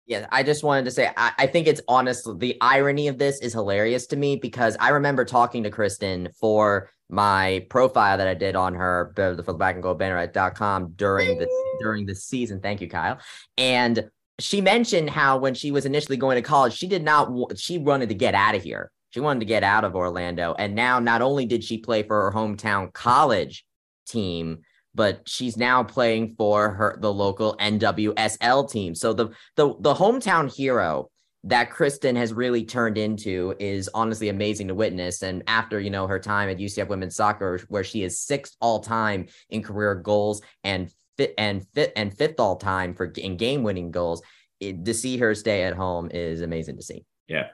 [0.06, 3.38] Yeah, I just wanted to say I, I, think it's honestly the irony of this
[3.40, 8.34] is hilarious to me because I remember talking to Kristen for my profile that I
[8.34, 11.48] did on her the for the black and gold banner.com during the
[11.80, 12.60] during the season.
[12.60, 13.18] Thank you, Kyle.
[13.56, 17.78] And she mentioned how when she was initially going to college, she did not, she
[17.78, 18.90] wanted to get out of here.
[19.10, 20.54] She wanted to get out of Orlando.
[20.58, 23.64] And now, not only did she play for her hometown college
[24.06, 24.60] team,
[24.94, 28.94] but she's now playing for her the local NWSL team.
[28.94, 31.10] So the the the hometown hero
[31.44, 35.22] that Kristen has really turned into is honestly amazing to witness.
[35.22, 38.80] And after you know her time at UCF women's soccer, where she is sixth all
[38.80, 43.62] time in career goals and fit and fit and fifth all time for in game
[43.62, 44.22] winning goals.
[44.58, 47.04] It, to see her stay at home is amazing to see.
[47.28, 47.48] Yeah,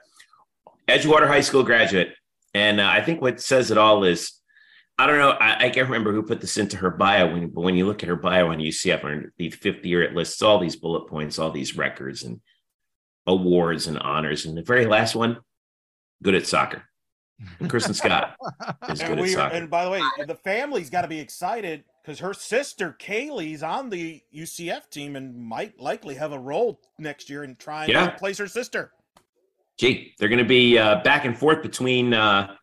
[0.87, 2.13] Edgewater High School graduate,
[2.53, 4.33] and uh, I think what says it all is.
[4.99, 5.29] I don't know.
[5.29, 7.31] I, I, can't remember who put this into her bio.
[7.31, 10.15] When, but when you look at her bio on UCF, on the fifth year, it
[10.15, 12.41] lists all these bullet points, all these records and
[13.27, 14.45] awards and honors.
[14.45, 15.37] And the very last one,
[16.23, 16.83] good at soccer.
[17.67, 18.35] Kristen Scott
[18.89, 19.55] is good at soccer.
[19.55, 23.89] And by the way, the family's got to be excited because her sister Kaylee's on
[23.89, 28.07] the UCF team and might likely have a role next year in trying yeah.
[28.07, 28.93] to replace her sister.
[29.77, 32.55] Gee, they're going to be uh, back and forth between uh,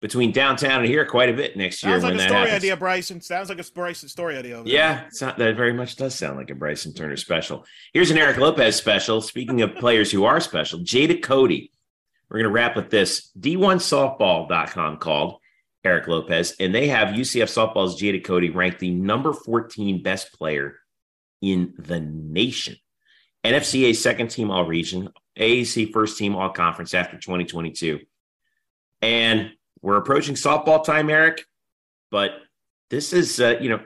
[0.00, 1.92] between downtown and here quite a bit next year.
[1.92, 2.56] Sounds like a story happens.
[2.56, 3.20] idea, Bryson.
[3.20, 4.62] Sounds like a Bryson story idea.
[4.64, 7.66] Yeah, it's not, that very much does sound like a Bryson Turner special.
[7.92, 9.20] Here's an Eric Lopez special.
[9.20, 11.70] Speaking of players who are special, Jada Cody.
[12.28, 13.30] We're going to wrap with this.
[13.40, 15.40] D1softball.com called
[15.84, 20.76] Eric Lopez, and they have UCF softball's Jada Cody ranked the number 14 best player
[21.42, 22.76] in the nation.
[23.44, 25.08] NFCA second team all region,
[25.38, 28.00] AAC first team all conference after 2022.
[29.02, 29.52] And
[29.82, 31.44] we're approaching softball time, Eric,
[32.10, 32.32] but
[32.90, 33.80] this is, uh, you know,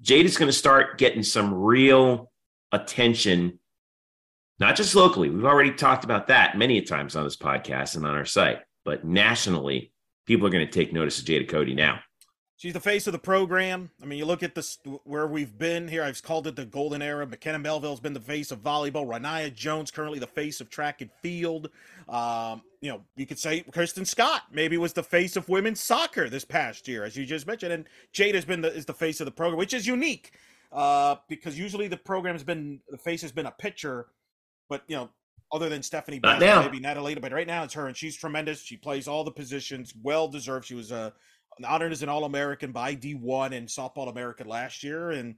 [0.00, 2.30] Jade is going to start getting some real
[2.72, 3.58] attention,
[4.58, 5.30] not just locally.
[5.30, 9.04] We've already talked about that many times on this podcast and on our site, but
[9.04, 9.92] nationally,
[10.26, 12.00] people are going to take notice of Jada Cody now.
[12.60, 13.88] She's the face of the program.
[14.02, 16.02] I mean, you look at this where we've been here.
[16.02, 17.26] I've called it the golden era.
[17.26, 19.06] McKenna Melville's been the face of volleyball.
[19.06, 21.70] Renaya Jones currently the face of track and field.
[22.06, 26.28] Um, you know, you could say Kristen Scott maybe was the face of women's soccer
[26.28, 27.72] this past year, as you just mentioned.
[27.72, 30.32] And Jade has been the is the face of the program, which is unique
[30.70, 34.08] uh, because usually the program has been the face has been a pitcher,
[34.68, 35.08] but you know.
[35.52, 38.62] Other than Stephanie, Best, maybe Natalie, but right now it's her, and she's tremendous.
[38.62, 40.64] She plays all the positions, well deserved.
[40.64, 41.12] She was a
[41.64, 45.36] honored as an All American by D1 and Softball America last year, and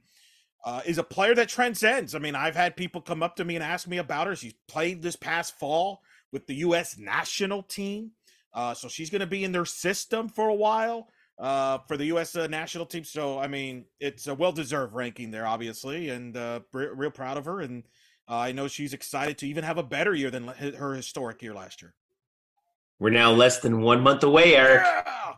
[0.65, 2.15] uh, is a player that transcends.
[2.15, 4.35] I mean, I've had people come up to me and ask me about her.
[4.35, 6.01] She's played this past fall
[6.31, 6.97] with the U.S.
[6.97, 8.11] national team,
[8.53, 11.09] uh, so she's going to be in their system for a while
[11.39, 12.35] uh, for the U.S.
[12.35, 13.03] Uh, national team.
[13.03, 17.45] So, I mean, it's a well-deserved ranking there, obviously, and uh, re- real proud of
[17.45, 17.61] her.
[17.61, 17.83] And
[18.29, 21.53] uh, I know she's excited to even have a better year than her historic year
[21.53, 21.93] last year.
[22.99, 24.81] We're now less than one month away, Eric.
[24.85, 25.33] Yeah!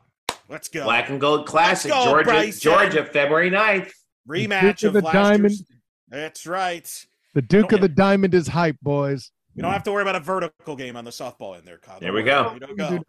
[0.50, 0.84] Let's go.
[0.84, 2.60] Black and Gold Classic, go, Georgia, Bryson.
[2.60, 3.92] Georgia, February 9th.
[4.28, 5.52] rematch Duke of of, the last Diamond.
[5.52, 5.64] year's.
[6.10, 7.06] That's right.
[7.34, 9.32] The Duke of the Diamond is hype, boys.
[9.56, 12.00] You don't have to worry about a vertical game on the softball in there, Kyle.
[12.00, 12.54] There we go.
[12.54, 13.00] You don't go.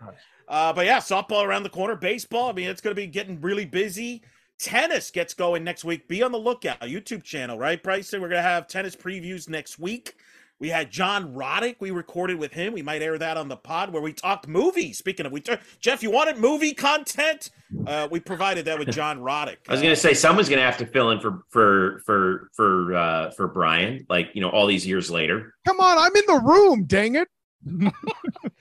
[0.49, 2.49] Uh, but yeah, softball around the corner, baseball.
[2.49, 4.23] I mean, it's going to be getting really busy.
[4.59, 6.09] Tennis gets going next week.
[6.09, 6.81] Be on the lookout.
[6.81, 8.21] YouTube channel, right, Bryson?
[8.21, 10.15] We're going to have tennis previews next week.
[10.59, 11.77] We had John Roddick.
[11.81, 12.73] We recorded with him.
[12.73, 14.97] We might air that on the pod where we talked movies.
[14.97, 17.51] Speaking of, we tur- Jeff, you wanted movie content?
[17.87, 19.57] Uh, we provided that with John Roddick.
[19.69, 22.49] I was going to say someone's going to have to fill in for for for
[22.55, 25.53] for uh, for Brian, like you know, all these years later.
[25.67, 27.29] Come on, I'm in the room, dang it.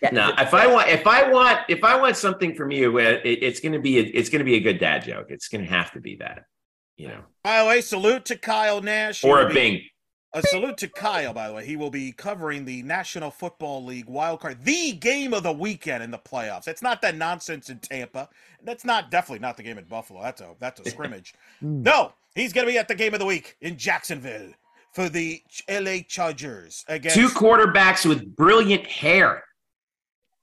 [0.01, 3.19] Yeah, Now, if I want, if I want, if I want something from you, uh,
[3.23, 5.27] it, it's going to be, a, it's going to be a good dad joke.
[5.29, 6.43] It's going to have to be that,
[6.97, 9.21] you know, By the way, salute to Kyle Nash.
[9.21, 9.81] He or will a be- Bing.
[10.35, 11.65] A salute to Kyle, by the way.
[11.65, 16.03] He will be covering the National Football League wild card, the game of the weekend
[16.03, 16.67] in the playoffs.
[16.67, 18.27] It's not that nonsense in Tampa.
[18.61, 20.21] That's not definitely not the game in Buffalo.
[20.21, 21.33] That's a that's a scrimmage.
[21.63, 21.83] Mm.
[21.83, 24.51] no, he's gonna be at the game of the week in Jacksonville
[24.91, 29.41] for the LA Chargers against Two quarterbacks with brilliant hair.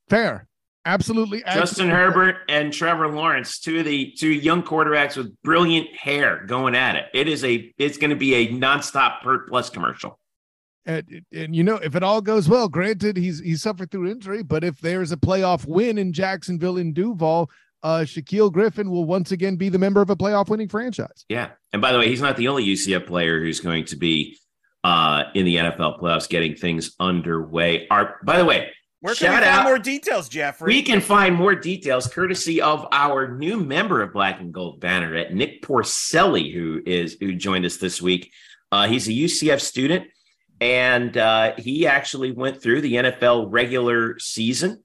[0.08, 0.48] Fair.
[0.84, 1.40] Absolutely.
[1.40, 1.94] Justin absolutely.
[1.94, 6.96] Herbert and Trevor Lawrence, two of the two young quarterbacks with brilliant hair going at
[6.96, 7.06] it.
[7.14, 10.18] It is a it's going to be a nonstop Pert Plus commercial.
[10.84, 14.42] And, and you know, if it all goes well, granted he's he suffered through injury,
[14.42, 17.48] but if there's a playoff win in Jacksonville in Duval,
[17.84, 21.24] uh Shaquill Griffin will once again be the member of a playoff winning franchise.
[21.28, 21.50] Yeah.
[21.72, 24.36] And by the way, he's not the only UCF player who's going to be
[24.84, 27.86] uh, in the NFL playoffs getting things underway.
[27.88, 28.72] Our, by the way,
[29.02, 30.66] Where can shout we find out- more details, Jeffrey?
[30.74, 35.32] we can find more details courtesy of our new member of Black and Gold Banneret
[35.32, 38.32] Nick Porcelli, who is who joined us this week.
[38.70, 40.06] Uh, he's a UCF student,
[40.60, 44.82] and uh, he actually went through the NFL regular season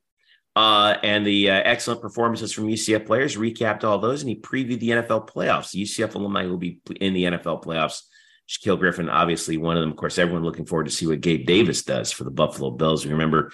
[0.55, 3.37] uh, and the uh, excellent performances from UCF players.
[3.37, 5.71] Recapped all those, and he previewed the NFL playoffs.
[5.71, 8.01] The UCF alumni will be in the NFL playoffs.
[8.49, 9.91] Shaquill Griffin, obviously one of them.
[9.91, 13.05] Of course, everyone looking forward to see what Gabe Davis does for the Buffalo Bills.
[13.05, 13.51] We remember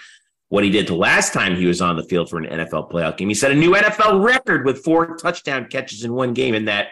[0.54, 3.18] what he did the last time he was on the field for an NFL playoff
[3.18, 3.28] game.
[3.28, 6.90] He set a new NFL record with four touchdown catches in one game in that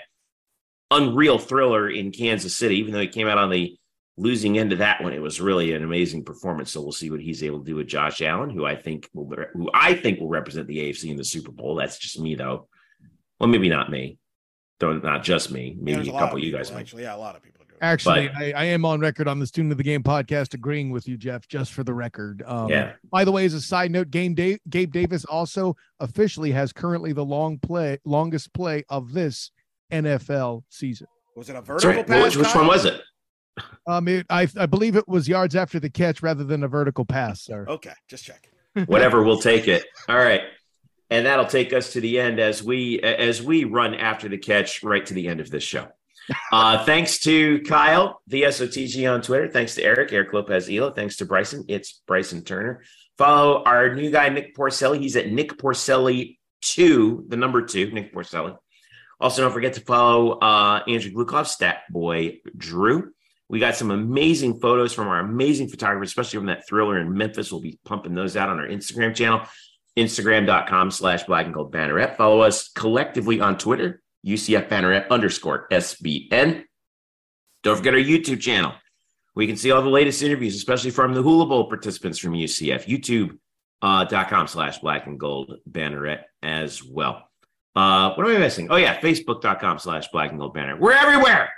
[0.90, 2.78] unreal thriller in Kansas City.
[2.78, 3.78] Even though he came out on the
[4.18, 6.72] losing end of that one, it was really an amazing performance.
[6.72, 9.32] So we'll see what he's able to do with Josh Allen, who I think will
[9.54, 11.76] who I think will represent the AFC in the Super Bowl.
[11.76, 12.68] That's just me though.
[13.40, 14.18] Well, maybe not me.
[14.80, 15.78] Though not just me.
[15.80, 16.80] Maybe there's a couple of you people, guys might.
[16.80, 17.04] actually.
[17.04, 17.61] Yeah, a lot of people.
[17.82, 20.92] Actually, But- I, I am on record on the Student of the Game podcast agreeing
[20.92, 22.44] with you, Jeff, just for the record.
[22.46, 22.94] Um, Yeah.
[23.12, 27.12] By the way, as a side note, Game Dave, Gabe Davis also officially has currently
[27.12, 29.52] the long play, longest play of this
[29.92, 31.08] NFL season.
[31.36, 32.24] Was it a Sorry, vertical pass?
[32.36, 33.02] which, which one was it?
[33.86, 37.04] Um, it, I I believe it was yards after the catch rather than a vertical
[37.04, 37.66] pass, sir.
[37.68, 38.48] Okay, just check.
[38.86, 40.44] whatever we'll take it all right
[41.10, 44.82] and that'll take us to the end as we as we run after the catch
[44.82, 45.86] right to the end of this show
[46.52, 51.18] uh thanks to kyle the sotg on twitter thanks to eric eric lopez elo thanks
[51.18, 52.84] to bryson it's bryson turner
[53.18, 58.14] follow our new guy nick porcelli he's at nick porcelli two, the number two, Nick
[58.14, 58.58] Porcelli.
[59.20, 63.12] Also, don't forget to follow uh, Andrew Glukov, Stat Boy Drew.
[63.50, 67.52] We got some amazing photos from our amazing photographers, especially from that thriller in Memphis.
[67.52, 69.42] We'll be pumping those out on our Instagram channel,
[69.98, 72.16] instagram.com slash black and gold banneret.
[72.16, 76.64] Follow us collectively on Twitter, UCF banneret underscore SBN.
[77.64, 78.74] Don't forget our YouTube channel.
[79.36, 82.86] We can see all the latest interviews, especially from the Hula Bowl participants from UCF,
[82.86, 87.30] youtube.com slash black and gold banneret as well.
[87.76, 88.68] Uh, what am I missing?
[88.70, 90.78] Oh, yeah, facebook.com slash black and gold banner.
[90.78, 91.52] We're everywhere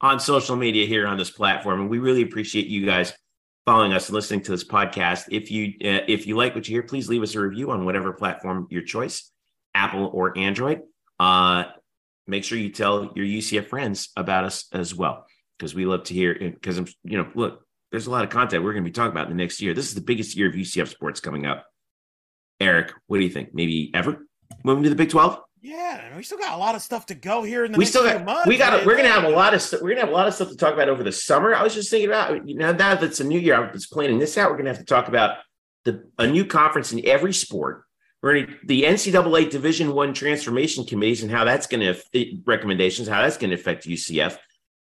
[0.00, 3.12] on social media here on this platform, and we really appreciate you guys
[3.64, 5.26] following us and listening to this podcast.
[5.30, 7.84] If you uh, if you like what you hear, please leave us a review on
[7.84, 9.30] whatever platform your choice,
[9.74, 10.82] Apple or Android.
[11.18, 11.64] Uh,
[12.26, 15.26] make sure you tell your UCF friends about us as well,
[15.58, 16.34] because we love to hear.
[16.34, 19.12] Because I'm, you know, look, there's a lot of content we're going to be talking
[19.12, 19.74] about in the next year.
[19.74, 21.66] This is the biggest year of UCF sports coming up.
[22.60, 23.54] Eric, what do you think?
[23.54, 24.26] Maybe ever?
[24.64, 25.40] moving to the Big Twelve?
[25.60, 27.90] Yeah, we still got a lot of stuff to go here in the we next
[27.90, 28.46] still got months.
[28.46, 28.86] we got man.
[28.86, 30.56] we're gonna have a lot of st- we're gonna have a lot of stuff to
[30.56, 31.54] talk about over the summer.
[31.54, 33.86] I was just thinking about you know now that it's a new year, I was
[33.86, 34.50] planning this out.
[34.50, 35.38] We're gonna have to talk about
[35.84, 37.84] the a new conference in every sport.
[38.22, 41.94] Gonna the NCAA Division One transformation committees and how that's gonna
[42.44, 44.38] recommendations how that's gonna affect UCF.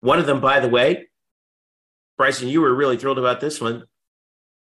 [0.01, 1.09] One of them, by the way,
[2.17, 3.83] Bryson, you were really thrilled about this one.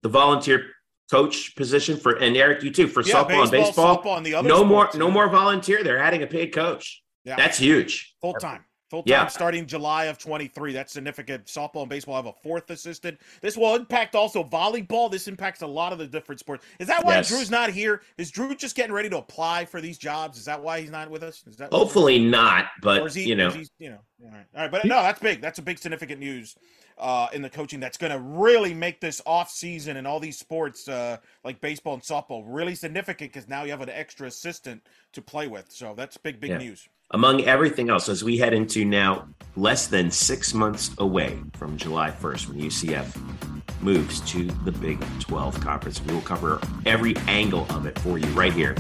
[0.02, 0.68] The volunteer
[1.12, 4.02] coach position for and Eric, you too for Yeah, softball and baseball.
[4.02, 5.84] softball, and no more, no more volunteer.
[5.84, 7.04] They're adding a paid coach.
[7.26, 7.36] Yeah.
[7.36, 8.16] That's huge.
[8.22, 8.66] full time.
[8.94, 9.26] Full time Yeah.
[9.28, 10.72] starting July of 23.
[10.72, 11.48] That's significant.
[11.48, 13.20] Softball and baseball have a fourth assistant.
[13.42, 15.10] This will impact also volleyball.
[15.10, 16.64] This impacts a lot of the different sports.
[16.78, 17.28] Is that why Yes.
[17.28, 18.04] Drew's not here?
[18.20, 20.38] Is Drew just getting ready to apply for these jobs?
[20.38, 21.44] Is that why he's not with us?
[21.48, 24.86] Is that Hopefully not, but he, you know, you know, all right, all right, but
[24.86, 25.42] no, that's big.
[25.42, 26.56] That's a big significant news
[27.00, 27.80] uh, in the coaching.
[27.80, 31.96] That's going to really make this off season and all these sports uh, like baseball
[31.96, 34.84] and softball really significant because now you have an extra assistant
[35.14, 35.72] to play with.
[35.72, 36.58] So that's big, big Yeah.
[36.60, 36.88] news.
[37.12, 42.10] Among everything else, as we head into now less than six months away from July
[42.12, 47.86] 1st when UCF moves to the Big 12 conference, we will cover every angle of
[47.86, 48.76] it for you right here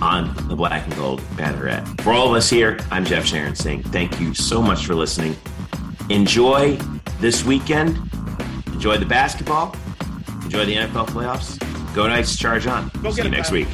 [0.00, 2.00] on the Black and Gold Banneret.
[2.02, 5.36] For all of us here, I'm Jeff Sharon saying thank you so much for listening.
[6.08, 6.76] Enjoy
[7.20, 7.98] this weekend.
[8.68, 9.74] Enjoy the basketball.
[10.44, 11.58] Enjoy the NFL playoffs.
[11.94, 12.90] Go Knights, charge on.
[13.02, 13.68] Go See you next week.